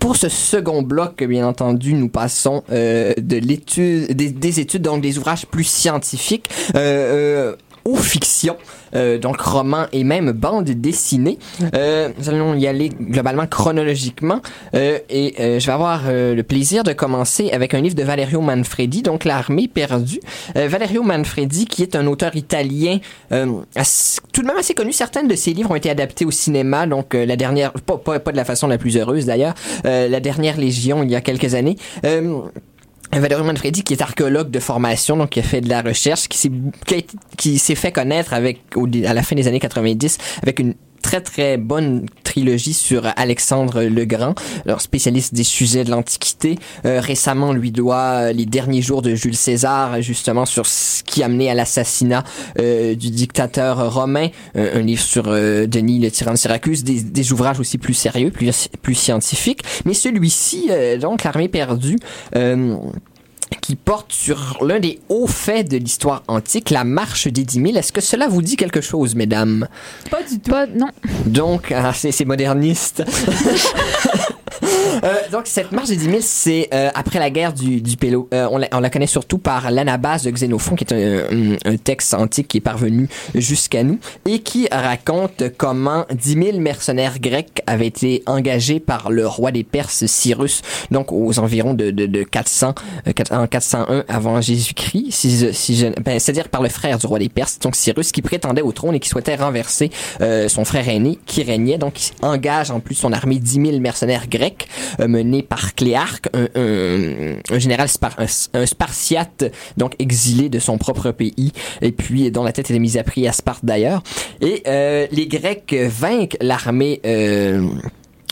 pour 0.00 0.16
ce 0.16 0.28
second 0.28 0.82
bloc, 0.82 1.22
bien 1.24 1.46
entendu, 1.46 1.94
nous 1.94 2.08
passons 2.08 2.62
euh, 2.70 3.12
de 3.16 3.36
l'étude, 3.36 4.12
des, 4.12 4.30
des 4.30 4.60
études, 4.60 4.82
donc 4.82 5.00
des 5.02 5.18
ouvrages 5.18 5.46
plus 5.46 5.64
scientifiques, 5.64 6.48
euh, 6.74 7.52
euh, 7.52 7.56
aux 7.86 7.96
fictions, 7.96 8.56
euh, 8.94 9.16
donc 9.16 9.40
romans 9.40 9.86
et 9.92 10.02
même 10.04 10.32
bandes 10.32 10.64
dessinées. 10.68 11.38
Euh, 11.74 12.10
nous 12.18 12.28
allons 12.28 12.54
y 12.54 12.66
aller 12.66 12.88
globalement 12.90 13.46
chronologiquement 13.46 14.40
euh, 14.74 14.98
et 15.08 15.34
euh, 15.38 15.60
je 15.60 15.66
vais 15.66 15.72
avoir 15.72 16.02
euh, 16.08 16.34
le 16.34 16.42
plaisir 16.42 16.82
de 16.82 16.92
commencer 16.92 17.50
avec 17.52 17.74
un 17.74 17.80
livre 17.80 17.94
de 17.94 18.02
Valerio 18.02 18.40
Manfredi, 18.40 19.02
donc 19.02 19.24
L'armée 19.24 19.68
perdue. 19.68 20.20
Euh, 20.56 20.66
Valerio 20.68 21.02
Manfredi, 21.02 21.66
qui 21.66 21.82
est 21.82 21.94
un 21.96 22.06
auteur 22.08 22.34
italien 22.36 22.98
assez- 23.74 24.20
tout 24.32 24.42
de 24.42 24.46
même 24.48 24.56
assez 24.58 24.74
connu. 24.74 24.92
Certaines 24.92 25.28
de 25.28 25.36
ses 25.36 25.52
livres 25.54 25.70
ont 25.70 25.76
été 25.76 25.88
adaptés 25.88 26.24
au 26.24 26.30
cinéma, 26.32 26.86
donc 26.86 27.14
la 27.14 27.36
dernière, 27.36 27.72
pas, 27.72 27.96
pas, 27.98 28.18
pas 28.18 28.32
de 28.32 28.36
la 28.36 28.44
façon 28.44 28.66
la 28.66 28.78
plus 28.78 28.96
heureuse 28.96 29.26
d'ailleurs, 29.26 29.54
la 29.84 30.20
dernière 30.20 30.56
Légion 30.58 31.02
il 31.04 31.10
y 31.10 31.14
a 31.16 31.20
quelques 31.20 31.54
années. 31.54 31.76
Valérie 33.12 33.42
Manfredi, 33.42 33.82
qui 33.82 33.94
est 33.94 34.02
archéologue 34.02 34.50
de 34.50 34.60
formation, 34.60 35.16
donc 35.16 35.30
qui 35.30 35.40
a 35.40 35.42
fait 35.42 35.60
de 35.60 35.68
la 35.68 35.82
recherche, 35.82 36.28
qui 36.28 36.38
s'est, 37.58 37.74
fait 37.74 37.92
connaître 37.92 38.34
à 38.34 38.40
la 38.40 39.22
fin 39.22 39.36
des 39.36 39.48
années 39.48 39.60
90, 39.60 40.18
avec 40.42 40.58
une 40.58 40.74
très 41.02 41.20
très 41.20 41.56
bonne 41.56 42.06
trilogie 42.36 42.74
sur 42.74 43.10
Alexandre 43.16 43.84
le 43.84 44.04
Grand, 44.04 44.34
alors 44.66 44.82
spécialiste 44.82 45.32
des 45.32 45.42
sujets 45.42 45.84
de 45.84 45.90
l'Antiquité. 45.90 46.58
Euh, 46.84 47.00
récemment, 47.00 47.54
lui 47.54 47.70
doit 47.70 48.28
euh, 48.28 48.32
les 48.32 48.44
derniers 48.44 48.82
jours 48.82 49.00
de 49.00 49.14
Jules 49.14 49.36
César, 49.36 50.02
justement 50.02 50.44
sur 50.44 50.66
ce 50.66 51.02
qui 51.02 51.22
a 51.22 51.28
mené 51.28 51.50
à 51.50 51.54
l'assassinat 51.54 52.24
euh, 52.58 52.94
du 52.94 53.08
dictateur 53.08 53.90
romain. 53.94 54.28
Euh, 54.54 54.80
un 54.80 54.82
livre 54.82 55.00
sur 55.00 55.28
euh, 55.28 55.66
Denis 55.66 55.98
le 55.98 56.10
tyran 56.10 56.32
de 56.32 56.36
Syracuse, 56.36 56.84
des, 56.84 57.00
des 57.00 57.32
ouvrages 57.32 57.58
aussi 57.58 57.78
plus 57.78 57.94
sérieux, 57.94 58.30
plus 58.30 58.68
plus 58.82 58.94
scientifiques. 58.94 59.62
Mais 59.86 59.94
celui-ci, 59.94 60.68
donc 61.00 61.24
l'armée 61.24 61.48
perdue. 61.48 61.96
Qui 63.60 63.76
porte 63.76 64.12
sur 64.12 64.58
l'un 64.64 64.80
des 64.80 65.00
hauts 65.08 65.26
faits 65.26 65.70
de 65.70 65.76
l'histoire 65.76 66.22
antique, 66.28 66.70
la 66.70 66.84
marche 66.84 67.28
des 67.28 67.44
dix 67.44 67.60
mille. 67.60 67.76
Est-ce 67.76 67.92
que 67.92 68.00
cela 68.00 68.28
vous 68.28 68.42
dit 68.42 68.56
quelque 68.56 68.80
chose, 68.80 69.14
mesdames? 69.14 69.68
Pas 70.10 70.22
du 70.22 70.38
tout. 70.38 70.50
Pas, 70.50 70.66
non. 70.66 70.88
Donc, 71.26 71.72
ah, 71.72 71.92
c'est 71.92 72.24
moderniste. 72.24 73.04
Euh, 75.04 75.14
donc, 75.30 75.42
cette 75.46 75.72
marche 75.72 75.88
des 75.88 75.96
10 75.96 76.04
000, 76.04 76.16
c'est 76.20 76.68
euh, 76.72 76.88
après 76.94 77.18
la 77.18 77.30
guerre 77.30 77.52
du, 77.52 77.80
du 77.80 77.96
Pélo. 77.96 78.28
Euh, 78.32 78.48
on, 78.50 78.58
la, 78.58 78.68
on 78.72 78.80
la 78.80 78.90
connaît 78.90 79.06
surtout 79.06 79.38
par 79.38 79.70
l'Anabase 79.70 80.22
de 80.24 80.30
Xénophon, 80.30 80.74
qui 80.74 80.84
est 80.84 80.92
un, 80.92 81.56
un- 81.64 81.76
texte 81.76 82.14
antique 82.14 82.48
qui 82.48 82.58
est 82.58 82.60
parvenu 82.62 83.08
jusqu'à 83.34 83.82
nous 83.82 83.98
et 84.24 84.38
qui 84.40 84.66
raconte 84.72 85.42
comment 85.58 86.06
10 86.12 86.32
000 86.32 86.58
mercenaires 86.60 87.18
grecs 87.20 87.62
avaient 87.66 87.86
été 87.86 88.22
engagés 88.26 88.80
par 88.80 89.10
le 89.10 89.26
roi 89.26 89.52
des 89.52 89.62
Perses, 89.64 90.06
Cyrus, 90.06 90.62
donc 90.90 91.12
aux 91.12 91.38
environs 91.38 91.74
de, 91.74 91.90
de, 91.90 92.06
de 92.06 92.22
400, 92.22 92.74
euh, 93.06 93.12
quatre- 93.12 93.32
en 93.34 93.46
401 93.46 94.04
avant 94.08 94.40
Jésus-Christ, 94.40 95.10
si, 95.10 95.52
si 95.54 95.84
ben, 96.04 96.18
c'est-à-dire 96.18 96.48
par 96.48 96.62
le 96.62 96.68
frère 96.70 96.98
du 96.98 97.06
roi 97.06 97.18
des 97.18 97.28
Perses, 97.28 97.58
donc 97.58 97.76
Cyrus, 97.76 98.10
qui 98.12 98.22
prétendait 98.22 98.62
au 98.62 98.72
trône 98.72 98.94
et 98.94 99.00
qui 99.00 99.08
souhaitait 99.08 99.36
renverser 99.36 99.90
euh, 100.22 100.48
son 100.48 100.64
frère 100.64 100.88
aîné 100.88 101.18
qui 101.26 101.42
régnait. 101.42 101.78
Donc, 101.78 102.00
il 102.08 102.24
engage 102.24 102.70
en 102.70 102.80
plus 102.80 102.94
son 102.94 103.12
armée 103.12 103.38
10 103.38 103.66
000 103.66 103.80
mercenaires 103.80 104.26
grecs 104.28 104.45
euh, 105.00 105.08
menés 105.08 105.42
par 105.42 105.74
Cléarque, 105.74 106.28
un, 106.34 107.58
général 107.58 107.88
un, 108.54 108.66
spartiate, 108.66 109.44
donc 109.76 109.94
exilé 109.98 110.48
de 110.48 110.58
son 110.58 110.78
propre 110.78 111.10
pays, 111.10 111.52
et 111.82 111.92
puis 111.92 112.30
dont 112.30 112.44
la 112.44 112.52
tête 112.52 112.70
était 112.70 112.78
mise 112.78 112.96
à 112.96 113.04
prix 113.04 113.26
à 113.28 113.32
Sparte 113.32 113.64
d'ailleurs. 113.64 114.02
Et 114.40 114.62
euh, 114.66 115.06
les 115.10 115.26
Grecs 115.26 115.74
vainquent 115.74 116.36
l'armée... 116.40 117.00
Euh, 117.04 117.66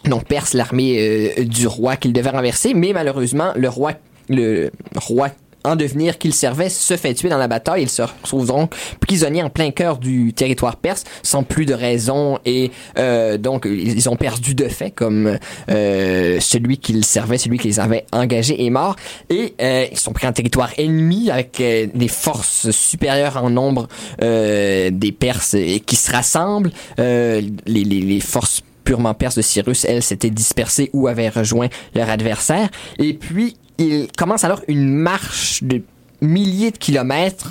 donc 0.05 0.27
perse 0.27 0.53
l'armée 0.53 1.33
euh, 1.38 1.44
du 1.44 1.66
roi 1.66 1.96
qu'il 1.96 2.12
devait 2.12 2.31
renverser, 2.31 2.74
mais 2.74 2.92
malheureusement 2.92 3.53
le 3.57 3.68
roi 3.68 3.92
le 4.29 4.70
roi 4.96 5.31
en 5.64 5.77
devenir 5.77 6.18
qu'il 6.18 6.35
servait 6.35 6.68
se 6.68 6.96
fait 6.96 7.14
tuer 7.14 7.29
dans 7.29 7.38
la 7.38 7.48
bataille. 7.48 7.83
Il 7.83 7.88
se 7.88 8.03
retrouve 8.03 8.46
donc 8.46 8.74
prisonnier 9.00 9.42
en 9.42 9.50
plein 9.50 9.70
cœur 9.70 9.98
du 9.98 10.33
territoire 10.33 10.77
perse, 10.77 11.05
sans 11.22 11.42
plus 11.42 11.66
de 11.66 11.74
raison 11.74 12.38
et 12.44 12.70
euh, 12.98 13.38
donc 13.38 13.66
ils 13.66 14.09
ont 14.09 14.16
perdu 14.16 14.55
de 14.55 14.68
fait 14.68 14.90
comme 14.90 15.38
euh, 15.70 16.38
celui 16.40 16.79
qu'ils 16.79 17.05
servait, 17.05 17.38
celui 17.38 17.59
qui 17.59 17.68
les 17.68 17.81
avait 17.81 18.07
engagés 18.12 18.64
est 18.64 18.70
mort 18.70 18.96
et 19.31 19.55
euh, 19.61 19.87
ils 19.90 19.98
sont 19.98 20.12
pris 20.12 20.27
en 20.27 20.33
territoire 20.33 20.70
ennemi 20.79 21.31
avec 21.31 21.61
euh, 21.61 21.87
des 21.94 22.09
forces 22.09 22.70
supérieures 22.70 23.42
en 23.42 23.50
nombre 23.50 23.88
euh, 24.22 24.90
des 24.92 25.12
Perses 25.12 25.57
qui 25.87 25.96
se 25.96 26.11
rassemblent. 26.12 26.70
Euh, 26.98 27.40
les 27.66 28.20
forces 28.20 28.62
purement 28.85 29.14
perses 29.14 29.37
de 29.37 29.42
Cyrus, 29.42 29.85
elles, 29.85 30.03
s'étaient 30.03 30.31
dispersées 30.31 30.90
ou 30.92 31.09
avaient 31.09 31.29
rejoint 31.29 31.68
leur 31.94 32.11
adversaire. 32.11 32.68
Et 32.99 33.14
puis, 33.14 33.57
il 33.79 34.09
commence 34.16 34.44
alors 34.44 34.62
une 34.68 34.88
marche 34.88 35.62
de 35.62 35.83
milliers 36.20 36.70
de 36.70 36.79
kilomètres 36.79 37.51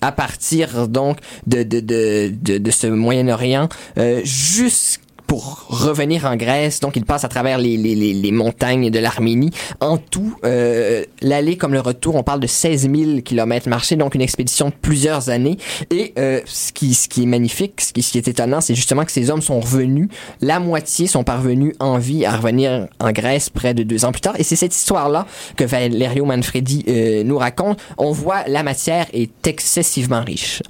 à 0.00 0.12
partir 0.12 0.88
donc 0.88 1.18
de, 1.46 1.62
de, 1.62 1.80
de, 1.80 2.32
de, 2.32 2.58
de 2.58 2.70
ce 2.70 2.86
Moyen-Orient 2.86 3.68
euh, 3.98 4.20
jusqu'à 4.24 5.02
pour 5.28 5.66
revenir 5.68 6.24
en 6.24 6.36
Grèce. 6.36 6.80
Donc, 6.80 6.96
il 6.96 7.04
passe 7.04 7.22
à 7.22 7.28
travers 7.28 7.58
les, 7.58 7.76
les, 7.76 7.94
les, 7.94 8.14
les 8.14 8.32
montagnes 8.32 8.90
de 8.90 8.98
l'Arménie. 8.98 9.50
En 9.80 9.98
tout, 9.98 10.34
euh, 10.44 11.04
l'aller 11.20 11.58
comme 11.58 11.74
le 11.74 11.80
retour, 11.80 12.16
on 12.16 12.22
parle 12.22 12.40
de 12.40 12.46
16 12.46 12.90
000 12.90 13.20
kilomètres 13.20 13.68
marchés, 13.68 13.94
donc 13.94 14.14
une 14.14 14.22
expédition 14.22 14.70
de 14.70 14.74
plusieurs 14.80 15.28
années. 15.28 15.58
Et 15.90 16.14
euh, 16.18 16.40
ce, 16.46 16.72
qui, 16.72 16.94
ce 16.94 17.08
qui 17.08 17.24
est 17.24 17.26
magnifique, 17.26 17.80
ce 17.82 17.92
qui, 17.92 18.02
ce 18.02 18.12
qui 18.12 18.18
est 18.18 18.26
étonnant, 18.26 18.62
c'est 18.62 18.74
justement 18.74 19.04
que 19.04 19.12
ces 19.12 19.28
hommes 19.30 19.42
sont 19.42 19.60
revenus. 19.60 20.08
La 20.40 20.60
moitié 20.60 21.06
sont 21.06 21.24
parvenus 21.24 21.74
en 21.78 21.98
vie 21.98 22.24
à 22.24 22.34
revenir 22.34 22.88
en 22.98 23.12
Grèce 23.12 23.50
près 23.50 23.74
de 23.74 23.82
deux 23.82 24.06
ans 24.06 24.12
plus 24.12 24.22
tard. 24.22 24.34
Et 24.38 24.44
c'est 24.44 24.56
cette 24.56 24.74
histoire-là 24.74 25.26
que 25.56 25.64
Valerio 25.64 26.24
Manfredi 26.24 26.84
euh, 26.88 27.22
nous 27.22 27.36
raconte. 27.36 27.78
On 27.98 28.12
voit 28.12 28.44
la 28.46 28.62
matière 28.62 29.06
est 29.12 29.46
excessivement 29.46 30.22
riche. 30.24 30.62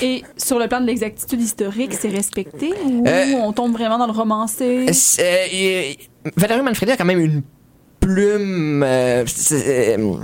Et 0.00 0.22
sur 0.38 0.58
le 0.58 0.66
plan 0.66 0.80
de 0.80 0.86
l'exactitude 0.86 1.42
historique, 1.42 1.92
c'est 1.92 2.08
respecté 2.08 2.72
ou 2.86 3.04
Euh, 3.06 3.34
on 3.42 3.52
tombe 3.52 3.72
vraiment 3.72 3.97
dans 3.98 4.06
le 4.06 4.12
romancé? 4.12 4.86
Euh, 5.20 5.92
Valerio 6.36 6.62
Manfredi 6.62 6.92
a 6.92 6.96
quand 6.96 7.04
même 7.04 7.20
une 7.20 7.42
plume 8.00 8.82
euh, 8.82 9.24
euh, 9.52 10.14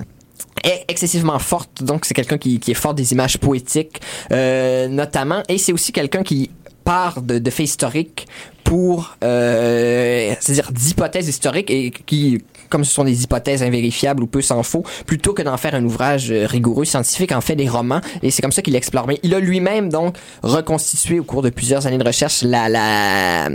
est 0.62 0.85
excessivement 0.89 1.39
forte, 1.39 1.83
donc 1.83 2.05
c'est 2.05 2.14
quelqu'un 2.14 2.39
qui, 2.39 2.61
est 2.66 2.75
fort 2.75 2.95
des 2.95 3.12
images 3.12 3.39
poétiques, 3.39 4.01
euh, 4.33 4.89
notamment, 4.89 5.43
et 5.49 5.59
c'est 5.59 5.72
aussi 5.72 5.93
quelqu'un 5.93 6.22
qui 6.22 6.51
part 6.85 7.20
de, 7.20 7.51
faits 7.51 7.66
historiques 7.66 8.27
pour, 8.62 9.16
c'est-à-dire 9.20 10.72
d'hypothèses 10.72 11.29
historiques 11.29 11.70
et 11.70 11.91
qui, 11.91 12.43
comme 12.75 12.85
ce 12.85 12.93
sont 12.93 13.05
des 13.05 13.22
hypothèses 13.22 13.62
invérifiables 13.62 14.25
ou 14.25 14.27
peu 14.27 14.43
s'en 14.43 14.64
faut, 14.64 14.83
plutôt 15.07 15.33
que 15.33 15.43
d'en 15.43 15.57
faire 15.57 15.77
un 15.77 15.85
ouvrage 15.85 16.33
euh, 16.33 16.45
rigoureux 16.45 16.85
scientifique, 16.85 17.31
en 17.31 17.41
fait 17.41 17.55
des 17.55 17.68
romans 17.68 18.01
et 18.20 18.33
c'est 18.33 18.43
comme 18.43 18.51
ça 18.51 18.62
qu'il 18.62 18.75
explore. 18.75 19.07
Mais 19.07 19.20
il 19.22 19.33
a 19.33 19.39
lui-même 19.39 19.91
donc 19.91 20.16
reconstitué 20.43 21.20
au 21.20 21.22
cours 21.22 21.43
de 21.43 21.51
plusieurs 21.51 21.87
années 21.87 21.99
de 21.99 22.05
recherche 22.05 22.43
la, 22.43 23.49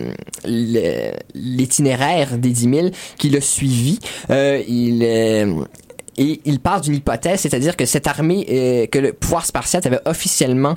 l'itinéraire 1.36 2.38
des 2.38 2.51
10 2.51 2.61
000 2.61 2.88
qu'il 3.17 3.36
a 3.36 3.41
suivi. 3.41 3.99
Euh, 4.30 4.63
il 4.70 5.03
euh, 5.03 5.65
et 6.15 6.39
il 6.45 6.61
part 6.61 6.80
d'une 6.80 6.95
hypothèse, 6.95 7.41
c'est-à-dire 7.41 7.76
que 7.76 7.86
cette 7.86 8.07
armée, 8.07 8.89
que 8.91 8.99
le 8.99 9.11
pouvoir 9.13 9.45
spartiate 9.45 9.86
avait 9.86 10.01
officiellement 10.03 10.76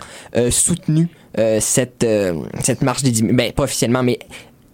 soutenu 0.51 1.09
cette, 1.59 2.07
cette 2.61 2.83
marche 2.83 3.03
des 3.03 3.11
10 3.11 3.21
000. 3.23 3.33
Ben, 3.33 3.51
pas 3.53 3.65
officiellement, 3.65 4.05
mais 4.05 4.21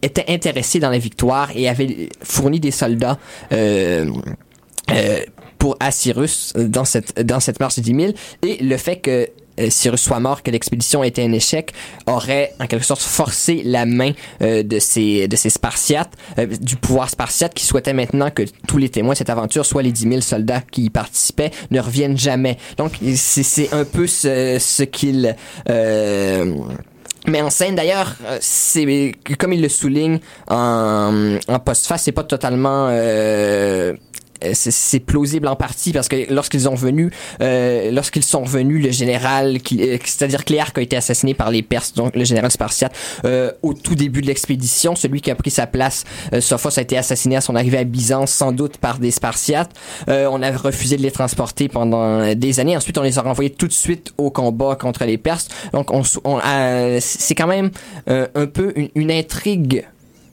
était 0.02 0.26
intéressé 0.28 0.78
dans 0.78 0.90
la 0.90 0.98
victoire 0.98 1.50
et 1.54 1.68
avait 1.68 2.08
fourni 2.22 2.60
des 2.60 2.70
soldats 2.70 3.18
euh, 3.52 4.10
euh, 4.90 5.18
pour 5.58 5.76
euh, 5.82 6.68
dans 6.68 6.84
cette, 6.84 7.20
dans 7.20 7.40
cette 7.40 7.60
marche 7.60 7.76
des 7.76 7.82
10 7.82 7.94
000. 8.00 8.12
Et 8.42 8.62
le 8.62 8.76
fait 8.76 8.96
que 8.96 9.28
euh, 9.58 9.70
Cyrus 9.70 10.00
soit 10.00 10.20
mort, 10.20 10.42
que 10.42 10.50
l'expédition 10.50 11.02
était 11.02 11.22
un 11.22 11.32
échec, 11.32 11.72
aurait 12.06 12.52
en 12.60 12.66
quelque 12.66 12.84
sorte 12.84 13.02
forcé 13.02 13.62
la 13.64 13.86
main 13.86 14.12
euh, 14.40 14.62
de 14.62 14.78
ces 14.78 15.26
de 15.28 15.36
ces 15.36 15.50
Spartiates, 15.50 16.12
du 16.60 16.76
pouvoir 16.76 17.10
spartiate 17.10 17.54
qui 17.54 17.66
souhaitait 17.66 17.92
maintenant 17.92 18.30
que 18.30 18.44
tous 18.66 18.78
les 18.78 18.88
témoins 18.88 19.14
de 19.14 19.18
cette 19.18 19.30
aventure, 19.30 19.66
soit 19.66 19.82
les 19.82 19.92
10 19.92 20.08
000 20.08 20.20
soldats 20.20 20.62
qui 20.70 20.84
y 20.84 20.90
participaient, 20.90 21.50
ne 21.70 21.80
reviennent 21.80 22.18
jamais. 22.18 22.56
Donc 22.76 22.92
c'est 23.16 23.42
c'est 23.42 23.72
un 23.72 23.84
peu 23.84 24.06
ce, 24.06 24.58
ce 24.60 24.82
qu'il 24.84 25.34
euh, 25.68 26.54
met 27.30 27.42
en 27.42 27.50
scène. 27.50 27.74
D'ailleurs, 27.74 28.14
euh, 28.24 28.38
c'est 28.40 29.12
comme 29.38 29.52
il 29.52 29.62
le 29.62 29.68
souligne 29.68 30.18
en, 30.48 31.36
en 31.48 31.58
postface, 31.58 32.02
c'est 32.04 32.12
pas 32.12 32.24
totalement 32.24 32.88
euh, 32.90 33.94
c'est- 34.52 34.70
c'est 34.70 35.00
plausible 35.00 35.48
en 35.48 35.56
partie 35.56 35.92
parce 35.92 36.08
que 36.08 36.32
lorsqu'ils 36.32 36.68
ont 36.68 36.74
venu, 36.74 37.10
euh, 37.40 37.90
lorsqu'ils 37.90 38.22
sont 38.24 38.42
revenus, 38.42 38.82
le 38.84 38.90
général, 38.90 39.56
euh, 39.72 39.98
c'est-à-dire 40.04 40.44
Cléarque 40.44 40.78
a 40.78 40.82
été 40.82 40.96
assassiné 40.96 41.34
par 41.34 41.50
les 41.50 41.62
Perses, 41.62 41.94
donc 41.94 42.14
le 42.16 42.24
général 42.24 42.50
spartiate, 42.50 42.92
euh, 43.24 43.52
au 43.62 43.74
tout 43.74 43.94
début 43.94 44.22
de 44.22 44.26
l'expédition. 44.26 44.94
Celui 44.96 45.20
qui 45.20 45.30
a 45.30 45.34
pris 45.34 45.50
sa 45.50 45.66
place, 45.66 46.04
euh, 46.32 46.40
Sophos, 46.40 46.78
a 46.78 46.82
été 46.82 46.96
assassiné 46.96 47.36
à 47.36 47.40
son 47.40 47.54
arrivée 47.56 47.78
à 47.78 47.84
Byzance, 47.84 48.30
sans 48.30 48.52
doute 48.52 48.76
par 48.78 48.98
des 48.98 49.10
Spartiates. 49.10 49.70
Euh, 50.08 50.28
on 50.30 50.42
a 50.42 50.50
refusé 50.50 50.96
de 50.96 51.02
les 51.02 51.10
transporter 51.10 51.68
pendant 51.68 52.34
des 52.34 52.60
années. 52.60 52.76
Ensuite, 52.76 52.98
on 52.98 53.02
les 53.02 53.18
a 53.18 53.22
renvoyés 53.22 53.50
tout 53.50 53.66
de 53.68 53.72
suite 53.72 54.12
au 54.18 54.30
combat 54.30 54.76
contre 54.76 55.04
les 55.04 55.18
Perses. 55.18 55.48
Donc, 55.72 55.90
on, 55.92 56.02
on 56.24 56.40
euh, 56.44 56.98
c'est 57.00 57.34
quand 57.34 57.46
même 57.46 57.70
euh, 58.08 58.26
un 58.34 58.46
peu 58.46 58.72
une, 58.76 58.88
une 58.94 59.10
intrigue 59.10 59.86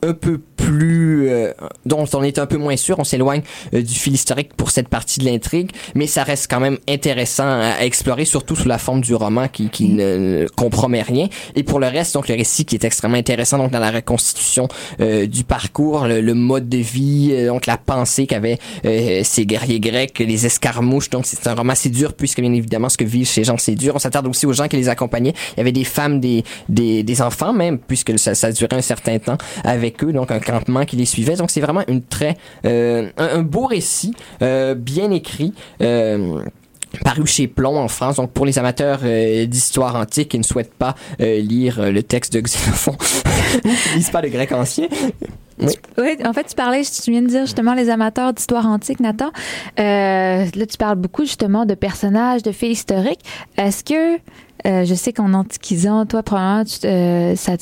un 0.04 0.14
peu 0.14 0.38
plus 0.56 1.30
euh, 1.30 1.52
dont 1.86 2.06
on 2.14 2.24
est 2.24 2.40
un 2.40 2.46
peu 2.46 2.58
moins 2.58 2.76
sûr, 2.78 3.00
on 3.00 3.04
s'éloigne 3.04 3.42
euh, 3.74 3.82
du 3.82 3.94
fil 3.94 4.14
historique 4.14 4.54
pour 4.56 4.72
cette 4.72 4.88
partie 4.88 5.20
de 5.20 5.26
l'intrigue, 5.26 5.72
mais 5.96 6.08
ça 6.08 6.24
reste 6.24 6.48
quand 6.50 6.60
même 6.60 6.78
intéressant 6.88 7.46
à, 7.46 7.84
explorer, 7.84 8.26
surtout 8.26 8.56
sous 8.56 8.68
la 8.68 8.78
forme 8.78 9.02
du 9.02 9.14
roman 9.16 9.48
qui, 9.48 9.70
qui 9.70 9.90
ne 9.90 10.48
compromet 10.56 11.02
rien. 11.02 11.28
Et 11.56 11.64
pour 11.64 11.80
le 11.80 11.88
reste, 11.88 12.14
donc 12.14 12.28
le 12.28 12.36
récit 12.36 12.66
qui 12.66 12.76
est 12.76 12.84
extrêmement 12.84 13.18
intéressant, 13.18 13.58
donc 13.58 13.72
dans 13.72 13.80
la 13.80 13.92
reconstitution 13.92 14.68
euh, 15.00 15.28
du 15.28 15.44
parcours, 15.44 16.06
le, 16.08 16.22
le 16.22 16.34
mode 16.34 16.70
de 16.70 16.78
vie, 16.78 17.30
euh, 17.34 17.48
donc 17.48 17.66
la 17.66 17.78
pensée 17.78 18.28
qu'avaient 18.28 18.58
euh, 18.86 19.22
ces 19.24 19.46
guerriers 19.46 19.80
grecs, 19.80 20.20
les 20.20 20.46
escarmouches. 20.46 21.10
Donc 21.10 21.26
c'est 21.26 21.48
un 21.48 21.56
roman 21.56 21.74
assez 21.74 21.90
dur 21.90 22.14
puisque 22.14 22.40
bien 22.40 22.54
évidemment 22.54 22.90
ce 22.90 22.98
que 22.98 23.04
vivent 23.04 23.28
ces 23.28 23.44
gens 23.44 23.58
c'est 23.58 23.76
dur. 23.76 23.94
On 23.96 24.00
s'attarde 24.00 24.28
aussi 24.28 24.46
aux 24.46 24.54
gens 24.54 24.68
qui 24.68 24.78
les 24.78 24.90
accompagnaient. 24.90 25.34
Il 25.54 25.58
y 25.58 25.62
avait 25.62 25.72
des 25.72 25.84
femmes, 25.84 26.20
des 26.20 26.44
des, 26.70 27.04
des 27.04 27.22
enfants 27.22 27.54
même 27.54 27.78
puisque 27.78 28.18
ça, 28.20 28.36
ça 28.36 28.52
durait 28.52 28.76
un 28.76 28.82
certain 28.82 29.20
temps 29.20 29.38
avec 29.64 30.04
eux, 30.04 30.14
donc 30.14 30.32
campement 30.46 30.86
qui 30.86 30.96
les 30.96 31.06
suivait. 31.06 31.36
Donc 31.36 31.52
c'est 31.52 31.62
vraiment 31.62 31.82
une 31.88 32.02
très 32.02 32.38
euh, 32.66 33.10
un, 33.18 33.40
un 33.40 33.42
beau 33.42 33.66
récit, 33.66 34.14
euh, 34.42 34.76
bien 34.76 35.12
écrit. 35.12 35.54
Euh, 35.82 36.42
paru 37.04 37.26
chez 37.28 37.48
Plomb 37.48 37.78
en 37.78 37.90
France. 37.90 38.16
Donc 38.16 38.32
pour 38.32 38.46
les 38.46 38.58
amateurs 38.58 39.00
euh, 39.04 39.46
d'histoire 39.48 39.96
antique 39.98 40.30
qui 40.30 40.38
ne 40.40 40.44
souhaitent 40.44 40.74
pas 40.74 40.96
euh, 41.20 41.40
lire 41.42 41.82
euh, 41.82 41.92
le 41.92 42.02
texte 42.04 42.32
de 42.32 42.40
Xénophon, 42.40 42.96
ils 43.66 43.98
lisent 43.98 44.12
pas 44.12 44.22
le 44.22 44.30
grec 44.30 44.54
ancien. 44.54 44.88
Oui. 45.60 45.74
Oui, 45.98 46.16
en 46.26 46.32
fait, 46.32 46.46
tu 46.46 46.56
parlais, 46.56 46.84
tu 46.84 47.12
viens 47.12 47.22
de 47.22 47.28
dire 47.28 47.42
justement 47.46 47.74
les 47.74 47.90
amateurs 47.90 48.32
d'histoire 48.34 48.66
antique, 48.66 49.02
Nathan. 49.02 49.32
Là, 49.78 50.46
tu 50.70 50.78
parles 50.78 50.98
beaucoup 50.98 51.24
justement 51.24 51.66
de 51.66 51.74
personnages, 51.76 52.44
de 52.44 52.52
faits 52.52 52.70
historiques. 52.72 53.22
Est-ce 53.58 53.84
que, 53.84 54.18
je 54.66 54.94
sais 54.94 55.14
qu'en 55.14 55.34
antiquisant, 55.34 56.06
toi, 56.06 56.24
probablement, 56.24 56.66
tu- 56.66 56.80
ça, 57.38 57.54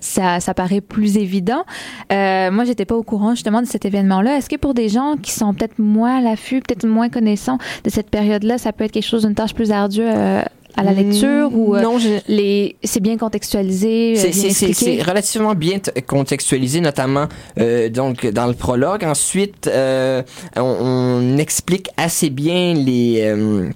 ça, 0.00 0.40
ça 0.40 0.54
paraît 0.54 0.80
plus 0.80 1.16
évident. 1.16 1.64
Euh, 2.12 2.50
moi, 2.50 2.64
j'étais 2.64 2.84
pas 2.84 2.96
au 2.96 3.02
courant 3.02 3.34
justement 3.34 3.60
de 3.62 3.66
cet 3.66 3.84
événement-là. 3.84 4.36
Est-ce 4.38 4.48
que 4.48 4.56
pour 4.56 4.74
des 4.74 4.88
gens 4.88 5.16
qui 5.22 5.30
sont 5.32 5.54
peut-être 5.54 5.78
moins 5.78 6.18
à 6.18 6.20
l'affût, 6.20 6.60
peut-être 6.60 6.86
moins 6.86 7.08
connaissants 7.08 7.58
de 7.84 7.90
cette 7.90 8.10
période-là, 8.10 8.58
ça 8.58 8.72
peut 8.72 8.84
être 8.84 8.92
quelque 8.92 9.06
chose 9.06 9.24
d'une 9.24 9.34
tâche 9.34 9.54
plus 9.54 9.70
ardue 9.70 10.00
euh, 10.02 10.42
à 10.76 10.84
la 10.84 10.92
lecture 10.92 11.50
ou 11.52 11.74
euh, 11.74 11.82
non, 11.82 11.98
les 12.28 12.76
c'est 12.84 13.00
bien 13.00 13.16
contextualisé, 13.16 14.14
euh, 14.16 14.30
C'est- 14.32 15.02
relativement 15.02 15.54
bien 15.54 15.78
contextualisé, 16.06 16.80
notamment 16.80 17.26
euh, 17.58 17.88
donc 17.88 18.24
dans 18.26 18.46
le 18.46 18.54
prologue. 18.54 19.04
Ensuite, 19.04 19.66
euh, 19.66 20.22
on, 20.56 20.62
on 20.62 21.38
explique 21.38 21.88
assez 21.96 22.30
bien 22.30 22.74
les 22.74 23.20
euh, 23.22 23.68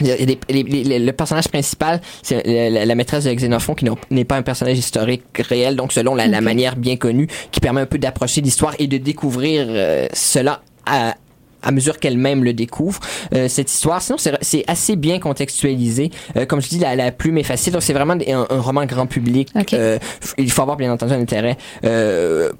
les- 0.00 0.38
les- 0.48 0.62
les- 0.62 0.98
le 0.98 1.12
personnage 1.12 1.48
principal, 1.48 2.00
c'est 2.22 2.42
la, 2.46 2.94
maîtresse 2.94 3.24
de 3.24 3.32
Xénophon, 3.32 3.74
qui 3.74 3.86
n'est 4.10 4.24
pas 4.24 4.36
un 4.36 4.42
personnage 4.42 4.78
historique 4.78 5.24
réel, 5.38 5.76
donc 5.76 5.92
selon 5.92 6.14
la, 6.14 6.40
manière 6.40 6.76
bien 6.76 6.96
connue, 6.96 7.28
qui 7.50 7.60
permet 7.60 7.80
un 7.80 7.86
peu 7.86 7.98
d'approcher 7.98 8.40
l'histoire 8.40 8.74
et 8.78 8.86
de 8.86 8.98
découvrir 8.98 9.66
euh, 9.68 10.06
cela 10.12 10.62
à, 10.84 11.14
à 11.62 11.72
mesure 11.72 11.98
qu'elle-même 11.98 12.44
le 12.44 12.52
découvre, 12.52 13.00
euh, 13.34 13.48
cette 13.48 13.70
histoire. 13.72 14.00
Sinon, 14.02 14.18
c'est 14.40 14.64
assez 14.68 14.94
bien 14.96 15.18
contextualisé. 15.18 16.10
Euh, 16.36 16.46
comme 16.46 16.60
je 16.62 16.68
dis, 16.68 16.78
la, 16.78 16.94
la 16.94 17.10
plume 17.10 17.38
est 17.38 17.42
facile. 17.42 17.72
Donc, 17.72 17.82
c'est 17.82 17.92
vraiment 17.92 18.14
un, 18.14 18.46
un 18.48 18.60
roman 18.60 18.84
grand 18.86 19.06
public. 19.06 19.48
Euh, 19.72 19.98
il 20.38 20.50
faut 20.52 20.62
avoir, 20.62 20.76
bien 20.76 20.92
entendu, 20.92 21.12
un 21.14 21.20
intérêt 21.20 21.56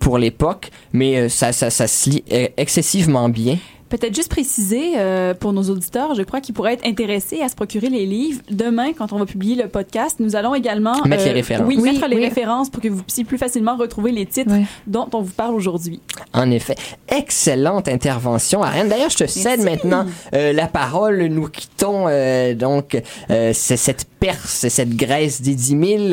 pour 0.01 0.19
l'époque, 0.19 0.71
mais 0.93 1.29
ça, 1.29 1.53
ça, 1.53 1.71
ça 1.71 1.87
se 1.87 2.11
lit 2.11 2.25
excessivement 2.57 3.29
bien. 3.29 3.59
Peut-être 3.89 4.15
juste 4.15 4.29
préciser 4.31 4.95
euh, 4.97 5.33
pour 5.35 5.53
nos 5.53 5.63
auditeurs, 5.65 6.15
je 6.15 6.23
crois 6.23 6.41
qu'ils 6.41 6.55
pourraient 6.55 6.75
être 6.75 6.87
intéressés 6.87 7.41
à 7.41 7.49
se 7.49 7.55
procurer 7.55 7.89
les 7.89 8.05
livres. 8.05 8.41
Demain, 8.51 8.93
quand 8.93 9.13
on 9.13 9.19
va 9.19 9.27
publier 9.27 9.55
le 9.55 9.69
podcast, 9.69 10.17
nous 10.19 10.35
allons 10.35 10.55
également 10.55 10.95
Mettre 11.05 11.25
les 11.25 11.33
références. 11.33 11.67
Oui, 11.69 11.77
Oui, 11.79 11.93
mettre 11.93 12.09
les 12.09 12.17
oui. 12.17 12.25
références 12.25 12.69
pour 12.69 12.83
que 12.83 12.89
vous 12.89 13.03
puissiez 13.03 13.25
plus 13.25 13.39
facilement 13.39 13.77
retrouver 13.77 14.11
les 14.13 14.27
titres 14.27 14.53
dont 14.87 15.09
on 15.13 15.23
vous 15.23 15.33
parle 15.33 15.55
aujourd'hui. 15.55 16.01
En 16.33 16.51
effet, 16.51 16.75
excellente 17.09 17.89
intervention, 17.89 18.63
Arène. 18.63 18.89
D'ailleurs, 18.89 19.11
je 19.11 19.19
te 19.19 19.27
cède 19.27 19.63
maintenant 19.63 20.07
euh, 20.35 20.53
la 20.53 20.67
parole. 20.67 21.25
Nous 21.27 21.49
quittons 21.49 22.07
euh, 22.09 22.55
donc 22.55 23.01
euh, 23.31 23.53
cette 23.53 24.07
Perse, 24.19 24.67
cette 24.69 24.97
Grèce 24.97 25.43
des 25.43 25.55
10 25.55 25.67
000 25.69 26.05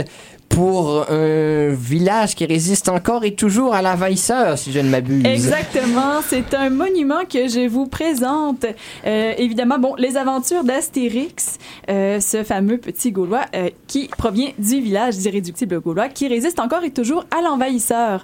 pour 0.53 1.09
un 1.09 1.69
village 1.69 2.35
qui 2.35 2.45
résiste 2.45 2.87
encore 2.87 3.23
et 3.23 3.33
toujours 3.33 3.73
à 3.73 3.81
l'envahisseur, 3.81 4.57
si 4.57 4.71
je 4.71 4.79
ne 4.79 4.89
m'abuse. 4.89 5.25
Exactement, 5.25 6.21
c'est 6.27 6.53
un 6.53 6.69
monument 6.69 7.25
que 7.27 7.47
je 7.47 7.67
vous 7.67 7.87
présente. 7.87 8.65
Euh, 9.05 9.33
évidemment, 9.37 9.79
bon, 9.79 9.95
les 9.95 10.15
aventures 10.15 10.63
d'Astérix, 10.63 11.57
euh, 11.89 12.19
ce 12.19 12.43
fameux 12.43 12.77
petit 12.77 13.11
Gaulois 13.11 13.45
euh, 13.55 13.69
qui 13.87 14.09
provient 14.15 14.51
du 14.59 14.79
village 14.79 15.17
d'irréductible 15.17 15.79
Gaulois, 15.79 16.09
qui 16.09 16.27
résiste 16.27 16.59
encore 16.59 16.83
et 16.83 16.91
toujours 16.91 17.25
à 17.35 17.41
l'envahisseur. 17.41 18.23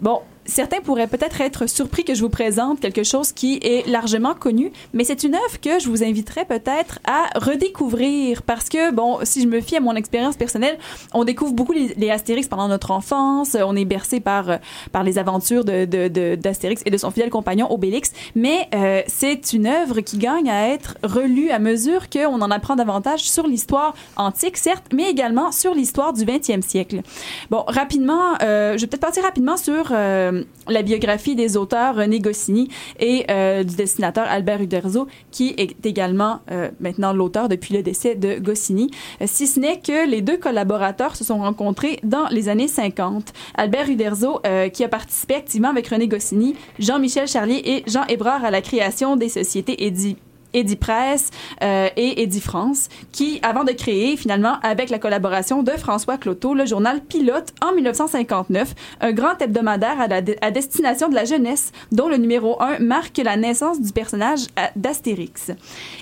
Bon, 0.00 0.20
certains 0.48 0.80
pourraient 0.80 1.06
peut-être 1.06 1.40
être 1.40 1.68
surpris 1.68 2.04
que 2.04 2.14
je 2.14 2.22
vous 2.22 2.30
présente 2.30 2.80
quelque 2.80 3.04
chose 3.04 3.32
qui 3.32 3.60
est 3.62 3.86
largement 3.86 4.34
connu, 4.34 4.72
mais 4.94 5.04
c'est 5.04 5.22
une 5.22 5.34
œuvre 5.34 5.60
que 5.62 5.78
je 5.78 5.88
vous 5.88 6.02
inviterais 6.02 6.44
peut-être 6.44 6.98
à 7.06 7.26
redécouvrir 7.38 8.42
parce 8.42 8.68
que, 8.68 8.90
bon, 8.90 9.18
si 9.22 9.42
je 9.42 9.46
me 9.46 9.60
fie 9.60 9.76
à 9.76 9.80
mon 9.80 9.94
expérience 9.94 10.36
personnelle, 10.36 10.78
on 11.14 11.24
découvre 11.24 11.52
beaucoup 11.52 11.72
les, 11.72 12.08
Astérix 12.08 12.48
pendant 12.48 12.68
notre 12.68 12.90
enfance, 12.90 13.54
on 13.62 13.76
est 13.76 13.84
bercé 13.84 14.18
par, 14.18 14.48
euh, 14.48 14.56
par 14.92 15.04
les 15.04 15.18
aventures 15.18 15.62
de, 15.62 15.84
de, 15.84 16.08
de- 16.08 16.36
d'Astérix 16.36 16.80
et 16.86 16.90
de 16.90 16.96
son 16.96 17.10
fidèle 17.10 17.28
compagnon 17.28 17.70
Obélix, 17.70 18.12
mais 18.34 18.66
euh, 18.74 19.02
c'est 19.06 19.52
une 19.52 19.66
œuvre 19.66 20.00
qui 20.00 20.16
gagne 20.16 20.48
à 20.48 20.68
être 20.68 20.96
relue 21.02 21.50
à 21.50 21.58
mesure 21.58 22.08
qu'on 22.08 22.40
en 22.40 22.50
apprend 22.50 22.76
davantage 22.76 23.20
sur 23.20 23.46
l'histoire 23.46 23.94
antique, 24.16 24.56
certes, 24.56 24.86
mais 24.94 25.10
également 25.10 25.52
sur 25.52 25.74
l'histoire 25.74 26.14
du 26.14 26.24
20e 26.24 26.62
siècle. 26.62 27.02
Bon, 27.50 27.62
rapidement, 27.66 28.34
euh, 28.42 28.78
je 28.78 28.80
vais 28.80 28.86
peut-être 28.86 29.02
partir 29.02 29.22
rapidement 29.22 29.58
sur 29.58 29.90
euh, 29.92 30.37
la 30.68 30.82
biographie 30.82 31.34
des 31.34 31.56
auteurs 31.56 31.96
René 31.96 32.20
Goscinny 32.20 32.68
et 33.00 33.24
euh, 33.30 33.64
du 33.64 33.74
dessinateur 33.76 34.24
Albert 34.28 34.60
Uderzo, 34.62 35.06
qui 35.30 35.54
est 35.56 35.84
également 35.86 36.40
euh, 36.50 36.70
maintenant 36.80 37.12
l'auteur 37.12 37.48
depuis 37.48 37.74
le 37.74 37.82
décès 37.82 38.14
de 38.14 38.38
Goscinny, 38.38 38.90
Euh, 39.20 39.24
si 39.26 39.46
ce 39.46 39.58
n'est 39.60 39.80
que 39.80 40.08
les 40.08 40.20
deux 40.22 40.36
collaborateurs 40.36 41.16
se 41.16 41.24
sont 41.24 41.38
rencontrés 41.38 41.98
dans 42.02 42.26
les 42.30 42.48
années 42.48 42.68
50. 42.68 43.32
Albert 43.56 43.88
Uderzo, 43.88 44.40
euh, 44.46 44.68
qui 44.68 44.84
a 44.84 44.88
participé 44.88 45.34
activement 45.34 45.70
avec 45.70 45.88
René 45.88 46.06
Goscinny, 46.08 46.54
Jean-Michel 46.78 47.26
Charlier 47.28 47.62
et 47.64 47.82
Jean 47.90 48.04
Hébrard 48.08 48.44
à 48.44 48.50
la 48.50 48.60
création 48.60 49.16
des 49.16 49.28
sociétés 49.28 49.76
édi- 49.88 50.16
Eddie 50.54 50.76
Press 50.76 51.30
euh, 51.62 51.88
et 51.96 52.22
Eddie 52.22 52.40
France, 52.40 52.88
qui, 53.12 53.40
avant 53.42 53.64
de 53.64 53.72
créer, 53.72 54.16
finalement, 54.16 54.56
avec 54.62 54.90
la 54.90 54.98
collaboration 54.98 55.62
de 55.62 55.72
François 55.72 56.18
Cloteau, 56.18 56.54
le 56.54 56.66
journal 56.66 57.00
Pilote 57.00 57.52
en 57.62 57.74
1959, 57.74 58.74
un 59.00 59.12
grand 59.12 59.40
hebdomadaire 59.40 60.00
à, 60.00 60.50
destination 60.50 61.08
de 61.08 61.14
la 61.14 61.24
jeunesse, 61.24 61.72
dont 61.92 62.08
le 62.08 62.16
numéro 62.16 62.60
1 62.62 62.78
marque 62.80 63.18
la 63.18 63.36
naissance 63.36 63.80
du 63.80 63.92
personnage 63.92 64.46
d'Astérix. 64.76 65.50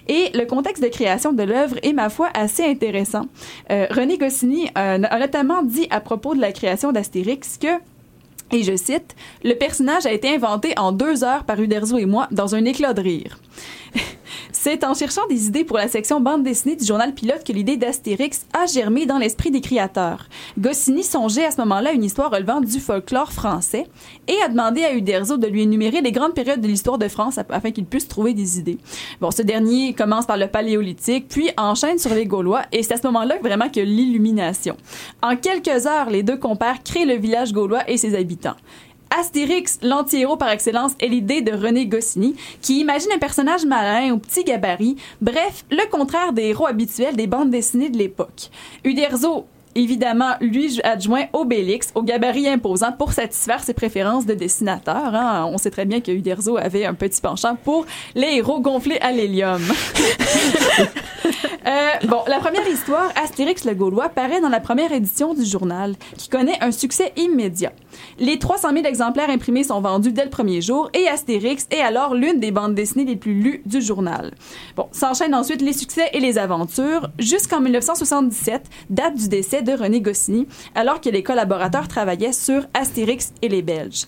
Et 0.09 0.31
le 0.35 0.45
contexte 0.45 0.83
de 0.83 0.89
création 0.89 1.33
de 1.33 1.43
l'œuvre 1.43 1.77
est, 1.83 1.93
ma 1.93 2.09
foi, 2.09 2.29
assez 2.35 2.65
intéressant. 2.65 3.27
Euh, 3.71 3.87
René 3.91 4.19
Goscinny 4.19 4.67
euh, 4.79 5.03
a 5.03 5.19
notamment 5.19 5.63
dit 5.63 5.87
à 5.91 6.01
propos 6.01 6.35
de 6.35 6.41
la 6.41 6.53
création 6.53 6.93
d'Astérix 6.93 7.59
que 7.59 7.69
et 8.53 8.63
je 8.63 8.77
cite, 8.77 9.17
Le 9.43 9.55
personnage 9.55 10.07
a 10.07 10.13
été 10.13 10.33
inventé 10.33 10.73
en 10.79 10.93
deux 10.93 11.25
heures 11.25 11.45
par 11.45 11.61
Uderzo 11.61 11.99
et 11.99 12.07
moi 12.07 12.29
dans 12.31 12.55
un 12.55 12.65
éclat 12.65 12.95
de 12.95 13.03
rire. 13.03 13.41
C'est 14.53 14.85
en 14.85 14.95
cherchant 14.95 15.27
des 15.29 15.47
idées 15.47 15.65
pour 15.65 15.77
la 15.77 15.89
section 15.89 16.21
bande 16.21 16.43
dessinée 16.43 16.77
du 16.77 16.85
journal 16.85 17.15
Pilote 17.15 17.45
que 17.45 17.53
l'idée 17.53 17.77
d'Astérix 17.77 18.47
a 18.53 18.67
germé 18.67 19.07
dans 19.07 19.19
l'esprit 19.19 19.51
des 19.51 19.61
créateurs. 19.61 20.29
Goscinny 20.59 21.03
songeait 21.03 21.47
à 21.47 21.51
ce 21.51 21.61
moment-là 21.63 21.93
une 21.93 22.05
histoire 22.05 22.31
relevant 22.31 22.61
du 22.61 22.81
folklore 22.81 23.33
français 23.33 23.87
et 24.29 24.41
a 24.45 24.49
demandé 24.49 24.85
à 24.85 24.95
Uderzo 24.95 25.37
de 25.37 25.47
lui 25.47 25.63
énumérer 25.63 26.01
les 26.01 26.13
grandes 26.13 26.35
périodes 26.35 26.61
de 26.61 26.69
l'histoire 26.69 26.99
de 26.99 27.09
France 27.09 27.39
afin 27.49 27.71
qu'il 27.71 27.87
puisse 27.87 28.09
trouver 28.09 28.35
des 28.35 28.59
idées. 28.59 28.79
Bon, 29.21 29.31
ce 29.31 29.43
dernier 29.43 29.95
commence 29.95 30.27
par 30.27 30.37
le 30.37 30.49
paléolithique, 30.49 31.29
puis 31.29 31.51
enchaîne 31.57 31.99
sur 31.99 32.15
les 32.15 32.27
Gaulois 32.27 32.63
et 32.73 32.83
c'est 32.83 32.95
à 32.95 32.97
ce 32.97 33.07
moment-là 33.07 33.39
vraiment 33.43 33.69
que 33.69 33.81
l'illumination. 33.81 34.77
En 35.23 35.37
quelques 35.37 35.87
heures, 35.87 36.11
les 36.11 36.23
deux 36.23 36.37
compères 36.37 36.83
créent 36.83 37.05
le 37.05 37.17
village 37.17 37.53
gaulois 37.53 37.89
et 37.89 37.97
ses 37.97 38.15
habitants. 38.15 38.57
Astérix, 39.11 39.79
l'anti-héros 39.83 40.37
par 40.37 40.51
excellence, 40.51 40.93
est 41.01 41.09
l'idée 41.09 41.41
de 41.41 41.53
René 41.53 41.87
Goscinny, 41.87 42.35
qui 42.61 42.81
imagine 42.81 43.13
un 43.15 43.19
personnage 43.19 43.65
malin 43.65 44.13
au 44.13 44.19
petit 44.19 44.45
gabarit, 44.45 44.97
bref, 45.21 45.65
le 45.71 45.89
contraire 45.91 46.33
des 46.33 46.47
héros 46.47 46.67
habituels 46.67 47.17
des 47.17 47.27
bandes 47.27 47.51
dessinées 47.51 47.91
de 47.91 47.99
l'époque. 47.99 48.51
Uderzo 48.85 49.47
évidemment, 49.77 50.35
lui 50.41 50.81
adjoint 50.83 51.27
Obélix 51.33 51.91
au 51.95 52.03
gabarit 52.03 52.49
imposant 52.49 52.93
pour 52.93 53.13
satisfaire 53.13 53.63
ses 53.63 53.75
préférences 53.75 54.27
de 54.27 54.35
dessinateur. 54.35 55.15
hein. 55.15 55.49
On 55.53 55.59
sait 55.59 55.71
très 55.71 55.85
bien 55.85 56.01
que 56.01 56.11
Uderzo 56.11 56.57
avait 56.57 56.85
un 56.85 56.95
petit 56.95 57.21
penchant 57.21 57.57
pour 57.63 57.87
les 58.15 58.37
héros 58.37 58.61
gonflés 58.61 58.99
à 59.01 59.13
l'hélium. 59.13 59.63
Euh, 61.67 62.07
bon, 62.07 62.19
la 62.29 62.39
première 62.39 62.67
histoire, 62.69 63.11
Astérix 63.21 63.65
le 63.65 63.75
Gaulois, 63.75 64.09
paraît 64.09 64.41
dans 64.41 64.49
la 64.49 64.61
première 64.61 64.93
édition 64.93 65.35
du 65.35 65.45
journal, 65.45 65.97
qui 66.17 66.29
connaît 66.29 66.63
un 66.63 66.71
succès 66.71 67.13
immédiat. 67.17 67.73
Les 68.21 68.39
300 68.39 68.69
000 68.73 68.87
exemplaires 68.87 69.31
imprimés 69.31 69.65
sont 69.65 69.81
vendus 69.81 70.13
dès 70.13 70.23
le 70.23 70.31
premier 70.31 70.61
jour 70.61 70.89
et 70.95 71.09
Astérix 71.09 71.67
est 71.73 71.81
alors 71.81 72.15
l'une 72.15 72.39
des 72.39 72.53
bandes 72.53 72.77
dessinées 72.77 73.05
les 73.05 73.17
plus 73.17 73.35
lues 73.35 73.63
du 73.67 73.81
journal. 73.81 74.33
Bon, 74.77 74.87
s'enchaînent 74.93 75.35
ensuite 75.35 75.61
les 75.61 75.73
succès 75.73 76.09
et 76.13 76.21
les 76.21 76.39
aventures 76.39 77.09
jusqu'en 77.19 77.61
1977, 77.61 78.63
date 78.91 79.17
du 79.17 79.29
décès 79.29 79.63
de 79.67 79.73
René 79.73 80.01
Goscinny, 80.01 80.47
alors 80.75 81.01
que 81.03 81.11
les 81.11 81.23
collaborateurs 81.23 81.89
travaillaient 81.89 82.33
sur 82.33 82.63
Astérix 82.73 83.33
et 83.43 83.49
les 83.49 83.61
Belges. 83.63 84.07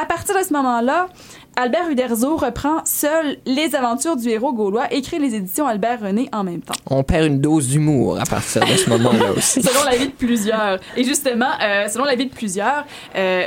À 0.00 0.04
partir 0.06 0.38
de 0.38 0.44
ce 0.44 0.52
moment-là, 0.52 1.08
Albert 1.56 1.90
Uderzo 1.90 2.36
reprend 2.36 2.84
seul 2.84 3.38
les 3.46 3.74
aventures 3.74 4.14
du 4.16 4.28
héros 4.28 4.52
gaulois 4.52 4.86
et 4.92 5.02
crée 5.02 5.18
les 5.18 5.34
éditions 5.34 5.66
Albert 5.66 6.00
René 6.02 6.28
en 6.32 6.44
même 6.44 6.60
temps. 6.60 6.74
On 6.88 7.02
perd 7.02 7.26
une 7.26 7.40
dose 7.40 7.66
d'humour 7.68 8.20
à 8.20 8.24
partir 8.24 8.62
de 8.64 8.76
ce 8.76 8.88
moment-là 8.90 9.32
aussi. 9.36 9.60
selon 9.60 9.82
l'avis 9.90 10.06
de 10.06 10.12
plusieurs. 10.12 10.78
Et 10.96 11.02
justement, 11.02 11.48
euh, 11.60 11.88
selon 11.88 12.04
l'avis 12.04 12.26
de 12.26 12.32
plusieurs, 12.34 12.84
euh, 13.16 13.46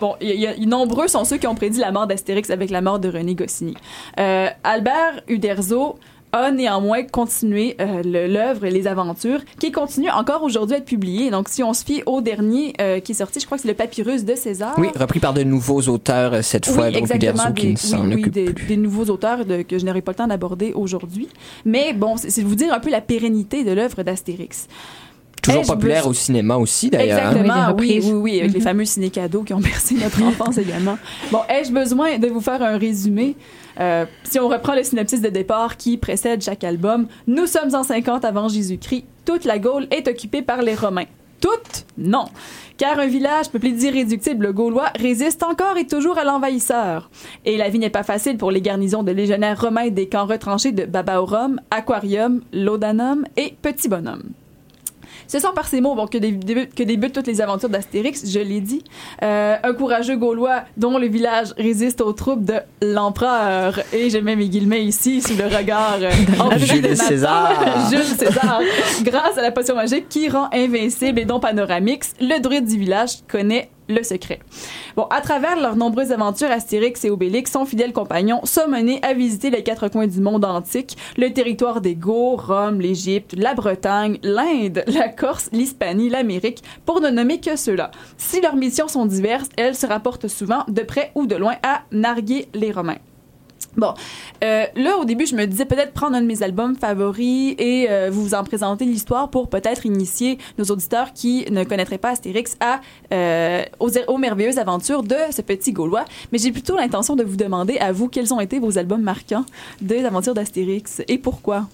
Bon, 0.00 0.16
il 0.20 0.26
y, 0.28 0.32
a- 0.48 0.54
il 0.54 0.60
y 0.62 0.64
a- 0.64 0.66
nombreux 0.66 1.06
sont 1.06 1.24
ceux 1.24 1.36
qui 1.36 1.46
ont 1.46 1.54
prédit 1.54 1.78
la 1.78 1.92
mort 1.92 2.08
d'Astérix 2.08 2.50
avec 2.50 2.70
la 2.70 2.80
mort 2.80 2.98
de 2.98 3.08
René 3.08 3.36
Goscinny. 3.36 3.74
Euh, 4.18 4.48
Albert 4.64 5.20
Uderzo 5.28 5.96
a 6.32 6.50
néanmoins 6.52 7.02
continué 7.02 7.76
euh, 7.80 8.02
le- 8.04 8.26
l'œuvre 8.32 8.64
et 8.64 8.70
les 8.70 8.86
aventures, 8.86 9.40
qui 9.58 9.72
continue 9.72 10.10
encore 10.10 10.42
aujourd'hui 10.42 10.74
à 10.74 10.78
être 10.78 10.84
publié. 10.84 11.30
Donc, 11.30 11.48
si 11.48 11.62
on 11.62 11.72
se 11.72 11.84
fie 11.84 12.02
au 12.06 12.20
dernier 12.20 12.72
euh, 12.80 13.00
qui 13.00 13.12
est 13.12 13.14
sorti, 13.16 13.40
je 13.40 13.46
crois 13.46 13.56
que 13.58 13.62
c'est 13.62 13.68
le 13.68 13.74
Papyrus 13.74 14.24
de 14.24 14.34
César. 14.34 14.74
Oui, 14.78 14.88
repris 14.96 15.18
par 15.20 15.34
de 15.34 15.42
nouveaux 15.42 15.82
auteurs 15.88 16.34
euh, 16.34 16.42
cette 16.42 16.66
fois, 16.66 16.90
donc 16.90 16.98
exactement, 17.02 17.32
Uderzo 17.32 17.52
qui 17.54 17.66
des, 17.66 17.72
ne 17.72 17.76
s'en 17.76 18.00
oui, 18.02 18.06
oui, 18.14 18.20
occupe 18.20 18.32
des, 18.32 18.44
plus. 18.52 18.66
des 18.66 18.76
nouveaux 18.76 19.04
auteurs 19.06 19.44
de- 19.44 19.62
que 19.62 19.78
je 19.78 19.84
n'aurai 19.84 20.02
pas 20.02 20.12
le 20.12 20.16
temps 20.16 20.26
d'aborder 20.28 20.72
aujourd'hui. 20.72 21.28
Mais 21.64 21.92
bon, 21.92 22.16
c'est 22.16 22.42
vous 22.42 22.54
dire 22.54 22.72
un 22.72 22.80
peu 22.80 22.90
la 22.90 23.00
pérennité 23.00 23.64
de 23.64 23.72
l'œuvre 23.72 24.02
d'Astérix. 24.02 24.68
Toujours 25.42 25.62
Ai-je 25.62 25.68
populaire 25.72 26.06
au 26.06 26.12
cinéma 26.12 26.56
aussi, 26.58 26.90
d'ailleurs. 26.90 27.18
hein. 27.28 27.30
Exactement, 27.30 27.74
oui, 27.78 28.00
oui, 28.04 28.12
oui, 28.12 28.40
avec 28.40 28.52
les 28.52 28.58
Mhm. 28.58 28.64
fameux 28.64 28.84
ciné-cadeaux 28.84 29.42
qui 29.42 29.54
ont 29.54 29.60
bercé 29.60 29.94
notre 29.94 30.22
enfance 30.22 30.58
également. 30.58 30.98
Bon, 31.32 31.38
ai-je 31.48 31.72
besoin 31.72 32.18
de 32.18 32.26
vous 32.28 32.42
faire 32.42 32.62
un 32.62 32.76
résumé? 32.76 33.36
Euh, 33.78 34.06
si 34.24 34.40
on 34.40 34.48
reprend 34.48 34.74
le 34.74 34.82
synopsis 34.82 35.20
de 35.20 35.28
départ 35.28 35.76
qui 35.76 35.96
précède 35.96 36.42
chaque 36.42 36.64
album, 36.64 37.06
nous 37.26 37.46
sommes 37.46 37.74
en 37.74 37.82
50 37.82 38.24
avant 38.24 38.48
Jésus-Christ. 38.48 39.04
Toute 39.24 39.44
la 39.44 39.58
Gaule 39.58 39.86
est 39.90 40.08
occupée 40.08 40.42
par 40.42 40.62
les 40.62 40.74
Romains. 40.74 41.06
Toute? 41.40 41.86
Non. 41.96 42.26
Car 42.76 42.98
un 42.98 43.06
village 43.06 43.50
peuplé 43.50 43.72
d'irréductibles 43.72 44.52
Gaulois 44.52 44.90
résiste 44.98 45.42
encore 45.42 45.76
et 45.78 45.86
toujours 45.86 46.18
à 46.18 46.24
l'envahisseur. 46.24 47.10
Et 47.44 47.56
la 47.56 47.68
vie 47.68 47.78
n'est 47.78 47.90
pas 47.90 48.02
facile 48.02 48.36
pour 48.36 48.50
les 48.50 48.60
garnisons 48.60 49.02
de 49.02 49.12
légionnaires 49.12 49.60
romains 49.60 49.88
des 49.88 50.08
camps 50.08 50.26
retranchés 50.26 50.72
de 50.72 50.84
Babaorum, 50.84 51.60
Aquarium, 51.70 52.42
Laudanum 52.52 53.24
et 53.36 53.54
Petit 53.62 53.88
Bonhomme. 53.88 54.32
Ce 55.30 55.38
sont 55.38 55.52
par 55.52 55.68
ces 55.68 55.80
mots 55.80 55.94
bon, 55.94 56.08
que, 56.08 56.18
que 56.18 56.82
débutent 56.82 57.12
toutes 57.12 57.28
les 57.28 57.40
aventures 57.40 57.68
d'Astérix, 57.68 58.28
je 58.28 58.40
l'ai 58.40 58.60
dit. 58.60 58.82
Euh, 59.22 59.54
un 59.62 59.72
courageux 59.74 60.16
Gaulois 60.16 60.64
dont 60.76 60.98
le 60.98 61.06
village 61.06 61.54
résiste 61.56 62.00
aux 62.00 62.12
troupes 62.12 62.44
de 62.44 62.54
l'empereur. 62.82 63.78
Et 63.92 64.10
je 64.10 64.18
mets 64.18 64.34
mes 64.34 64.48
guillemets 64.48 64.84
ici 64.84 65.22
sous 65.22 65.36
le 65.36 65.44
regard 65.44 65.98
euh, 66.00 66.10
envie 66.40 66.66
Jules 66.66 66.96
César. 66.96 67.52
Jules 67.92 68.02
César. 68.02 68.60
Grâce 69.04 69.38
à 69.38 69.42
la 69.42 69.52
potion 69.52 69.76
magique 69.76 70.08
qui 70.08 70.28
rend 70.28 70.48
invincible 70.52 71.20
et 71.20 71.24
dont 71.24 71.38
Panoramix, 71.38 72.12
le 72.20 72.40
druide 72.40 72.66
du 72.66 72.76
village 72.76 73.18
connaît 73.28 73.70
le 73.90 74.02
secret. 74.02 74.40
Bon, 74.96 75.04
à 75.10 75.20
travers 75.20 75.58
leurs 75.58 75.76
nombreuses 75.76 76.12
aventures, 76.12 76.50
Astérix 76.50 77.04
et 77.04 77.10
Obélix, 77.10 77.52
son 77.52 77.64
fidèle 77.66 77.92
compagnon, 77.92 78.40
sont 78.44 78.68
menés 78.68 79.00
à 79.02 79.14
visiter 79.14 79.50
les 79.50 79.62
quatre 79.62 79.88
coins 79.88 80.06
du 80.06 80.20
monde 80.20 80.44
antique, 80.44 80.96
le 81.16 81.32
territoire 81.32 81.80
des 81.80 81.94
Gauls, 81.94 82.40
Rome, 82.40 82.80
l'Égypte, 82.80 83.34
la 83.36 83.54
Bretagne, 83.54 84.18
l'Inde, 84.22 84.84
la 84.86 85.08
Corse, 85.08 85.48
l'Hispanie, 85.52 86.08
l'Amérique, 86.08 86.62
pour 86.86 87.00
ne 87.00 87.10
nommer 87.10 87.40
que 87.40 87.56
ceux-là. 87.56 87.90
Si 88.16 88.40
leurs 88.40 88.56
missions 88.56 88.88
sont 88.88 89.06
diverses, 89.06 89.48
elles 89.56 89.76
se 89.76 89.86
rapportent 89.86 90.28
souvent, 90.28 90.64
de 90.68 90.82
près 90.82 91.12
ou 91.14 91.26
de 91.26 91.36
loin, 91.36 91.56
à 91.62 91.82
narguer 91.90 92.48
les 92.54 92.72
Romains. 92.72 92.98
Bon, 93.76 93.94
euh, 94.42 94.64
là 94.74 94.96
au 94.98 95.04
début 95.04 95.26
je 95.26 95.36
me 95.36 95.46
disais 95.46 95.64
peut-être 95.64 95.92
prendre 95.92 96.16
un 96.16 96.22
de 96.22 96.26
mes 96.26 96.42
albums 96.42 96.74
favoris 96.76 97.54
et 97.56 97.86
euh, 97.88 98.10
vous 98.10 98.34
en 98.34 98.42
présenter 98.42 98.84
l'histoire 98.84 99.30
pour 99.30 99.48
peut-être 99.48 99.86
initier 99.86 100.38
nos 100.58 100.64
auditeurs 100.64 101.12
qui 101.12 101.46
ne 101.50 101.62
connaîtraient 101.62 101.98
pas 101.98 102.10
Astérix 102.10 102.56
à 102.58 102.80
euh, 103.12 103.62
aux, 103.78 103.90
aux 104.08 104.18
merveilleuses 104.18 104.58
aventures 104.58 105.04
de 105.04 105.16
ce 105.30 105.42
petit 105.42 105.72
Gaulois. 105.72 106.04
Mais 106.32 106.38
j'ai 106.38 106.50
plutôt 106.50 106.76
l'intention 106.76 107.14
de 107.14 107.22
vous 107.22 107.36
demander 107.36 107.78
à 107.78 107.92
vous 107.92 108.08
quels 108.08 108.34
ont 108.34 108.40
été 108.40 108.58
vos 108.58 108.76
albums 108.76 109.02
marquants 109.02 109.44
des 109.80 110.04
aventures 110.04 110.34
d'Astérix 110.34 111.02
et 111.06 111.18
pourquoi? 111.18 111.68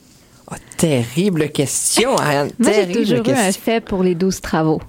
Terrible 0.76 1.48
question, 1.50 2.16
Ariane. 2.18 2.50
Moi, 2.58 2.72
j'ai 2.72 2.92
toujours 2.92 3.26
eu 3.26 3.32
un 3.32 3.52
fait 3.52 3.80
pour 3.80 4.02
les 4.02 4.14
12 4.14 4.40
travaux. 4.40 4.80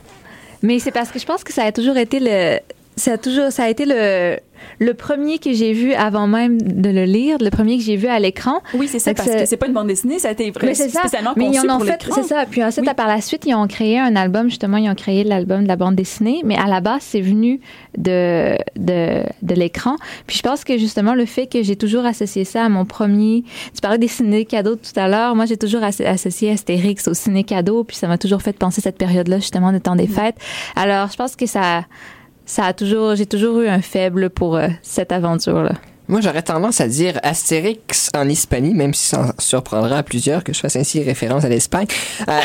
Mais 0.61 0.79
c'est 0.79 0.91
parce 0.91 1.09
que 1.09 1.19
je 1.19 1.25
pense 1.25 1.43
que 1.43 1.53
ça 1.53 1.63
a 1.63 1.71
toujours 1.71 1.97
été 1.97 2.19
le. 2.19 2.59
Ça 2.97 3.13
a 3.13 3.17
toujours, 3.19 3.51
ça 3.51 3.63
a 3.65 3.69
été 3.69 3.85
le, 3.85 4.37
le 4.79 4.93
premier 4.95 5.37
que 5.37 5.53
j'ai 5.53 5.71
vu 5.71 5.93
avant 5.93 6.25
même 6.25 6.59
de 6.59 6.89
le 6.89 7.03
lire, 7.05 7.37
le 7.39 7.51
premier 7.51 7.77
que 7.77 7.83
j'ai 7.83 7.95
vu 7.95 8.07
à 8.07 8.17
l'écran. 8.19 8.59
Oui, 8.73 8.87
c'est 8.87 8.97
ça, 8.97 9.13
parce 9.13 9.29
que 9.29 9.45
c'est 9.45 9.55
pas 9.55 9.67
une 9.67 9.73
bande 9.73 9.85
dessinée, 9.87 10.17
ça 10.17 10.29
a 10.29 10.31
été 10.31 10.51
ça. 10.73 10.87
spécialement 10.89 11.33
Mais 11.37 11.45
ils 11.45 11.47
conçu 11.57 11.69
en 11.69 11.75
ont 11.75 11.77
pour 11.77 11.85
fait, 11.85 12.03
l'écran. 12.03 12.21
c'est 12.23 12.27
ça. 12.27 12.45
Puis 12.49 12.63
ensuite, 12.63 12.91
par 12.95 13.07
la 13.07 13.21
suite, 13.21 13.43
ils 13.45 13.53
ont 13.53 13.67
créé 13.67 13.99
un 13.99 14.15
album. 14.15 14.49
Justement, 14.49 14.77
ils 14.77 14.89
ont 14.89 14.95
créé 14.95 15.23
l'album 15.23 15.61
de 15.61 15.67
la 15.67 15.75
bande 15.75 15.93
dessinée. 15.95 16.41
Mais 16.43 16.57
à 16.57 16.65
la 16.65 16.81
base, 16.81 17.01
c'est 17.03 17.21
venu 17.21 17.61
de 17.99 18.57
de, 18.75 19.21
de 19.43 19.53
l'écran. 19.53 19.95
Puis 20.25 20.37
je 20.37 20.41
pense 20.41 20.63
que 20.63 20.79
justement 20.79 21.13
le 21.13 21.25
fait 21.27 21.45
que 21.45 21.61
j'ai 21.61 21.75
toujours 21.75 22.05
associé 22.05 22.45
ça 22.45 22.65
à 22.65 22.69
mon 22.69 22.85
premier. 22.85 23.43
Tu 23.75 23.79
parlais 23.81 23.99
des 23.99 24.07
ciné 24.07 24.45
cadeaux 24.45 24.75
tout 24.75 24.99
à 24.99 25.07
l'heure. 25.07 25.35
Moi, 25.35 25.45
j'ai 25.45 25.57
toujours 25.57 25.83
asso- 25.83 26.03
associé 26.03 26.49
Astérix 26.51 27.07
au 27.07 27.13
ciné 27.13 27.43
cadeau. 27.43 27.83
Puis 27.83 27.95
ça 27.95 28.07
m'a 28.07 28.17
toujours 28.17 28.41
fait 28.41 28.57
penser 28.57 28.81
cette 28.81 28.97
période-là 28.97 29.37
justement 29.37 29.71
de 29.71 29.77
temps 29.77 29.95
des 29.95 30.07
fêtes. 30.07 30.37
Alors, 30.75 31.09
je 31.11 31.15
pense 31.15 31.35
que 31.35 31.45
ça 31.45 31.85
ça 32.47 32.65
a 32.65 32.73
toujours 32.73 33.15
j'ai 33.15 33.27
toujours 33.27 33.61
eu 33.61 33.67
un 33.67 33.81
faible 33.83 34.31
pour 34.31 34.55
euh, 34.57 34.69
cette 34.81 35.11
aventure-là. 35.11 35.73
Moi, 36.09 36.21
j'aurais 36.21 36.41
tendance 36.41 36.79
à 36.79 36.87
dire 36.87 37.19
Astérix 37.21 38.09
en 38.15 38.29
Hispanie, 38.29 38.73
même 38.73 38.93
si 38.93 39.09
ça 39.09 39.19
en 39.19 39.29
surprendra 39.39 39.97
à 39.97 40.03
plusieurs 40.03 40.41
que 40.41 40.53
je 40.53 40.59
fasse 40.61 40.77
ainsi 40.77 41.03
référence 41.03 41.43
à 41.43 41.49
l'Espagne. 41.49 41.87
Euh, 42.29 42.39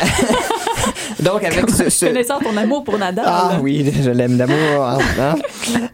Donc, 1.21 1.45
avec 1.45 1.69
ce... 1.69 1.89
ce- 1.89 2.07
Connaissant 2.07 2.39
ton 2.39 2.57
amour 2.57 2.83
pour 2.83 2.97
Nadal. 2.97 3.23
Ah 3.25 3.57
oui, 3.61 3.89
je 4.03 4.09
l'aime 4.09 4.35
d'amour, 4.35 4.57
hein, 4.85 4.97
hein, 5.17 5.35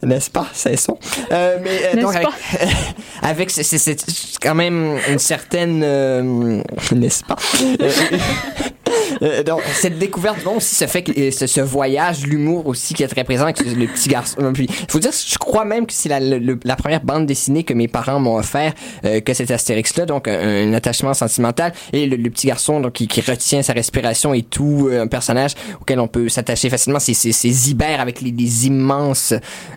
n'est-ce 0.01 0.31
pas, 0.31 0.47
c'est 0.51 0.77
son. 0.77 0.97
Euh, 1.31 1.57
mais 1.63 1.79
euh, 1.95 2.01
donc 2.01 2.15
avec, 2.15 2.27
pas? 2.27 2.33
avec 3.21 3.51
c'est- 3.51 4.39
quand 4.41 4.55
même 4.55 4.97
une 5.07 5.19
certaine, 5.19 5.81
n'est-ce 6.91 7.23
pas, 7.23 7.35
Euh, 9.21 9.43
donc, 9.43 9.61
cette 9.73 9.97
découverte 9.99 10.43
monde 10.45 10.57
aussi, 10.57 10.75
se 10.75 10.85
fait 10.87 11.03
que, 11.03 11.11
euh, 11.19 11.31
ce, 11.31 11.47
ce 11.47 11.61
voyage, 11.61 12.25
l'humour 12.25 12.67
aussi 12.67 12.93
qui 12.93 13.03
est 13.03 13.07
très 13.07 13.23
présent 13.23 13.43
avec 13.43 13.59
le 13.59 13.85
petit 13.87 14.09
garçon. 14.09 14.37
Puis, 14.53 14.67
faut 14.87 14.99
dire, 14.99 15.11
je 15.11 15.37
crois 15.37 15.65
même 15.65 15.85
que 15.85 15.93
c'est 15.93 16.09
la, 16.09 16.19
le- 16.19 16.59
la 16.63 16.75
première 16.75 17.01
bande 17.03 17.25
dessinée 17.25 17.63
que 17.63 17.73
mes 17.73 17.87
parents 17.87 18.19
m'ont 18.19 18.37
offert, 18.37 18.73
euh, 19.05 19.19
que 19.21 19.33
cet 19.33 19.51
Astérix-là, 19.51 20.05
donc 20.05 20.27
un, 20.27 20.69
un 20.69 20.73
attachement 20.73 21.13
sentimental. 21.13 21.73
Et 21.93 22.05
le, 22.05 22.15
le 22.17 22.29
petit 22.29 22.47
garçon 22.47 22.79
donc, 22.79 22.93
qui, 22.93 23.07
qui 23.07 23.21
retient 23.21 23.61
sa 23.61 23.73
respiration 23.73 24.33
et 24.33 24.43
tout, 24.43 24.89
euh, 24.91 25.01
un 25.01 25.07
personnage 25.07 25.51
auquel 25.81 25.99
on 25.99 26.07
peut 26.07 26.29
s'attacher 26.29 26.69
facilement, 26.69 26.99
c'est 26.99 27.13
c'est- 27.13 27.31
c'est 27.31 27.49
Zibert 27.49 27.99
avec 28.01 28.21
les, 28.21 28.31
les 28.31 28.67
immenses 28.67 29.33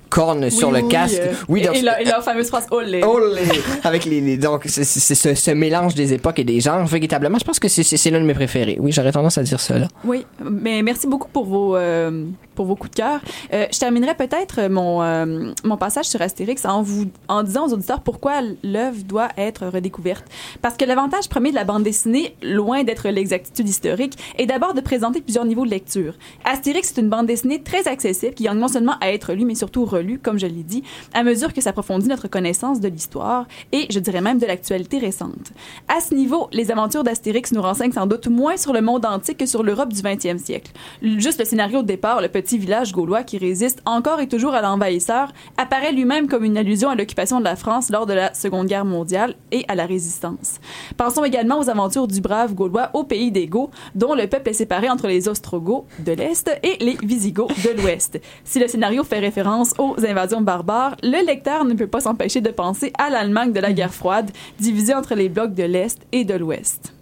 cornes 0.09 0.51
sur 0.51 0.69
Oui, 0.69 0.83
le 0.83 0.89
casque. 0.89 1.17
euh, 1.21 1.33
oui, 1.49 1.61
et, 1.61 1.67
donc, 1.67 1.77
et 1.77 1.83
leur, 1.83 1.99
et 2.01 2.05
leur 2.05 2.23
fameuse 2.23 2.49
phrase 2.49 2.67
Olé. 2.71 3.03
Olé! 3.03 3.41
avec 3.83 4.05
les, 4.05 4.21
les- 4.21 4.37
donc 4.37 4.65
c'est 4.67 4.85
ce, 4.85 5.35
ce 5.35 5.51
mélange 5.51 5.95
des 5.95 6.13
époques 6.13 6.39
et 6.39 6.45
des 6.45 6.61
genres 6.61 6.85
véritablement 6.87 7.39
je 7.39 7.45
pense 7.45 7.59
que 7.59 7.69
c'est 7.69 8.11
l'un 8.11 8.21
de 8.21 8.27
mes 8.27 8.35
préférés 8.35 8.77
oui 8.79 8.93
j'aurais 9.03 9.13
tendance 9.13 9.39
à 9.39 9.43
dire 9.43 9.59
là 9.79 9.89
Oui, 10.05 10.25
mais 10.43 10.83
merci 10.83 11.07
beaucoup 11.07 11.29
pour 11.29 11.45
vos, 11.45 11.77
euh, 11.77 12.27
pour 12.55 12.67
vos 12.67 12.77
coups 12.77 12.93
de 12.93 12.97
cœur. 12.97 13.21
Euh, 13.53 13.67
je 13.73 13.79
terminerai 13.79 14.15
peut-être 14.15 14.69
mon, 14.69 15.03
euh, 15.03 15.53
mon 15.65 15.77
passage 15.77 16.07
sur 16.07 16.21
Astérix 16.21 16.65
en, 16.65 16.83
vous, 16.83 17.07
en 17.29 17.43
disant 17.43 17.67
aux 17.67 17.73
auditeurs 17.73 18.01
pourquoi 18.01 18.41
l'œuvre 18.63 19.03
doit 19.05 19.29
être 19.37 19.67
redécouverte. 19.67 20.25
Parce 20.61 20.77
que 20.77 20.85
l'avantage 20.85 21.29
premier 21.29 21.51
de 21.51 21.55
la 21.55 21.65
bande 21.65 21.83
dessinée, 21.83 22.37
loin 22.43 22.85
d'être 22.85 23.09
l'exactitude 23.09 23.69
historique, 23.69 24.19
est 24.39 24.47
d'abord 24.47 24.75
de 24.75 24.81
présenter 24.81 25.21
plusieurs 25.21 25.45
niveaux 25.45 25.65
de 25.65 25.71
lecture. 25.71 26.15
Astérix 26.45 26.93
est 26.93 27.01
une 27.01 27.09
bande 27.09 27.27
dessinée 27.27 27.63
très 27.63 27.89
accessible 27.89 28.35
qui 28.35 28.45
gagne 28.45 28.59
non 28.59 28.69
seulement 28.69 28.95
à 29.01 29.13
être 29.13 29.33
lue, 29.33 29.45
mais 29.45 29.55
surtout 29.55 29.85
relue, 29.85 30.19
comme 30.19 30.39
je 30.39 30.47
l'ai 30.47 30.63
dit, 30.63 30.83
à 31.15 31.23
mesure 31.23 31.53
que 31.53 31.61
s'approfondit 31.61 32.09
notre 32.09 32.29
connaissance 32.29 32.81
de 32.81 32.89
l'histoire 32.89 33.47
et, 33.73 33.87
je 33.91 33.99
dirais 33.99 34.21
même, 34.21 34.39
de 34.39 34.47
l'actualité 34.47 34.99
récente. 34.99 35.53
À 35.89 36.01
ce 36.01 36.15
niveau, 36.15 36.49
les 36.53 36.71
aventures 36.71 37.05
d'Astérix 37.05 37.53
nous 37.53 37.63
renseignent 37.63 37.93
sans 37.93 38.07
doute 38.07 38.29
moins 38.29 38.57
sur 38.57 38.73
le 38.73 38.81
monde 38.81 39.05
antique 39.07 39.39
que 39.39 39.47
sur 39.47 39.63
l'Europe 39.63 39.93
du 39.93 40.01
20e 40.01 40.39
siècle. 40.39 40.73
Juste 41.03 41.39
le 41.39 41.45
scénario 41.45 41.83
de 41.83 41.87
départ, 41.87 42.21
le 42.21 42.29
petit 42.29 42.42
village 42.51 42.93
gaulois 42.93 43.23
qui 43.23 43.39
résiste 43.39 43.81
encore 43.87 44.21
et 44.21 44.29
toujours 44.29 44.55
à 44.55 44.63
l'envahisseur, 44.63 45.33
apparaît 45.57 45.93
lui-même 45.93 46.29
comme 46.29 46.45
une 46.45 46.57
allusion 46.57 46.91
à 46.91 46.95
l'occupation 46.95 47.39
de 47.39 47.45
la 47.45 47.57
France 47.57 47.91
lors 47.91 48.07
de 48.07 48.13
la 48.13 48.35
Seconde 48.35 48.67
Guerre 48.67 48.85
mondiale 48.85 49.35
et 49.51 49.65
à 49.69 49.75
la 49.75 49.87
résistance. 49.87 50.61
Pensons 50.97 51.25
également 51.25 51.59
aux 51.59 51.71
aventures 51.71 52.09
du 52.09 52.21
brave 52.21 52.55
gaulois 52.55 52.91
au 52.95 53.05
pays 53.05 53.31
des 53.31 53.47
Gauls, 53.47 53.71
dont 53.95 54.15
le 54.15 54.27
peuple 54.27 54.51
est 54.51 54.55
séparé 54.55 54.91
entre 54.91 55.07
les 55.07 55.29
Ostrogoths 55.29 55.85
de 55.99 56.13
l'Est 56.13 56.51
et 56.63 56.77
les 56.85 56.97
Visigoths 57.03 57.55
de 57.65 57.81
l'Ouest. 57.81 58.21
Si 58.45 58.59
le 58.59 58.69
scénario 58.69 59.05
fait 59.05 59.19
référence 59.19 59.75
aux 59.79 59.97
invasions 60.05 60.41
barbares, 60.41 60.97
le 61.03 61.25
lecteur 61.25 61.65
ne 61.65 61.75
peut 61.75 61.87
pas 61.87 62.01
s'empêcher 62.01 62.41
de 62.41 62.51
penser 62.51 62.93
à 62.99 63.11
l'Allemagne 63.11 63.53
de 63.53 63.61
la 63.61 63.73
guerre 63.73 63.95
froide, 63.95 64.31
divisée 64.59 64.95
entre 64.95 65.15
les 65.15 65.29
blocs 65.29 65.55
de 65.55 65.65
l'Est 65.65 66.01
et 66.13 66.25
de 66.25 66.35
l'Ouest. 66.35 66.93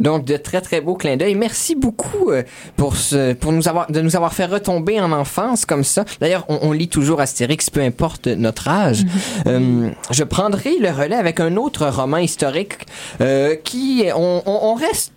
Donc 0.00 0.24
de 0.24 0.36
très 0.36 0.60
très 0.60 0.80
beaux 0.80 0.94
clins 0.96 1.16
d'œil 1.16 1.34
merci 1.36 1.74
beaucoup 1.76 2.30
euh, 2.30 2.42
pour 2.76 2.96
ce 2.96 3.34
pour 3.34 3.52
nous 3.52 3.68
avoir 3.68 3.90
de 3.90 4.00
nous 4.00 4.16
avoir 4.16 4.32
fait 4.32 4.46
retomber 4.46 5.00
en 5.00 5.12
enfance 5.12 5.64
comme 5.66 5.84
ça 5.84 6.04
d'ailleurs 6.20 6.44
on, 6.48 6.58
on 6.62 6.72
lit 6.72 6.88
toujours 6.88 7.20
Astérix 7.20 7.70
peu 7.70 7.80
importe 7.80 8.26
notre 8.26 8.66
âge 8.68 9.04
Euh, 9.46 9.90
je 10.10 10.24
prendrai 10.24 10.78
le 10.78 10.90
relais 10.90 11.16
avec 11.16 11.40
un 11.40 11.56
autre 11.56 11.86
roman 11.88 12.18
historique 12.18 12.74
euh, 13.20 13.54
qui 13.56 14.04
on, 14.14 14.42
on, 14.46 14.58
on 14.70 14.74
reste 14.74 15.12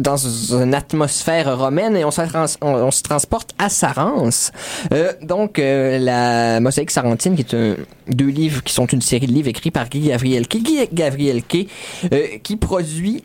dans 0.00 0.16
une 0.16 0.74
atmosphère 0.74 1.58
romaine 1.58 1.96
et 1.96 2.04
on 2.04 2.10
se, 2.10 2.22
trans- 2.22 2.46
on, 2.62 2.72
on 2.74 2.90
se 2.90 3.02
transporte 3.02 3.50
à 3.58 3.68
Sarance. 3.68 4.50
Euh, 4.92 5.12
donc, 5.22 5.58
euh, 5.58 5.98
la 5.98 6.60
Mosaïque 6.60 6.90
sarantine, 6.90 7.34
qui 7.36 7.42
est 7.42 7.54
un, 7.54 7.76
deux 8.08 8.28
livres 8.28 8.62
qui 8.62 8.72
sont 8.72 8.86
une 8.86 9.02
série 9.02 9.26
de 9.26 9.32
livres 9.32 9.48
écrits 9.48 9.70
par 9.70 9.88
Guy 9.88 10.08
Gavrielke. 10.08 10.56
Guy 10.62 10.88
Gavrielke, 10.92 11.68
euh, 12.12 12.26
qui 12.42 12.56
produit 12.56 13.24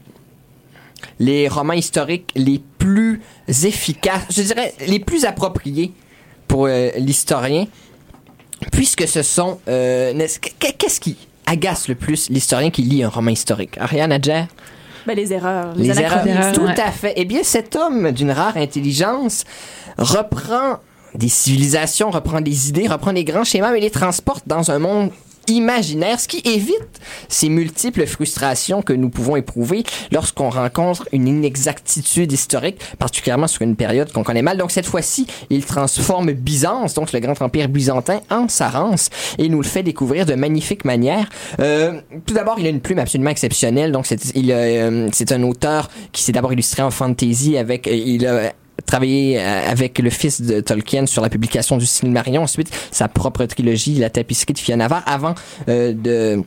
les 1.28 1.48
romans 1.48 1.74
historiques 1.84 2.30
les 2.36 2.60
plus 2.78 3.22
efficaces, 3.48 4.24
je 4.30 4.42
dirais 4.44 4.74
les 4.88 5.00
plus 5.00 5.26
appropriés 5.26 5.94
pour 6.48 6.66
euh, 6.68 6.90
l'historien, 6.98 7.66
puisque 8.72 9.08
ce 9.08 9.22
sont... 9.24 9.60
euh, 9.68 10.14
n'est-ce- 10.14 10.40
Qu'est-ce 10.40 11.00
qui 11.00 11.16
agace 11.46 11.88
le 11.88 11.96
plus 11.96 12.30
l'historien 12.30 12.70
qui 12.72 12.82
lit 12.84 13.04
un 13.04 13.10
roman 13.10 13.32
historique? 13.32 13.78
Ariane 13.78 14.12
Adjer? 14.12 14.44
Ben, 15.06 15.16
les 15.16 15.34
erreurs, 15.34 15.74
les, 15.76 15.88
Les 15.90 16.00
erreurs. 16.00 16.54
Tout 16.54 16.66
à 16.78 16.92
fait. 16.92 17.14
Eh 17.18 17.26
bien, 17.26 17.44
cet 17.44 17.76
homme 17.76 18.12
d'une 18.12 18.32
rare 18.32 18.56
intelligence 18.56 19.44
reprend 19.98 20.78
des 21.14 21.28
civilisations, 21.30 22.10
reprend 22.10 22.40
des 22.42 22.70
idées, 22.70 22.88
reprend 22.88 23.12
des 23.14 23.26
grands 23.26 23.44
schémas, 23.44 23.72
mais 23.72 23.82
les 23.82 23.92
transporte 23.92 24.44
dans 24.48 24.72
un 24.72 24.80
monde 24.80 25.12
imaginaire, 25.48 26.20
ce 26.20 26.28
qui 26.28 26.42
évite 26.46 27.00
ces 27.28 27.50
multiples 27.50 28.06
frustrations 28.06 28.82
que 28.82 28.94
nous 28.94 29.10
pouvons 29.10 29.36
éprouver 29.36 29.84
lorsqu'on 30.12 30.50
rencontre 30.50 31.08
une 31.12 31.28
inexactitude 31.28 32.32
historique, 32.32 32.80
particulièrement 33.00 33.48
sur 33.48 33.62
une 33.62 33.76
période 33.76 34.12
qu'on 34.12 34.24
connaît 34.24 34.42
mal. 34.42 34.58
Donc 34.58 34.72
cette 34.72 34.86
fois-ci, 34.86 35.28
il 35.50 35.66
transforme 35.66 36.32
Byzance, 36.32 36.94
donc 36.94 37.12
le 37.12 37.20
grand 37.20 37.42
empire 37.42 37.70
byzantin, 37.70 38.22
en 38.30 38.48
Sarance 38.48 39.10
et 39.38 39.50
nous 39.50 39.62
le 39.62 39.68
fait 39.68 39.84
découvrir 39.84 40.26
de 40.26 40.36
magnifiques 40.36 40.86
manières. 40.86 41.30
Euh, 41.60 42.00
tout 42.26 42.34
d'abord, 42.34 42.60
il 42.60 42.66
a 42.66 42.70
une 42.70 42.82
plume 42.82 43.00
absolument 43.00 43.30
exceptionnelle. 43.30 43.92
Donc 43.92 44.06
c'est 44.06 44.36
il 44.36 44.52
euh, 44.52 45.10
c'est 45.12 45.32
un 45.32 45.44
auteur 45.44 45.90
qui 46.12 46.24
s'est 46.24 46.32
d'abord 46.32 46.54
illustré 46.54 46.82
en 46.82 46.92
fantasy 46.92 47.58
avec 47.58 47.88
euh, 47.88 47.94
il 47.94 48.26
a 48.28 48.54
travaillé 48.86 49.40
euh, 49.40 49.70
avec 49.70 50.00
le 50.00 50.10
fils 50.10 50.42
de 50.42 50.60
Tolkien 50.62 51.06
sur 51.06 51.22
la 51.22 51.30
publication 51.30 51.78
du 51.78 51.86
Silmarillion, 51.86 52.44
ensuite 52.44 52.70
sa 52.92 53.08
propre 53.08 53.46
trilogie, 53.46 53.96
La 53.96 54.10
tapisserie 54.10 54.54
de 54.54 54.60
Fiannavar, 54.60 55.04
avant 55.06 55.36
euh, 55.70 55.94
de 55.94 56.44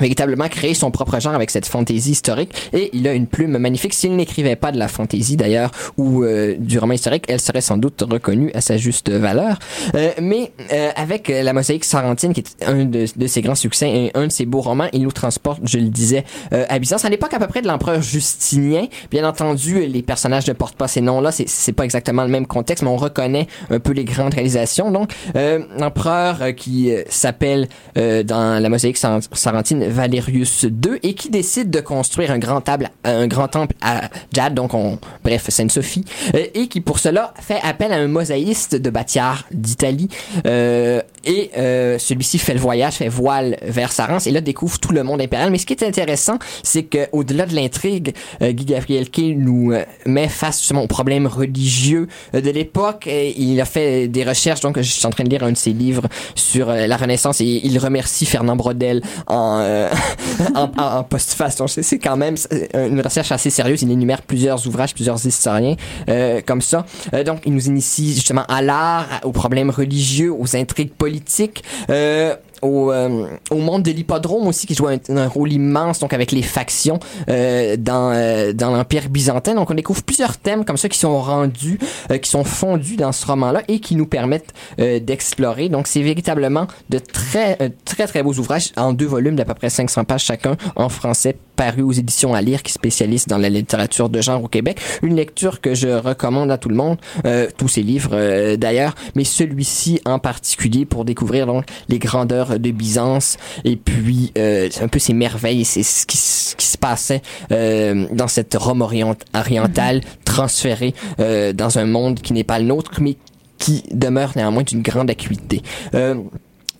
véritablement 0.00 0.48
créer 0.48 0.74
son 0.74 0.90
propre 0.90 1.20
genre 1.20 1.34
avec 1.34 1.50
cette 1.50 1.66
fantaisie 1.66 2.12
historique. 2.12 2.70
Et 2.72 2.90
il 2.92 3.06
a 3.08 3.12
une 3.12 3.26
plume 3.26 3.58
magnifique. 3.58 3.94
S'il 3.94 4.16
n'écrivait 4.16 4.56
pas 4.56 4.72
de 4.72 4.78
la 4.78 4.88
fantaisie 4.88 5.36
d'ailleurs 5.36 5.70
ou 5.96 6.24
euh, 6.24 6.56
du 6.58 6.78
roman 6.78 6.94
historique 6.94 7.24
elle 7.28 7.40
serait 7.40 7.60
sans 7.60 7.76
doute 7.76 8.02
reconnue 8.08 8.50
à 8.54 8.60
sa 8.60 8.76
juste 8.76 9.10
valeur. 9.10 9.58
Euh, 9.94 10.10
mais 10.20 10.52
euh, 10.72 10.90
avec 10.96 11.28
la 11.28 11.52
mosaïque 11.52 11.84
sarantine 11.84 12.32
qui 12.32 12.40
est 12.40 12.66
un 12.66 12.84
de, 12.84 13.06
ses 13.26 13.42
grands 13.42 13.54
succès 13.54 13.88
et 13.90 14.10
un 14.14 14.26
de 14.26 14.32
ses 14.32 14.46
beaux 14.46 14.60
romans 14.60 14.88
il 14.92 15.02
nous 15.02 15.12
transporte 15.12 15.60
je 15.64 15.78
le 15.78 15.88
disais 15.88 16.24
euh, 16.52 16.64
à 16.68 16.78
Byzance 16.78 17.04
à 17.04 17.08
l'époque 17.08 17.34
à 17.34 17.38
peu 17.38 17.46
près 17.46 17.62
de 17.62 17.68
l'empereur 17.68 18.02
Justinien. 18.02 18.86
Bien 19.10 19.28
entendu 19.28 19.86
les 19.86 20.02
personnages 20.02 20.46
ne 20.46 20.52
portent 20.52 20.76
pas 20.76 20.88
ces 20.88 21.00
noms 21.00 21.20
là 21.20 21.30
c'est 21.32 21.72
pas 21.72 21.84
exactement 21.84 22.22
le 22.22 22.28
même 22.28 22.46
contexte 22.46 22.82
mais 22.82 22.90
on 22.90 22.96
reconnaît 22.96 23.46
un 23.70 23.78
peu 23.78 23.92
les 23.92 24.04
grandes 24.04 24.34
réalisations. 24.34 24.90
Donc 24.90 25.12
euh, 25.36 25.60
l'empereur 25.78 26.38
euh, 26.40 26.52
qui 26.52 26.90
s'appelle 27.08 27.68
dans 27.94 28.62
la 28.62 28.68
mosaïque 28.68 28.96
sar- 28.96 29.20
sarantine 29.32 29.87
Valerius 29.88 30.62
II 30.62 30.98
et 31.02 31.14
qui 31.14 31.30
décide 31.30 31.70
de 31.70 31.80
construire 31.80 32.30
un 32.30 32.38
grand 32.38 32.60
table 32.60 32.90
un 33.04 33.26
grand 33.26 33.48
temple 33.48 33.74
à 33.80 34.08
Jad 34.32 34.54
donc 34.54 34.74
on 34.74 34.98
bref 35.24 35.48
Sainte-Sophie 35.48 36.04
euh, 36.34 36.46
et 36.54 36.68
qui 36.68 36.80
pour 36.80 36.98
cela 36.98 37.32
fait 37.40 37.60
appel 37.62 37.92
à 37.92 37.96
un 37.96 38.08
mosaïste 38.08 38.74
de 38.74 38.90
Batiar 38.90 39.44
d'Italie 39.50 40.08
euh, 40.46 41.00
et 41.24 41.50
euh, 41.56 41.98
celui-ci 41.98 42.38
fait 42.38 42.54
le 42.54 42.60
voyage 42.60 42.94
fait 42.94 43.08
voile 43.08 43.56
vers 43.62 43.92
Sarance 43.92 44.26
et 44.26 44.30
là 44.30 44.40
découvre 44.40 44.78
tout 44.78 44.92
le 44.92 45.02
monde 45.02 45.20
impérial. 45.20 45.50
Mais 45.50 45.58
ce 45.58 45.66
qui 45.66 45.72
est 45.72 45.82
intéressant 45.82 46.38
c'est 46.62 46.84
que 46.84 47.08
au-delà 47.12 47.46
de 47.46 47.54
l'intrigue 47.54 48.14
Guy 48.40 48.64
Gavrielke 48.64 49.36
nous 49.36 49.72
euh, 49.72 49.84
met 50.06 50.28
face 50.28 50.60
justement 50.60 50.82
aux 50.82 50.88
problèmes 50.88 51.26
religieux 51.26 52.08
de 52.32 52.50
l'époque 52.50 53.08
il 53.08 53.60
a 53.60 53.64
fait 53.64 54.08
des 54.08 54.24
recherches. 54.24 54.60
Donc 54.60 54.76
je 54.76 54.82
suis 54.82 55.06
en 55.06 55.10
train 55.10 55.24
de 55.24 55.30
lire 55.30 55.44
un 55.44 55.52
de 55.52 55.56
ses 55.56 55.72
livres 55.72 56.06
sur 56.34 56.68
la 56.68 56.96
Renaissance 56.96 57.40
et 57.40 57.60
il 57.64 57.78
remercie 57.78 58.26
Fernand 58.26 58.56
Brodel 58.56 59.02
en 59.26 59.60
euh, 59.78 59.88
en, 60.54 60.70
en, 60.76 61.04
postface. 61.04 61.60
C'est- 61.66 61.98
quand 61.98 62.16
même 62.16 62.36
une 62.74 63.00
recherche 63.00 63.32
assez 63.32 63.50
sérieuse. 63.50 63.82
Il 63.82 63.90
énumère 63.90 64.22
plusieurs 64.22 64.66
ouvrages 64.66 64.94
plusieurs 64.94 65.24
historiens 65.26 65.76
euh, 66.08 66.40
comme 66.44 66.60
ça. 66.60 66.84
Euh, 67.14 67.24
donc 67.24 67.40
il 67.44 67.52
nous 67.54 67.66
initie 67.66 68.14
justement 68.14 68.44
à 68.48 68.62
l'art 68.62 69.06
aux 69.24 69.32
problèmes 69.32 69.70
religieux 69.70 70.32
aux 70.32 70.56
intrigues 70.56 70.92
politiques 70.92 71.62
euh, 71.90 72.34
au, 72.62 72.92
euh, 72.92 73.26
au 73.50 73.56
monde 73.56 73.82
de 73.82 73.90
l'hippodrome 73.90 74.46
aussi 74.46 74.66
qui 74.66 74.74
joue 74.74 74.88
un, 74.88 75.28
rôle 75.28 75.52
immense 75.52 75.98
donc 75.98 76.12
avec 76.12 76.32
les 76.32 76.42
factions 76.42 76.98
euh, 77.28 77.76
dans 77.76 78.12
euh, 78.12 78.52
dans 78.52 78.70
l'empire 78.70 79.08
byzantin. 79.08 79.54
Donc 79.54 79.70
on 79.70 79.74
découvre 79.74 80.02
plusieurs 80.02 80.36
thèmes 80.36 80.64
comme 80.64 80.76
ça 80.76 80.88
qui 80.88 80.98
sont 80.98 81.18
rendus 81.20 81.78
qui 82.22 82.30
sont 82.30 82.44
fondus 82.44 82.96
dans 82.96 83.12
ce 83.12 83.26
roman 83.26 83.52
là 83.52 83.62
et 83.68 83.80
qui 83.80 83.96
nous 83.96 84.06
permettent 84.06 84.52
d'explorer. 84.78 85.68
Donc 85.68 85.86
c'est 85.86 86.02
véritablement 86.02 86.66
de 86.88 86.98
très 86.98 87.56
très 87.84 88.06
très 88.06 88.22
beaux 88.22 88.34
ouvrages 88.34 88.72
en 88.76 88.92
deux 88.92 89.06
volumes 89.06 89.36
d'à 89.36 89.44
peu 89.44 89.54
près 89.54 89.70
500 89.70 90.04
pages 90.04 90.24
chacun 90.24 90.56
en 90.76 90.88
français 90.88 91.36
paru 91.58 91.82
aux 91.82 91.92
éditions 91.92 92.34
à 92.34 92.40
lire 92.40 92.62
qui 92.62 92.72
spécialisent 92.72 93.26
dans 93.26 93.36
la 93.36 93.48
littérature 93.48 94.08
de 94.08 94.20
genre 94.20 94.44
au 94.44 94.48
Québec. 94.48 94.80
Une 95.02 95.16
lecture 95.16 95.60
que 95.60 95.74
je 95.74 95.88
recommande 95.88 96.52
à 96.52 96.56
tout 96.56 96.68
le 96.68 96.76
monde 96.76 96.98
euh, 97.26 97.48
tous 97.56 97.68
ces 97.68 97.82
livres 97.82 98.12
euh, 98.12 98.56
d'ailleurs 98.56 98.94
mais 99.16 99.24
celui-ci 99.24 100.00
en 100.04 100.20
particulier 100.20 100.86
pour 100.86 101.04
découvrir 101.04 101.46
donc 101.46 101.64
les 101.88 101.98
grandeurs 101.98 102.47
de 102.56 102.70
Byzance 102.70 103.36
et 103.64 103.76
puis 103.76 104.32
euh, 104.38 104.68
un 104.80 104.88
peu 104.88 104.98
ces 104.98 105.12
merveilles 105.12 105.64
c'est 105.64 105.82
ce 105.82 106.06
qui, 106.06 106.16
se 106.16 106.78
passait 106.78 107.22
euh, 107.52 108.06
dans 108.12 108.28
cette 108.28 108.54
Rome 108.54 108.82
orient- 108.82 109.16
orientale 109.34 110.00
transférée 110.24 110.94
euh, 111.20 111.52
dans 111.52 111.78
un 111.78 111.86
monde 111.86 112.20
qui 112.20 112.32
n'est 112.32 112.44
pas 112.44 112.58
le 112.58 112.66
nôtre 112.66 113.00
mais 113.00 113.16
qui 113.58 113.82
demeure 113.90 114.32
néanmoins 114.36 114.62
d'une 114.62 114.82
grande 114.82 115.10
acuité. 115.10 115.62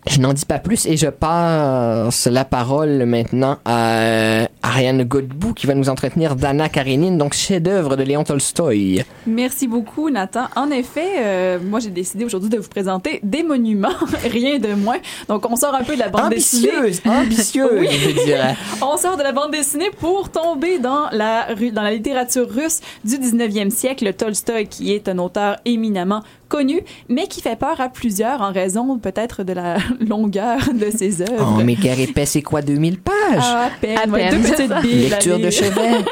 Euh, 0.09 0.15
Je 0.15 0.21
n'en 0.21 0.33
dis 0.33 0.45
pas 0.45 0.59
plus 0.59 0.87
et 0.87 0.97
je 0.97 1.09
passe 1.09 2.27
la 2.27 2.45
parole 2.45 3.05
maintenant 3.05 3.59
à 3.65 4.47
Ariane 4.63 5.05
Godbout 5.05 5.55
qui 5.55 5.67
va 5.67 5.75
nous 5.75 5.89
entretenir 5.89 6.37
d'Anna 6.37 6.69
Karenine, 6.69 7.19
donc 7.19 7.35
chef-d'œuvre 7.35 7.97
de 7.97 8.03
Léon 8.03 8.25
Tolstoï. 8.25 9.05
Merci 9.27 9.69
beaucoup, 9.69 10.11
Nathan. 10.11 10.47
En 10.57 10.71
effet, 10.71 11.07
euh, 11.21 11.59
moi, 11.63 11.81
j'ai 11.81 11.91
décidé 11.91 12.25
aujourd'hui 12.25 12.51
de 12.51 12.59
vous 12.59 12.69
présenter 12.69 13.21
des 13.23 13.43
monuments, 13.43 13.89
rien 14.25 14.59
de 14.59 14.75
moins. 14.75 14.99
Donc, 15.29 15.49
on 15.51 15.57
sort 15.57 15.75
un 15.75 15.85
peu 15.85 15.95
de 15.95 16.01
la 16.01 16.09
bande 16.09 16.31
dessinée. 16.31 16.71
Ambitieuse, 16.79 17.01
ambitieuse, 17.07 17.71
Oui. 17.81 17.89
je 17.91 18.25
dirais. 18.25 18.57
On 18.83 18.97
sort 18.97 19.17
de 19.17 19.23
la 19.23 19.33
bande 19.33 19.53
dessinée 19.53 19.91
pour 20.01 20.31
tomber 20.31 20.79
dans 20.79 21.09
la, 21.13 21.55
dans 21.73 21.83
la 21.83 21.93
littérature 21.93 22.49
russe 22.49 22.81
du 23.05 23.17
19e 23.17 23.71
siècle. 23.71 24.13
Tolstoï, 24.13 24.67
qui 24.67 24.93
est 24.93 25.09
un 25.09 25.19
auteur 25.19 25.57
éminemment 25.65 26.23
connu, 26.49 26.81
mais 27.09 27.27
qui 27.27 27.41
fait 27.41 27.57
peur 27.57 27.81
à 27.81 27.89
plusieurs 27.89 28.41
en 28.41 28.53
raison 28.53 28.99
peut-être 28.99 29.43
de 29.45 29.53
la 29.53 29.77
longueur 30.01 30.59
de 30.73 30.91
ses 30.91 31.23
œuvres. 31.31 31.57
Oh, 31.59 31.63
mais 31.65 31.75
guerre 31.75 32.01
épais, 32.01 32.27
c'est 32.27 32.43
quoi, 32.43 32.63
2000 32.63 33.01
pages? 33.01 33.15
Ah, 33.39 33.67
à 33.67 33.71
peine, 33.71 33.99
À 33.99 34.07
ouais, 34.09 34.29
peine, 34.29 34.43
deux 34.43 34.49
c'est 34.49 34.69
petites 34.69 34.83
billes 34.83 35.09
Lecture 35.09 35.39
de 35.39 35.51
chevet. 35.51 36.05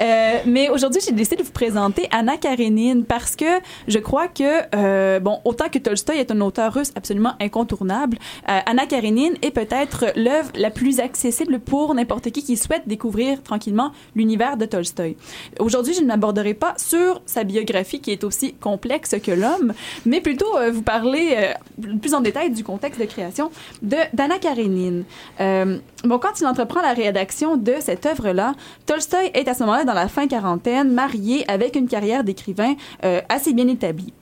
Euh, 0.00 0.38
mais 0.46 0.68
aujourd'hui, 0.68 1.00
j'ai 1.04 1.12
décidé 1.12 1.36
de 1.36 1.42
vous 1.42 1.52
présenter 1.52 2.08
Anna 2.10 2.36
Karenine 2.36 3.04
parce 3.04 3.36
que 3.36 3.44
je 3.88 3.98
crois 3.98 4.28
que, 4.28 4.62
euh, 4.74 5.20
bon, 5.20 5.40
autant 5.44 5.68
que 5.68 5.78
Tolstoï 5.78 6.18
est 6.18 6.30
un 6.30 6.40
auteur 6.40 6.72
russe 6.74 6.92
absolument 6.96 7.34
incontournable, 7.40 8.18
euh, 8.48 8.58
Anna 8.66 8.86
Karenine 8.86 9.34
est 9.42 9.50
peut-être 9.50 10.06
l'œuvre 10.16 10.50
la 10.54 10.70
plus 10.70 11.00
accessible 11.00 11.58
pour 11.60 11.94
n'importe 11.94 12.30
qui 12.30 12.42
qui 12.42 12.56
souhaite 12.56 12.82
découvrir 12.86 13.42
tranquillement 13.42 13.92
l'univers 14.14 14.56
de 14.56 14.66
Tolstoï. 14.66 15.16
Aujourd'hui, 15.60 15.94
je 15.94 16.00
ne 16.00 16.06
m'aborderai 16.06 16.54
pas 16.54 16.74
sur 16.76 17.20
sa 17.26 17.44
biographie 17.44 18.00
qui 18.00 18.10
est 18.10 18.24
aussi 18.24 18.54
complexe 18.54 19.14
que 19.22 19.32
l'homme, 19.32 19.71
mais 20.06 20.20
plutôt 20.20 20.56
euh, 20.56 20.70
vous 20.70 20.82
parler 20.82 21.36
euh, 21.36 21.96
plus 22.00 22.14
en 22.14 22.20
détail 22.20 22.50
du 22.50 22.64
contexte 22.64 23.00
de 23.00 23.06
création 23.06 23.50
de 23.82 23.96
d'Anna 24.12 24.38
Karenine. 24.38 25.04
Euh, 25.40 25.78
bon, 26.04 26.18
quand 26.18 26.40
il 26.40 26.46
entreprend 26.46 26.82
la 26.82 26.92
rédaction 26.92 27.56
de 27.56 27.74
cette 27.80 28.06
œuvre-là, 28.06 28.54
Tolstoï 28.86 29.30
est 29.34 29.48
à 29.48 29.54
ce 29.54 29.60
moment-là 29.60 29.84
dans 29.84 29.94
la 29.94 30.08
fin 30.08 30.26
quarantaine, 30.26 30.92
marié 30.92 31.48
avec 31.50 31.76
une 31.76 31.88
carrière 31.88 32.24
d'écrivain 32.24 32.74
euh, 33.04 33.20
assez 33.28 33.52
bien 33.52 33.68
établie. 33.68 34.12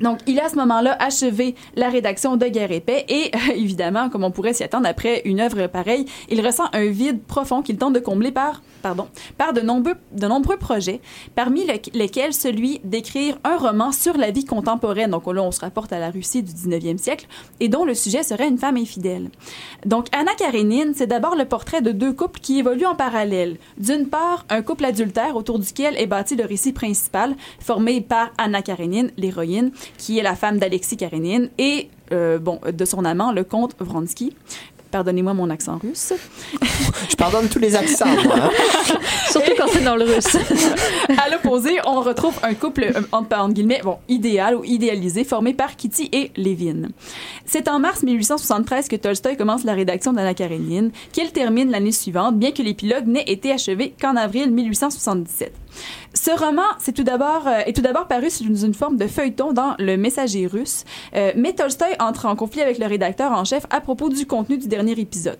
Donc, 0.00 0.18
il 0.26 0.40
a 0.40 0.46
à 0.46 0.48
ce 0.48 0.56
moment-là 0.56 0.96
achevé 0.98 1.54
la 1.76 1.88
rédaction 1.88 2.36
de 2.36 2.46
Guerre 2.46 2.72
épais 2.72 3.04
et, 3.08 3.30
euh, 3.34 3.52
évidemment, 3.54 4.08
comme 4.10 4.24
on 4.24 4.30
pourrait 4.30 4.52
s'y 4.52 4.64
attendre 4.64 4.86
après 4.88 5.22
une 5.24 5.40
œuvre 5.40 5.66
pareille, 5.68 6.06
il 6.28 6.44
ressent 6.44 6.64
un 6.72 6.86
vide 6.86 7.22
profond 7.22 7.62
qu'il 7.62 7.76
tente 7.76 7.92
de 7.94 8.00
combler 8.00 8.32
par, 8.32 8.62
pardon, 8.82 9.06
par 9.38 9.52
de 9.52 9.60
nombreux, 9.60 9.94
de 10.12 10.26
nombreux 10.26 10.56
projets, 10.56 11.00
parmi 11.36 11.64
le- 11.64 11.74
lesquels 11.94 12.34
celui 12.34 12.80
d'écrire 12.82 13.38
un 13.44 13.56
roman 13.56 13.92
sur 13.92 14.16
la 14.16 14.30
vie 14.32 14.44
contemporaine. 14.44 15.10
Donc 15.12 15.32
là, 15.32 15.42
on 15.42 15.52
se 15.52 15.60
rapporte 15.60 15.92
à 15.92 15.98
la 16.00 16.10
Russie 16.10 16.42
du 16.42 16.52
19e 16.52 16.98
siècle 16.98 17.26
et 17.60 17.68
dont 17.68 17.84
le 17.84 17.94
sujet 17.94 18.22
serait 18.24 18.48
une 18.48 18.58
femme 18.58 18.76
infidèle. 18.76 19.30
Donc, 19.86 20.06
Anna 20.12 20.32
Karenine, 20.36 20.92
c'est 20.96 21.06
d'abord 21.06 21.36
le 21.36 21.44
portrait 21.44 21.82
de 21.82 21.92
deux 21.92 22.12
couples 22.12 22.40
qui 22.40 22.58
évoluent 22.58 22.86
en 22.86 22.94
parallèle. 22.96 23.58
D'une 23.78 24.08
part, 24.08 24.44
un 24.50 24.62
couple 24.62 24.84
adultère 24.86 25.36
autour 25.36 25.58
duquel 25.60 25.96
est 25.96 26.06
bâti 26.06 26.34
le 26.36 26.44
récit 26.44 26.72
principal, 26.72 27.36
formé 27.60 28.00
par 28.00 28.32
Anna 28.38 28.60
Karenine, 28.62 29.10
l'héroïne, 29.16 29.70
qui 29.98 30.18
est 30.18 30.22
la 30.22 30.34
femme 30.34 30.58
d'Alexis 30.58 30.96
Karenine, 30.96 31.48
et 31.58 31.88
euh, 32.12 32.38
bon, 32.38 32.60
de 32.70 32.84
son 32.84 33.04
amant, 33.04 33.32
le 33.32 33.44
comte 33.44 33.74
Vronsky. 33.78 34.34
Pardonnez-moi 34.90 35.34
mon 35.34 35.50
accent 35.50 35.78
russe. 35.82 36.12
Je 37.10 37.16
pardonne 37.16 37.48
tous 37.48 37.58
les 37.58 37.74
accents, 37.74 38.06
moi. 38.24 38.36
hein. 38.44 38.50
Surtout 39.28 39.50
quand 39.58 39.66
c'est 39.72 39.82
dans 39.82 39.96
le 39.96 40.04
russe. 40.04 40.36
à 41.18 41.28
l'opposé, 41.30 41.78
on 41.84 42.00
retrouve 42.00 42.38
un 42.44 42.54
couple, 42.54 42.84
euh, 42.94 43.00
entre 43.10 43.36
entre 43.36 43.54
guillemets, 43.54 43.80
bon, 43.82 43.98
idéal 44.08 44.54
ou 44.54 44.62
idéalisé, 44.64 45.24
formé 45.24 45.52
par 45.52 45.74
Kitty 45.74 46.10
et 46.12 46.30
Lévin. 46.36 46.90
C'est 47.44 47.66
en 47.66 47.80
mars 47.80 48.04
1873 48.04 48.86
que 48.86 48.94
Tolstoï 48.94 49.36
commence 49.36 49.64
la 49.64 49.74
rédaction 49.74 50.12
d'Anna 50.12 50.32
Karenine, 50.32 50.92
qu'il 51.10 51.32
termine 51.32 51.72
l'année 51.72 51.90
suivante, 51.90 52.38
bien 52.38 52.52
que 52.52 52.62
l'épilogue 52.62 53.08
n'ait 53.08 53.24
été 53.26 53.50
achevé 53.50 53.94
qu'en 54.00 54.14
avril 54.14 54.52
1877. 54.52 55.52
Ce 56.24 56.30
roman 56.30 56.62
euh, 56.62 57.58
est 57.66 57.74
tout 57.74 57.82
d'abord 57.82 58.08
paru 58.08 58.30
sous 58.30 58.44
une, 58.44 58.56
une 58.56 58.72
forme 58.72 58.96
de 58.96 59.06
feuilleton 59.06 59.52
dans 59.52 59.74
Le 59.78 59.98
Messager 59.98 60.46
russe, 60.46 60.84
euh, 61.14 61.32
mais 61.36 61.52
Tolstoï 61.52 61.96
entre 62.00 62.24
en 62.24 62.34
conflit 62.34 62.62
avec 62.62 62.78
le 62.78 62.86
rédacteur 62.86 63.30
en 63.32 63.44
chef 63.44 63.66
à 63.68 63.82
propos 63.82 64.08
du 64.08 64.24
contenu 64.24 64.56
du 64.56 64.66
dernier 64.66 64.92
épisode. 64.92 65.36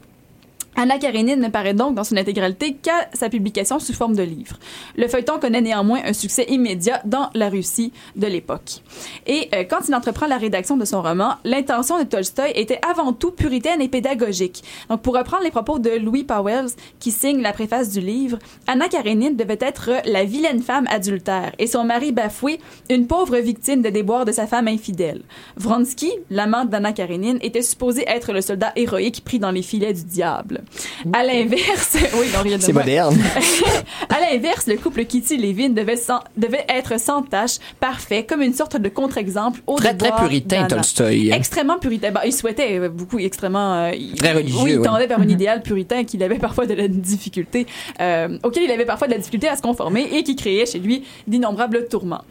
Anna 0.76 0.98
Karenine 0.98 1.40
ne 1.40 1.48
paraît 1.48 1.74
donc 1.74 1.94
dans 1.94 2.02
son 2.02 2.16
intégralité 2.16 2.74
qu'à 2.74 3.08
sa 3.12 3.28
publication 3.28 3.78
sous 3.78 3.92
forme 3.92 4.16
de 4.16 4.22
livre. 4.22 4.58
Le 4.96 5.06
feuilleton 5.06 5.38
connaît 5.38 5.60
néanmoins 5.60 6.00
un 6.04 6.12
succès 6.12 6.46
immédiat 6.48 7.00
dans 7.04 7.30
la 7.34 7.48
Russie 7.48 7.92
de 8.16 8.26
l'époque. 8.26 8.82
Et 9.26 9.48
euh, 9.54 9.62
quand 9.62 9.86
il 9.88 9.94
entreprend 9.94 10.26
la 10.26 10.36
rédaction 10.36 10.76
de 10.76 10.84
son 10.84 11.00
roman, 11.00 11.34
l'intention 11.44 11.98
de 11.98 12.04
Tolstoï 12.04 12.50
était 12.56 12.80
avant 12.88 13.12
tout 13.12 13.30
puritaine 13.30 13.80
et 13.80 13.88
pédagogique. 13.88 14.64
Donc 14.88 15.02
pour 15.02 15.16
reprendre 15.16 15.44
les 15.44 15.52
propos 15.52 15.78
de 15.78 15.90
Louis 15.90 16.24
Powell, 16.24 16.66
qui 16.98 17.12
signe 17.12 17.40
la 17.40 17.52
préface 17.52 17.90
du 17.90 18.00
livre, 18.00 18.38
Anna 18.66 18.88
Karenine 18.88 19.36
devait 19.36 19.58
être 19.60 19.90
la 20.06 20.24
vilaine 20.24 20.62
femme 20.62 20.88
adultère 20.90 21.52
et 21.58 21.68
son 21.68 21.84
mari 21.84 22.10
bafoué, 22.10 22.58
une 22.90 23.06
pauvre 23.06 23.36
victime 23.36 23.80
des 23.80 23.92
déboires 23.92 24.24
de 24.24 24.32
sa 24.32 24.48
femme 24.48 24.66
infidèle. 24.66 25.22
Vronsky, 25.56 26.10
l'amant 26.30 26.64
d'Anna 26.64 26.92
Karenine, 26.92 27.38
était 27.42 27.62
supposé 27.62 28.04
être 28.08 28.32
le 28.32 28.40
soldat 28.40 28.72
héroïque 28.74 29.22
pris 29.24 29.38
dans 29.38 29.52
les 29.52 29.62
filets 29.62 29.92
du 29.92 30.04
diable. 30.04 30.63
À 31.12 31.22
l'inverse, 31.24 31.96
oui, 32.18 32.26
non, 32.34 32.42
rien 32.42 32.56
de 32.58 32.62
C'est 32.62 32.72
moins. 32.72 32.82
moderne. 32.82 33.16
à 34.08 34.20
l'inverse, 34.20 34.66
le 34.66 34.76
couple 34.76 35.04
Kitty 35.04 35.36
Levin 35.36 35.70
devait, 35.70 35.96
sans- 35.96 36.20
devait 36.36 36.64
être 36.68 36.98
sans 37.00 37.22
tâche, 37.22 37.56
parfait, 37.80 38.24
comme 38.24 38.42
une 38.42 38.54
sorte 38.54 38.76
de 38.76 38.88
contre-exemple 38.88 39.60
au 39.66 39.76
Très, 39.76 39.96
très 39.96 40.12
puritain, 40.16 40.56
d'Anna. 40.62 40.68
Tolstoï. 40.76 41.30
Extrêmement 41.32 41.78
puritain. 41.78 42.10
Bah, 42.10 42.22
il 42.24 42.32
souhaitait 42.32 42.78
euh, 42.78 42.88
beaucoup, 42.88 43.18
extrêmement. 43.18 43.74
euh, 43.74 43.92
Très 44.16 44.32
religieux, 44.32 44.58
Oui, 44.62 44.72
il 44.72 44.80
tendait 44.80 45.06
vers 45.06 45.20
un 45.20 45.28
idéal 45.28 45.62
puritain 45.62 46.04
qu'il 46.04 46.22
avait 46.22 46.38
parfois 46.38 46.66
de 46.66 46.74
la 46.74 46.88
difficulté, 46.88 47.66
euh, 48.00 48.38
auquel 48.42 48.64
il 48.64 48.70
avait 48.70 48.84
parfois 48.84 49.06
de 49.06 49.12
la 49.12 49.18
difficulté 49.18 49.48
à 49.48 49.56
se 49.56 49.62
conformer 49.62 50.08
et 50.12 50.22
qui 50.22 50.36
créait 50.36 50.66
chez 50.66 50.78
lui 50.78 51.04
d'innombrables 51.26 51.86
tourments. 51.88 52.22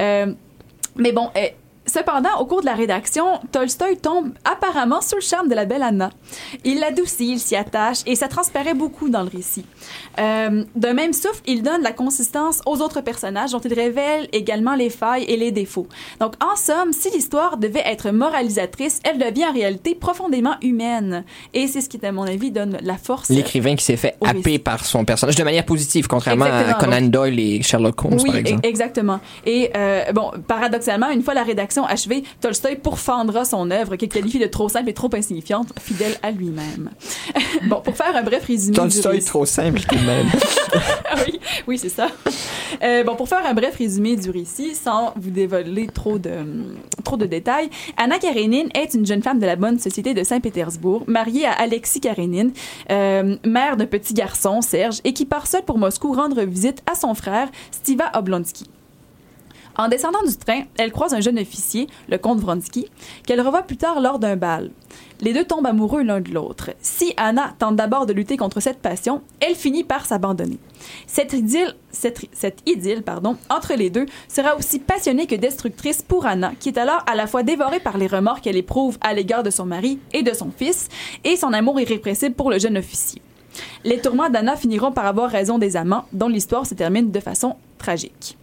Euh, 0.00 0.32
mais 0.96 1.12
bon, 1.12 1.30
euh, 1.36 1.40
cependant, 1.86 2.38
au 2.40 2.46
cours 2.46 2.60
de 2.60 2.66
la 2.66 2.74
rédaction, 2.74 3.24
Tolstoï 3.50 3.96
tombe 3.96 4.30
apparemment 4.44 5.00
sous 5.00 5.16
le 5.16 5.20
charme 5.20 5.48
de 5.48 5.54
la 5.54 5.64
belle 5.64 5.82
Anna. 5.82 6.10
Il 6.64 6.80
l'adoucit, 6.80 7.32
il 7.32 7.38
s'y 7.40 7.56
attache 7.56 7.98
et 8.06 8.14
ça 8.14 8.28
transparaît 8.28 8.74
beaucoup 8.74 9.08
dans 9.08 9.22
le 9.22 9.28
récit. 9.28 9.64
Euh, 10.20 10.64
D'un 10.76 10.94
même 10.94 11.12
souffle, 11.12 11.42
il 11.46 11.62
donne 11.62 11.82
la 11.82 11.92
consistance 11.92 12.60
aux 12.66 12.80
autres 12.80 13.00
personnages 13.00 13.52
dont 13.52 13.60
il 13.60 13.74
révèle 13.74 14.28
également 14.32 14.74
les 14.74 14.90
failles 14.90 15.24
et 15.24 15.36
les 15.36 15.50
défauts. 15.50 15.86
Donc, 16.20 16.34
en 16.42 16.56
somme, 16.56 16.92
si 16.92 17.10
l'histoire 17.10 17.56
devait 17.56 17.82
être 17.84 18.10
moralisatrice, 18.10 19.00
elle 19.04 19.18
devient 19.18 19.46
en 19.46 19.52
réalité 19.52 19.94
profondément 19.94 20.54
humaine. 20.62 21.24
Et 21.54 21.66
c'est 21.66 21.80
ce 21.80 21.88
qui, 21.88 22.04
à 22.04 22.12
mon 22.12 22.24
avis, 22.24 22.50
donne 22.50 22.78
la 22.82 22.96
force. 22.96 23.28
L'écrivain 23.30 23.74
qui 23.76 23.84
s'est 23.84 23.96
fait 23.96 24.16
happer 24.24 24.58
par 24.58 24.84
son 24.84 25.04
personnage 25.04 25.36
de 25.36 25.44
manière 25.44 25.64
positive, 25.64 26.06
contrairement 26.06 26.44
à 26.44 26.74
Conan 26.74 27.02
Doyle 27.02 27.38
et 27.40 27.62
Sherlock 27.62 28.04
Holmes, 28.04 28.18
oui, 28.22 28.26
par 28.26 28.36
exemple. 28.36 28.66
exactement. 28.66 29.20
Et 29.46 29.70
euh, 29.76 30.12
bon, 30.12 30.30
paradoxalement, 30.46 31.10
une 31.10 31.22
fois 31.22 31.34
la 31.34 31.42
rédaction 31.42 31.71
achevée, 31.84 32.24
Tolstoï 32.40 32.76
pourfendra 32.76 33.44
son 33.44 33.70
œuvre 33.70 33.96
qu'il 33.96 34.08
qualifie 34.08 34.38
de 34.38 34.46
trop 34.46 34.68
simple 34.68 34.88
et 34.90 34.94
trop 34.94 35.10
insignifiante, 35.14 35.68
fidèle 35.80 36.16
à 36.22 36.30
lui-même. 36.30 36.90
bon, 37.68 37.80
pour 37.80 37.96
faire 37.96 38.14
un 38.16 38.22
bref 38.22 38.44
résumé 38.46 38.74
du 38.74 38.80
Tolstoï 38.80 39.16
récit- 39.18 39.26
trop 39.26 39.46
simple 39.46 39.80
tout 39.80 39.96
de 39.96 40.04
même. 40.04 40.26
oui, 41.26 41.40
oui, 41.66 41.78
c'est 41.78 41.88
ça. 41.88 42.08
Euh, 42.82 43.04
bon, 43.04 43.16
pour 43.16 43.28
faire 43.28 43.44
un 43.46 43.54
bref 43.54 43.76
résumé 43.76 44.16
du 44.16 44.30
récit, 44.30 44.74
sans 44.74 45.12
vous 45.16 45.30
dévoiler 45.30 45.86
trop 45.86 46.18
de, 46.18 46.30
trop 47.04 47.16
de 47.16 47.26
détails, 47.26 47.70
Anna 47.96 48.18
Karenine 48.18 48.68
est 48.74 48.94
une 48.94 49.06
jeune 49.06 49.22
femme 49.22 49.38
de 49.38 49.46
la 49.46 49.56
bonne 49.56 49.78
société 49.78 50.14
de 50.14 50.22
Saint-Pétersbourg, 50.24 51.04
mariée 51.06 51.46
à 51.46 51.52
Alexis 51.52 52.00
Karenine, 52.00 52.52
euh, 52.90 53.36
mère 53.44 53.76
d'un 53.76 53.86
petit 53.86 54.14
garçon, 54.14 54.60
Serge, 54.62 55.00
et 55.04 55.12
qui 55.12 55.24
part 55.26 55.46
seule 55.46 55.62
pour 55.62 55.78
Moscou 55.78 56.12
rendre 56.12 56.42
visite 56.42 56.82
à 56.90 56.94
son 56.94 57.14
frère, 57.14 57.48
Stiva 57.70 58.10
Oblonsky. 58.14 58.64
En 59.76 59.88
descendant 59.88 60.22
du 60.22 60.36
train, 60.36 60.62
elle 60.76 60.92
croise 60.92 61.14
un 61.14 61.20
jeune 61.20 61.38
officier, 61.38 61.86
le 62.08 62.18
comte 62.18 62.40
Vronsky, 62.40 62.88
qu'elle 63.26 63.40
revoit 63.40 63.62
plus 63.62 63.78
tard 63.78 64.00
lors 64.00 64.18
d'un 64.18 64.36
bal. 64.36 64.70
Les 65.20 65.32
deux 65.32 65.44
tombent 65.44 65.66
amoureux 65.66 66.02
l'un 66.02 66.20
de 66.20 66.30
l'autre. 66.30 66.70
Si 66.82 67.14
Anna 67.16 67.54
tente 67.58 67.76
d'abord 67.76 68.06
de 68.06 68.12
lutter 68.12 68.36
contre 68.36 68.60
cette 68.60 68.80
passion, 68.80 69.22
elle 69.40 69.54
finit 69.54 69.84
par 69.84 70.04
s'abandonner. 70.04 70.58
Cette 71.06 71.32
idylle, 71.32 71.74
entre 73.48 73.74
les 73.74 73.88
deux 73.88 74.06
sera 74.28 74.56
aussi 74.56 74.78
passionnée 74.78 75.26
que 75.26 75.36
destructrice 75.36 76.02
pour 76.02 76.26
Anna, 76.26 76.52
qui 76.58 76.68
est 76.68 76.78
alors 76.78 77.02
à 77.06 77.14
la 77.14 77.26
fois 77.26 77.42
dévorée 77.42 77.80
par 77.80 77.96
les 77.96 78.08
remords 78.08 78.40
qu'elle 78.40 78.56
éprouve 78.56 78.98
à 79.00 79.14
l'égard 79.14 79.42
de 79.42 79.50
son 79.50 79.64
mari 79.64 80.00
et 80.12 80.22
de 80.22 80.34
son 80.34 80.50
fils, 80.50 80.88
et 81.24 81.36
son 81.36 81.52
amour 81.52 81.80
irrépressible 81.80 82.34
pour 82.34 82.50
le 82.50 82.58
jeune 82.58 82.76
officier. 82.76 83.22
Les 83.84 84.00
tourments 84.00 84.30
d'Anna 84.30 84.56
finiront 84.56 84.92
par 84.92 85.06
avoir 85.06 85.30
raison 85.30 85.58
des 85.58 85.76
amants, 85.76 86.04
dont 86.12 86.28
l'histoire 86.28 86.66
se 86.66 86.74
termine 86.74 87.10
de 87.10 87.20
façon 87.20 87.56
tragique. 87.78 88.36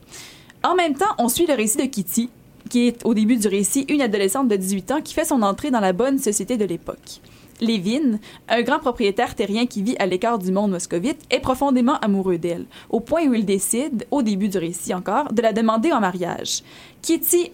En 0.61 0.75
même 0.75 0.93
temps, 0.93 1.15
on 1.17 1.29
suit 1.29 1.45
le 1.45 1.53
récit 1.53 1.77
de 1.77 1.85
Kitty, 1.85 2.29
qui 2.69 2.87
est 2.87 3.05
au 3.05 3.13
début 3.13 3.37
du 3.37 3.47
récit 3.47 3.85
une 3.87 4.01
adolescente 4.01 4.49
de 4.49 4.57
18 4.57 4.91
ans 4.91 5.01
qui 5.01 5.13
fait 5.13 5.23
son 5.23 5.41
entrée 5.41 5.71
dans 5.71 5.79
la 5.79 5.93
bonne 5.93 6.19
société 6.19 6.57
de 6.57 6.65
l'époque. 6.65 7.21
Lévin, 7.61 8.19
un 8.49 8.61
grand 8.61 8.79
propriétaire 8.79 9.35
terrien 9.35 9.65
qui 9.65 9.81
vit 9.83 9.95
à 9.99 10.05
l'écart 10.05 10.37
du 10.37 10.51
monde 10.51 10.71
moscovite, 10.71 11.21
est 11.29 11.39
profondément 11.39 11.97
amoureux 11.99 12.37
d'elle, 12.37 12.65
au 12.89 12.99
point 12.99 13.25
où 13.25 13.33
il 13.33 13.45
décide, 13.45 14.05
au 14.11 14.21
début 14.21 14.49
du 14.49 14.57
récit 14.57 14.93
encore, 14.93 15.31
de 15.31 15.41
la 15.41 15.53
demander 15.53 15.93
en 15.93 16.01
mariage. 16.01 16.61
Kitty, 17.01 17.51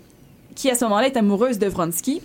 qui 0.56 0.72
à 0.72 0.76
ce 0.76 0.86
moment-là 0.86 1.08
est 1.08 1.18
amoureuse 1.18 1.60
de 1.60 1.68
Vronsky, 1.68 2.22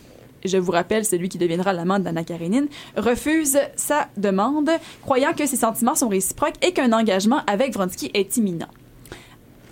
je 0.47 0.57
vous 0.57 0.73
rappelle 0.73 1.05
celui 1.05 1.29
qui 1.29 1.37
deviendra 1.37 1.75
l'amant 1.75 1.99
d'Anna 1.99 2.25
Karenine, 2.25 2.69
refuse 2.97 3.59
sa 3.77 4.09
demande, 4.17 4.71
croyant 5.03 5.35
que 5.35 5.45
ses 5.45 5.57
sentiments 5.57 5.95
sont 5.95 6.09
réciproques 6.09 6.55
et 6.63 6.73
qu'un 6.73 6.93
engagement 6.93 7.43
avec 7.47 7.75
Vronsky 7.75 8.11
est 8.15 8.39
imminent. 8.39 8.69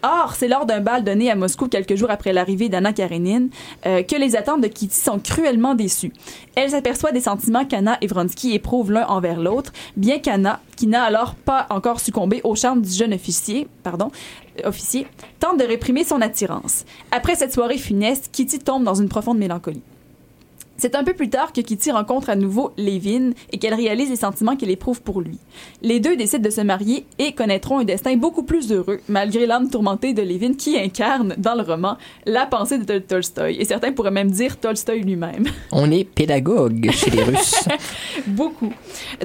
Or, 0.03 0.35
c'est 0.37 0.49
lors 0.49 0.67
d'un 0.67 0.81
bal 0.81 1.05
donné 1.05 1.31
à 1.31 1.35
Moscou 1.35 1.69
quelques 1.69 1.97
jours 1.97 2.11
après 2.11 2.33
l'arrivée 2.33 2.69
d'Anna 2.69 2.93
Karenine 2.93 3.51
euh, 3.87 4.03
que 4.03 4.17
les 4.17 4.37
attentes 4.37 4.61
de 4.61 4.69
Kitty 4.69 4.97
sont 4.97 5.19
cruellement 5.19 5.75
déçues. 5.75 6.13
Elle 6.55 6.71
s'aperçoit 6.71 7.13
des 7.13 7.21
sentiments 7.21 7.65
qu'Anna 7.65 7.99
et 8.01 8.07
Vronsky 8.07 8.55
éprouvent 8.55 8.93
l'un 8.93 9.07
envers 9.07 9.41
l'autre, 9.41 9.73
bien 9.97 10.19
qu'Anna, 10.19 10.61
qui 10.77 10.87
n'a 10.87 11.03
alors 11.03 11.35
pas 11.35 11.67
encore 11.71 12.01
succombé 12.01 12.41
au 12.45 12.55
charme 12.55 12.83
du 12.83 12.91
jeune 12.91 13.13
officier, 13.13 13.67
euh, 13.87 14.69
officier, 14.69 15.07
tente 15.41 15.59
de 15.59 15.65
réprimer 15.65 16.05
son 16.05 16.21
attirance. 16.21 16.85
Après 17.11 17.35
cette 17.35 17.53
soirée 17.53 17.79
funeste, 17.79 18.31
Kitty 18.33 18.61
tombe 18.61 18.85
dans 18.85 18.95
une 18.95 19.09
profonde 19.09 19.39
mélancolie. 19.39 19.83
C'est 20.79 20.95
un 20.95 21.03
peu 21.05 21.13
plus 21.13 21.29
tard 21.29 21.53
que 21.53 21.61
Kitty 21.61 21.91
rencontre 21.91 22.31
à 22.31 22.37
nouveau 22.37 22.73
Levin 22.79 23.33
et 23.53 23.59
qu'elle 23.59 23.75
réalise 23.75 24.09
les 24.11 24.17
sentiments 24.17 24.57
qu'elle 24.57 24.71
éprouve 24.71 25.03
pour 25.03 25.21
lui. 25.21 25.39
Les 25.83 25.99
deux 26.01 26.17
décident 26.17 26.43
de 26.45 26.51
se 26.51 26.61
marier 26.61 27.05
et 27.19 27.33
connaîtront 27.33 27.79
un 27.81 27.85
destin 27.85 28.17
beaucoup 28.17 28.45
plus 28.45 28.73
heureux, 28.73 29.01
malgré 29.09 29.45
l'âme 29.47 29.69
tourmentée 29.71 30.13
de 30.13 30.23
Levin 30.23 30.55
qui 30.55 30.79
incarne, 30.79 31.35
dans 31.37 31.55
le 31.57 31.63
roman, 31.63 31.97
la 32.27 32.47
pensée 32.47 32.79
de 32.79 32.85
Tol- 32.85 33.03
Tolstoï. 33.03 33.57
Et 33.61 33.65
certains 33.65 33.93
pourraient 33.93 34.11
même 34.13 34.31
dire 34.31 34.57
Tolstoï 34.59 35.01
lui-même. 35.03 35.45
On 35.73 35.91
est 35.91 36.05
pédagogue 36.05 36.91
chez 36.93 37.11
les 37.11 37.25
Russes. 37.25 37.69
Beaucoup. 38.27 38.73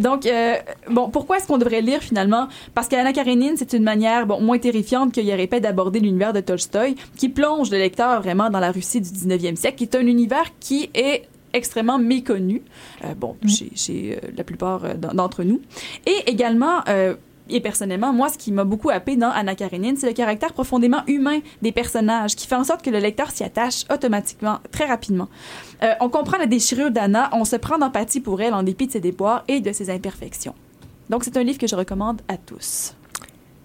Donc, 0.01 0.25
euh, 0.25 0.55
bon, 0.89 1.09
pourquoi 1.09 1.37
est-ce 1.37 1.47
qu'on 1.47 1.57
devrait 1.59 1.81
lire 1.81 2.01
finalement? 2.01 2.47
Parce 2.73 2.87
qu'Anna 2.87 3.13
Karenine, 3.13 3.53
c'est 3.57 3.73
une 3.73 3.83
manière, 3.83 4.25
bon, 4.25 4.41
moins 4.41 4.57
terrifiante 4.57 5.11
qu'il 5.13 5.25
y 5.25 5.33
aurait 5.33 5.47
pas 5.47 5.59
d'aborder 5.59 5.99
l'univers 5.99 6.33
de 6.33 6.39
Tolstoï, 6.39 6.95
qui 7.15 7.29
plonge 7.29 7.69
le 7.69 7.77
lecteur 7.77 8.21
vraiment 8.21 8.49
dans 8.49 8.59
la 8.59 8.71
Russie 8.71 9.01
du 9.01 9.09
19e 9.09 9.55
siècle, 9.55 9.77
qui 9.77 9.83
est 9.83 9.95
un 9.95 10.07
univers 10.07 10.45
qui 10.59 10.89
est 10.95 11.23
extrêmement 11.53 11.99
méconnu, 11.99 12.61
euh, 13.05 13.13
bon, 13.15 13.35
chez, 13.47 13.71
chez, 13.75 14.19
euh, 14.23 14.27
la 14.35 14.43
plupart 14.43 14.83
euh, 14.85 14.93
d'en- 14.95 15.13
d'entre 15.13 15.43
nous. 15.43 15.61
Et 16.05 16.29
également, 16.29 16.81
et 17.49 17.59
personnellement, 17.59 18.13
moi, 18.13 18.29
ce 18.29 18.37
qui 18.37 18.51
m'a 18.53 18.63
beaucoup 18.63 18.89
happé 18.89 19.15
dans 19.17 19.29
Anna 19.29 19.53
Karenine, 19.53 19.97
c'est 19.97 20.07
le 20.07 20.13
caractère 20.13 20.53
profondément 20.53 21.01
humain 21.07 21.39
des 21.61 21.71
personnages, 21.73 22.35
qui 22.35 22.47
fait 22.47 22.55
en 22.55 22.63
sorte 22.63 22.81
que 22.81 22.89
le 22.89 22.99
lecteur 22.99 23.31
s'y 23.31 23.43
attache 23.43 23.83
automatiquement, 23.93 24.59
très 24.71 24.85
rapidement. 24.85 25.27
Euh, 25.83 25.93
on 25.99 26.07
comprend 26.09 26.37
la 26.37 26.45
déchirure 26.45 26.89
d'Anna, 26.89 27.29
on 27.33 27.43
se 27.43 27.57
prend 27.57 27.77
d'empathie 27.77 28.21
pour 28.21 28.41
elle 28.41 28.53
en 28.53 28.63
dépit 28.63 28.87
de 28.87 28.93
ses 28.93 29.01
déboires 29.01 29.43
et 29.49 29.59
de 29.59 29.71
ses 29.73 29.89
imperfections. 29.89 30.55
Donc, 31.09 31.25
c'est 31.25 31.35
un 31.35 31.43
livre 31.43 31.57
que 31.59 31.67
je 31.67 31.75
recommande 31.75 32.21
à 32.29 32.37
tous. 32.37 32.95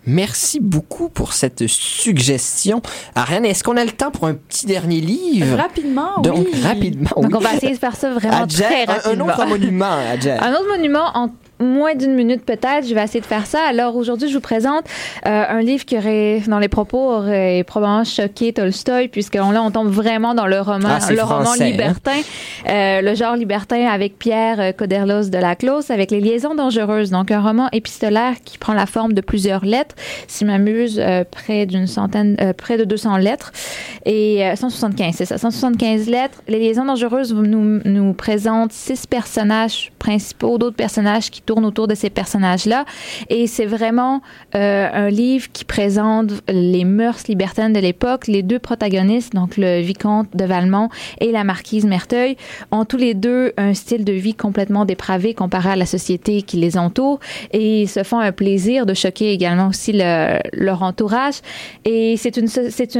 Merci 0.08 0.58
beaucoup 0.58 1.10
pour 1.10 1.34
cette 1.34 1.66
suggestion. 1.66 2.80
Ariane, 3.14 3.44
est-ce 3.44 3.62
qu'on 3.62 3.76
a 3.76 3.84
le 3.84 3.90
temps 3.90 4.10
pour 4.10 4.26
un 4.26 4.32
petit 4.34 4.64
dernier 4.66 5.00
livre? 5.00 5.56
Rapidement, 5.56 6.20
Donc, 6.22 6.46
oui. 6.50 6.60
rapidement, 6.62 7.10
Donc, 7.16 7.26
oui. 7.26 7.34
on 7.36 7.40
va 7.40 7.54
essayer 7.54 7.74
de 7.74 7.78
faire 7.78 7.94
ça 7.94 8.10
vraiment 8.14 8.42
Adja, 8.44 8.64
très 8.64 8.84
un- 8.88 8.92
rapidement. 8.94 9.28
Un, 9.28 9.32
autre 9.34 9.46
monument, 9.46 9.98
Adja. 10.10 10.42
Un 10.42 10.52
autre 10.52 10.68
monument 10.68 11.10
en 11.14 11.30
moins 11.60 11.94
d'une 11.94 12.14
minute 12.14 12.44
peut-être. 12.44 12.86
Je 12.86 12.94
vais 12.94 13.02
essayer 13.02 13.20
de 13.20 13.26
faire 13.26 13.46
ça. 13.46 13.60
Alors 13.68 13.96
aujourd'hui, 13.96 14.28
je 14.28 14.34
vous 14.34 14.40
présente 14.40 14.84
euh, 15.26 15.44
un 15.48 15.60
livre 15.60 15.84
qui 15.84 15.96
aurait, 15.96 16.42
dans 16.46 16.58
les 16.58 16.68
propos, 16.68 17.12
aurait 17.12 17.64
probablement 17.66 18.04
choqué 18.04 18.52
Tolstoï, 18.52 19.08
puisque 19.08 19.38
on, 19.40 19.50
là, 19.50 19.62
on 19.62 19.70
tombe 19.70 19.88
vraiment 19.88 20.34
dans 20.34 20.46
le 20.46 20.60
roman, 20.60 20.98
Ah, 21.00 21.12
le 21.12 21.22
roman 21.22 21.52
hein? 21.52 21.64
libertin, 21.64 22.20
euh, 22.68 23.00
le 23.02 23.14
genre 23.14 23.36
libertin 23.36 23.86
avec 23.86 24.18
Pierre 24.18 24.60
euh, 24.60 24.72
Coderlos 24.72 25.28
de 25.30 25.38
la 25.38 25.56
Clos, 25.56 25.90
avec 25.90 26.10
les 26.10 26.20
liaisons 26.20 26.54
dangereuses. 26.54 27.10
Donc 27.10 27.30
un 27.30 27.40
roman 27.40 27.68
épistolaire 27.72 28.34
qui 28.44 28.58
prend 28.58 28.74
la 28.74 28.86
forme 28.86 29.12
de 29.12 29.20
plusieurs 29.20 29.64
lettres. 29.64 29.94
Si 30.26 30.44
m'amuse, 30.44 30.98
euh, 30.98 31.24
près 31.28 31.66
d'une 31.66 31.86
centaine, 31.86 32.36
euh, 32.40 32.52
près 32.52 32.76
de 32.76 32.84
200 32.84 33.16
lettres 33.18 33.52
et 34.04 34.46
euh, 34.46 34.56
175, 34.56 35.14
c'est 35.14 35.24
ça, 35.24 35.38
175 35.38 36.08
lettres. 36.08 36.42
Les 36.48 36.58
liaisons 36.58 36.84
dangereuses 36.84 37.32
nous, 37.34 37.80
nous 37.84 38.12
présentent 38.14 38.72
six 38.72 39.06
personnages 39.06 39.92
principaux, 39.98 40.58
d'autres 40.58 40.76
personnages 40.76 41.30
qui 41.30 41.42
tournent 41.48 41.68
autour 41.72 41.88
de 41.88 41.96
ces 42.02 42.10
personnages-là. 42.10 42.84
Et 43.36 43.46
c'est 43.46 43.64
vraiment 43.76 44.14
euh, 44.54 45.04
un 45.04 45.10
livre 45.24 45.46
qui 45.56 45.64
présente 45.64 46.30
les 46.48 46.84
mœurs 46.84 47.22
libertaines 47.28 47.72
de 47.72 47.82
l'époque. 47.88 48.26
Les 48.26 48.42
deux 48.42 48.58
protagonistes, 48.58 49.32
donc 49.34 49.56
le 49.56 49.80
vicomte 49.80 50.28
de 50.40 50.44
Valmont 50.44 50.88
et 51.20 51.30
la 51.32 51.44
marquise 51.52 51.86
Merteuil, 51.86 52.36
ont 52.70 52.84
tous 52.84 52.98
les 53.06 53.14
deux 53.14 53.52
un 53.56 53.72
style 53.72 54.04
de 54.04 54.12
vie 54.12 54.34
complètement 54.34 54.84
dépravé 54.84 55.32
comparé 55.34 55.70
à 55.70 55.76
la 55.76 55.86
société 55.86 56.42
qui 56.42 56.56
les 56.58 56.76
entoure 56.76 57.18
et 57.52 57.82
ils 57.82 57.88
se 57.88 58.02
font 58.02 58.20
un 58.20 58.32
plaisir 58.32 58.84
de 58.84 58.94
choquer 58.94 59.32
également 59.32 59.68
aussi 59.68 59.92
le- 59.94 60.38
leur 60.52 60.82
entourage. 60.82 61.36
Et 61.84 62.16
c'est 62.18 62.36
une, 62.36 62.48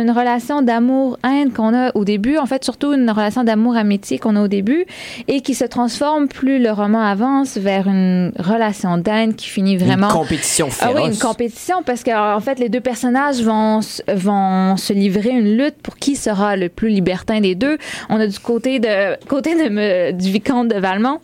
une 0.05 0.11
relation 0.21 0.63
d'amour-haine 0.63 1.53
qu'on 1.53 1.75
a 1.75 1.95
au 1.95 2.05
début, 2.05 2.39
en 2.39 2.47
fait 2.47 2.65
surtout 2.65 2.93
une 2.95 3.11
relation 3.11 3.45
d'amour-amitié 3.45 4.19
qu'on 4.19 4.37
a 4.37 4.43
au 4.43 4.49
début 4.49 4.87
et 5.27 5.41
qui 5.43 5.55
se 5.55 5.67
transforme 5.67 6.29
plus 6.29 6.59
le 6.67 6.71
roman 6.71 7.03
avance 7.03 7.59
vers 7.59 7.87
une 7.89 8.33
relation 8.39 8.97
d'haine 8.99 9.35
qui 9.35 9.49
finit 9.49 9.77
vraiment... 9.77 10.09
Une 10.09 10.13
compétition 10.15 10.69
Ah 10.81 10.87
féroce. 10.89 11.01
oui, 11.03 11.09
une 11.13 11.19
compétition 11.19 11.83
parce 11.85 12.03
qu'en 12.05 12.41
fait, 12.41 12.59
les 12.59 12.69
deux 12.69 12.81
personnages 12.81 13.43
vont, 13.43 13.81
vont 14.15 14.77
se 14.77 14.93
livrer 14.93 15.31
une 15.31 15.57
lutte 15.57 15.77
pour 15.83 15.97
qui 15.97 16.17
sera 16.17 16.57
le 16.57 16.69
plus 16.69 16.89
libertin 16.89 17.41
des 17.41 17.55
deux. 17.55 17.79
On 18.09 18.19
a 18.21 18.27
du 18.27 18.39
côté 18.39 18.79
de 18.81 19.17
côté 19.27 19.55
de 19.55 19.69
me- 19.69 20.13
du 20.13 20.31
vicomte 20.31 20.69
de 20.69 20.79
Valmont 20.79 21.21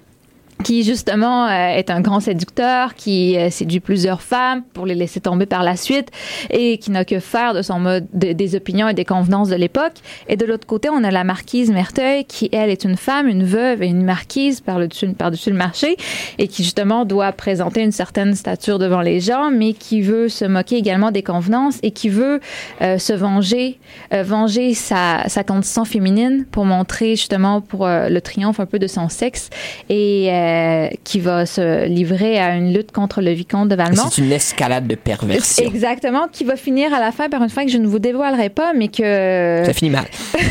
qui 0.62 0.84
justement 0.84 1.46
euh, 1.46 1.68
est 1.76 1.90
un 1.90 2.00
grand 2.00 2.20
séducteur, 2.20 2.94
qui 2.94 3.36
euh, 3.36 3.50
séduit 3.50 3.80
plusieurs 3.80 4.22
femmes 4.22 4.62
pour 4.72 4.86
les 4.86 4.94
laisser 4.94 5.20
tomber 5.20 5.46
par 5.46 5.62
la 5.62 5.76
suite 5.76 6.10
et 6.50 6.78
qui 6.78 6.90
n'a 6.90 7.04
que 7.04 7.18
faire 7.18 7.54
de 7.54 7.62
son 7.62 7.80
mode 7.80 8.06
de- 8.12 8.32
des 8.32 8.54
opinions 8.54 8.88
et 8.88 8.94
des 8.94 9.04
convenances 9.04 9.48
de 9.48 9.56
l'époque. 9.56 9.94
Et 10.28 10.36
de 10.36 10.46
l'autre 10.46 10.66
côté, 10.66 10.88
on 10.90 11.02
a 11.02 11.10
la 11.10 11.24
marquise 11.24 11.70
Merteuil 11.70 12.24
qui 12.24 12.48
elle 12.52 12.70
est 12.70 12.84
une 12.84 12.96
femme, 12.96 13.26
une 13.26 13.44
veuve 13.44 13.82
et 13.82 13.86
une 13.86 14.04
marquise 14.04 14.60
par 14.60 14.78
le 14.78 14.86
dessus 14.88 15.08
par 15.08 15.30
dessus 15.30 15.50
le 15.50 15.56
marché 15.56 15.96
et 16.38 16.48
qui 16.48 16.62
justement 16.62 17.04
doit 17.04 17.32
présenter 17.32 17.82
une 17.82 17.92
certaine 17.92 18.34
stature 18.34 18.78
devant 18.78 19.00
les 19.00 19.20
gens, 19.20 19.50
mais 19.50 19.72
qui 19.72 20.02
veut 20.02 20.28
se 20.28 20.44
moquer 20.44 20.76
également 20.76 21.10
des 21.10 21.22
convenances 21.22 21.78
et 21.82 21.90
qui 21.90 22.08
veut 22.08 22.40
euh, 22.80 22.98
se 22.98 23.12
venger, 23.12 23.78
venger 24.12 24.74
sa, 24.74 25.24
condition 25.46 25.84
féminine 25.84 26.46
pour 26.50 26.64
montrer 26.64 27.16
justement 27.16 27.60
pour 27.60 27.86
le 27.86 28.18
triomphe 28.20 28.60
un 28.60 28.66
peu 28.66 28.78
de 28.78 28.86
son 28.86 29.08
sexe 29.08 29.50
et 29.88 30.30
euh, 30.44 30.88
qui 31.04 31.20
va 31.20 31.46
se 31.46 31.86
livrer 31.86 32.38
à 32.38 32.54
une 32.56 32.72
lutte 32.72 32.92
contre 32.92 33.20
le 33.20 33.30
vicomte 33.32 33.68
de 33.68 33.74
Valmont. 33.74 34.04
C'est 34.10 34.20
une 34.20 34.32
escalade 34.32 34.86
de 34.86 34.94
perversion. 34.94 35.64
Exactement, 35.64 36.26
qui 36.30 36.44
va 36.44 36.56
finir 36.56 36.92
à 36.92 37.00
la 37.00 37.12
fin 37.12 37.28
par 37.28 37.42
une 37.42 37.48
fin 37.48 37.64
que 37.64 37.70
je 37.70 37.78
ne 37.78 37.86
vous 37.86 37.98
dévoilerai 37.98 38.50
pas, 38.50 38.72
mais 38.74 38.88
que 38.88 39.62
Ça 39.64 39.72
finit 39.72 39.90
mal. 39.90 40.06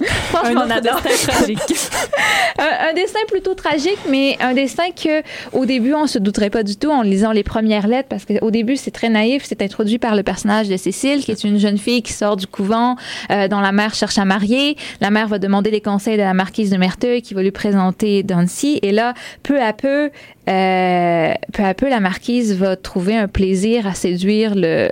Franchement, 0.30 0.62
Un 0.62 0.70
adore. 0.70 1.00
destin 1.02 1.32
tragique. 1.32 1.58
un, 2.58 2.90
un 2.90 2.92
destin 2.94 3.20
plutôt 3.28 3.54
tragique, 3.54 3.98
mais 4.08 4.36
un 4.40 4.54
destin 4.54 4.90
que 4.90 5.22
au 5.52 5.66
début 5.66 5.94
on 5.94 6.06
se 6.06 6.18
douterait 6.18 6.50
pas 6.50 6.62
du 6.62 6.76
tout 6.76 6.90
en 6.90 7.02
lisant 7.02 7.32
les 7.32 7.42
premières 7.42 7.86
lettres, 7.88 8.08
parce 8.08 8.24
qu'au 8.24 8.50
début 8.50 8.76
c'est 8.76 8.90
très 8.90 9.08
naïf. 9.08 9.44
C'est 9.46 9.62
introduit 9.62 9.98
par 9.98 10.14
le 10.14 10.22
personnage 10.22 10.68
de 10.68 10.76
Cécile, 10.76 11.24
qui 11.24 11.30
est 11.30 11.44
une 11.44 11.58
jeune 11.58 11.78
fille 11.78 12.02
qui 12.02 12.12
sort 12.12 12.36
du 12.36 12.46
couvent, 12.46 12.96
euh, 13.30 13.48
dont 13.48 13.60
la 13.60 13.72
mère 13.72 13.94
cherche 13.94 14.18
à 14.18 14.24
marier. 14.24 14.76
La 15.00 15.10
mère 15.10 15.28
va 15.28 15.38
demander 15.38 15.70
les 15.70 15.80
conseils 15.80 16.16
de 16.16 16.22
la 16.22 16.34
marquise 16.34 16.70
de 16.70 16.76
Merteuil, 16.76 17.22
qui 17.22 17.34
va 17.34 17.42
lui 17.42 17.50
présenter 17.50 18.22
Dancy, 18.22 18.78
et 18.82 18.92
là, 18.92 19.14
peu 19.42 19.60
à 19.60 19.72
peu, 19.72 20.10
euh, 20.48 21.32
peu 21.52 21.62
à 21.64 21.74
peu, 21.74 21.88
la 21.88 22.00
marquise 22.00 22.54
va 22.54 22.76
trouver 22.76 23.16
un 23.16 23.28
plaisir 23.28 23.86
à 23.86 23.94
séduire 23.94 24.52
le 24.54 24.88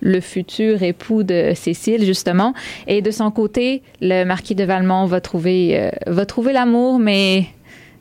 le 0.00 0.20
futur 0.20 0.82
époux 0.82 1.22
de 1.22 1.52
Cécile 1.54 2.04
justement 2.04 2.54
et 2.86 3.02
de 3.02 3.10
son 3.10 3.30
côté 3.30 3.82
le 4.00 4.24
marquis 4.24 4.54
de 4.54 4.64
Valmont 4.64 5.06
va 5.06 5.20
trouver 5.20 5.78
euh, 5.78 5.90
va 6.06 6.26
trouver 6.26 6.52
l'amour 6.52 6.98
mais 6.98 7.46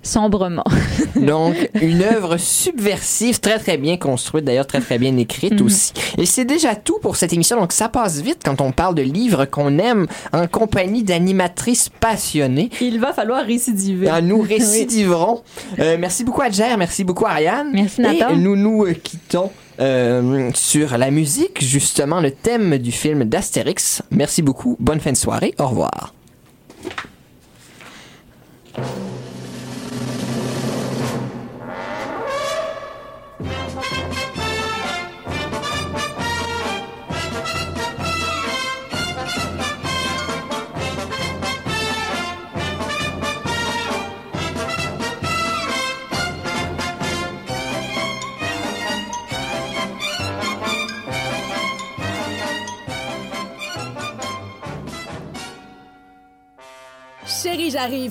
sombrement 0.02 0.64
Donc, 1.18 1.56
une 1.82 2.02
œuvre 2.04 2.38
subversive, 2.38 3.40
très 3.42 3.60
très 3.60 3.78
bien 3.78 3.98
construite, 3.98 4.46
d'ailleurs 4.46 4.66
très 4.68 4.80
très 4.80 4.98
bien 4.98 5.16
écrite 5.18 5.60
Mhm. 5.60 5.66
aussi. 5.66 5.92
Et 6.18 6.26
c'est 6.26 6.46
déjà 6.46 6.76
tout 6.76 7.00
pour 7.02 7.18
cette 7.18 7.34
émission. 7.34 7.60
Donc, 7.60 7.74
ça 7.74 7.90
passe 7.90 8.22
vite 8.22 8.40
quand 8.46 8.62
on 8.62 8.72
parle 8.72 8.96
de 8.96 9.02
livres 9.02 9.44
qu'on 9.46 9.78
aime 9.78 10.08
en 10.32 10.48
compagnie 10.48 11.04
d'animatrices 11.04 11.90
passionnées. 11.90 12.70
Il 12.80 13.00
va 13.00 13.12
falloir 13.12 13.46
récidiver. 13.46 14.08
Ah, 14.10 14.22
nous 14.22 14.40
récidiverons. 14.56 15.42
Euh, 15.80 15.98
merci 16.00 16.24
beaucoup 16.24 16.42
Adjer, 16.42 16.78
merci 16.78 17.04
beaucoup 17.04 17.26
Ariane. 17.26 17.70
Merci, 17.74 18.00
Nathan. 18.02 18.30
Et 18.30 18.38
nous 18.38 18.56
nous 18.56 18.86
euh, 18.86 18.94
quittons 18.94 19.52
euh, 19.80 20.52
sur 20.54 20.98
la 20.98 21.12
musique, 21.12 21.64
justement 21.64 22.20
le 22.20 22.32
thème 22.32 22.78
du 22.78 22.92
film 22.92 23.24
d'Astérix. 23.24 24.02
Merci 24.12 24.42
beaucoup, 24.42 24.76
bonne 24.80 25.00
fin 25.00 25.12
de 25.12 25.18
soirée, 25.18 25.54
au 25.60 25.68
revoir. 25.68 26.14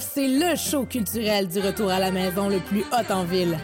C'est 0.00 0.28
le 0.28 0.56
show 0.56 0.86
culturel 0.86 1.46
du 1.46 1.60
retour 1.60 1.90
à 1.90 1.98
la 1.98 2.10
maison 2.10 2.48
le 2.48 2.58
plus 2.58 2.84
hot 2.90 3.12
en 3.12 3.24
ville. 3.24 3.58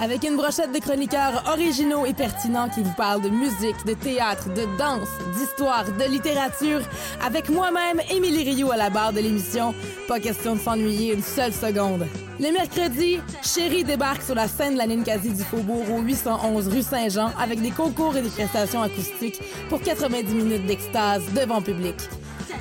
Avec 0.00 0.24
une 0.24 0.36
brochette 0.36 0.72
de 0.72 0.80
chroniqueurs 0.80 1.44
originaux 1.52 2.04
et 2.04 2.12
pertinents 2.12 2.68
qui 2.68 2.82
vous 2.82 2.92
parlent 2.94 3.22
de 3.22 3.28
musique, 3.28 3.86
de 3.86 3.94
théâtre, 3.94 4.48
de 4.48 4.66
danse, 4.76 5.08
d'histoire, 5.36 5.84
de 5.84 6.10
littérature, 6.10 6.80
avec 7.24 7.48
moi-même, 7.50 8.00
Émilie 8.10 8.42
Rioux 8.42 8.72
à 8.72 8.76
la 8.76 8.90
barre 8.90 9.12
de 9.12 9.20
l'émission, 9.20 9.72
pas 10.08 10.18
question 10.18 10.56
de 10.56 10.60
s'ennuyer 10.60 11.14
une 11.14 11.22
seule 11.22 11.52
seconde. 11.52 12.04
Le 12.40 12.50
mercredi, 12.50 13.20
Chérie 13.40 13.84
débarque 13.84 14.22
sur 14.22 14.34
la 14.34 14.48
scène 14.48 14.72
de 14.72 14.78
la 14.78 14.88
Ninkasi 14.88 15.30
du 15.30 15.44
Faubourg 15.44 15.84
au 15.96 16.00
811 16.00 16.66
rue 16.66 16.82
Saint-Jean 16.82 17.30
avec 17.40 17.62
des 17.62 17.70
concours 17.70 18.16
et 18.16 18.22
des 18.22 18.28
prestations 18.28 18.82
acoustiques 18.82 19.40
pour 19.68 19.80
90 19.80 20.34
minutes 20.34 20.66
d'extase 20.66 21.22
devant 21.32 21.62
public. 21.62 21.94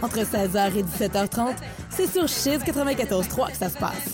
Entre 0.03 0.19
16h 0.19 0.77
et 0.77 0.83
17h30, 0.83 1.55
c'est 1.89 2.11
sur 2.11 2.27
Chiz 2.27 2.59
94.3 2.61 3.51
que 3.51 3.57
ça 3.57 3.69
se 3.69 3.77
passe. 3.77 4.11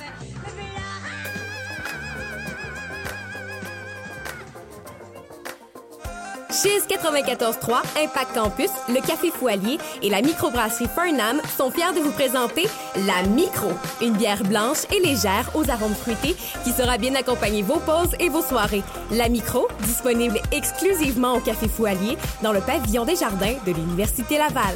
Chiz 6.51 6.85
94.3, 6.87 8.03
Impact 8.03 8.33
Campus, 8.35 8.69
le 8.87 9.01
Café 9.01 9.31
Foualier 9.31 9.79
et 10.03 10.11
la 10.11 10.21
microbrasserie 10.21 10.89
Fernam 10.93 11.41
sont 11.57 11.71
fiers 11.71 11.93
de 11.95 12.01
vous 12.01 12.11
présenter 12.11 12.67
la 13.07 13.27
Micro, 13.27 13.71
une 14.01 14.13
bière 14.13 14.43
blanche 14.43 14.85
et 14.95 14.99
légère 14.99 15.49
aux 15.55 15.67
arômes 15.71 15.95
fruités 15.95 16.35
qui 16.63 16.71
sera 16.71 16.99
bien 16.99 17.15
accompagner 17.15 17.63
vos 17.63 17.79
pauses 17.79 18.15
et 18.19 18.29
vos 18.29 18.43
soirées. 18.43 18.83
La 19.09 19.27
Micro, 19.27 19.67
disponible 19.81 20.39
exclusivement 20.51 21.33
au 21.33 21.39
Café 21.39 21.67
Foualier 21.67 22.15
dans 22.43 22.51
le 22.51 22.61
pavillon 22.61 23.05
des 23.05 23.15
jardins 23.15 23.55
de 23.65 23.71
l'Université 23.71 24.37
Laval. 24.37 24.75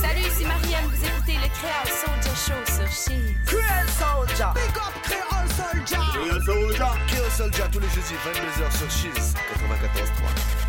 Salut, 0.00 0.20
ici 0.20 0.44
Marianne, 0.44 0.86
vous 0.86 1.04
écoutez 1.04 1.34
le 1.34 1.48
Créole 1.58 1.88
Soldier 1.88 2.36
Show 2.36 2.60
sur 2.66 2.88
Chiz. 2.88 3.34
Creole 3.46 3.88
Soldier. 3.98 4.52
Big 4.54 4.76
up 4.76 4.94
Creole 5.02 5.48
Soldier. 5.56 5.96
Creole 6.12 6.42
Soldier. 6.44 6.92
Creole 7.08 7.30
Soldier 7.36 7.64
tous 7.72 7.80
les 7.80 7.88
jeudis 7.88 8.14
22h 8.24 8.78
sur 8.78 8.90
Chiz 8.90 9.34
94.3. 9.58 10.59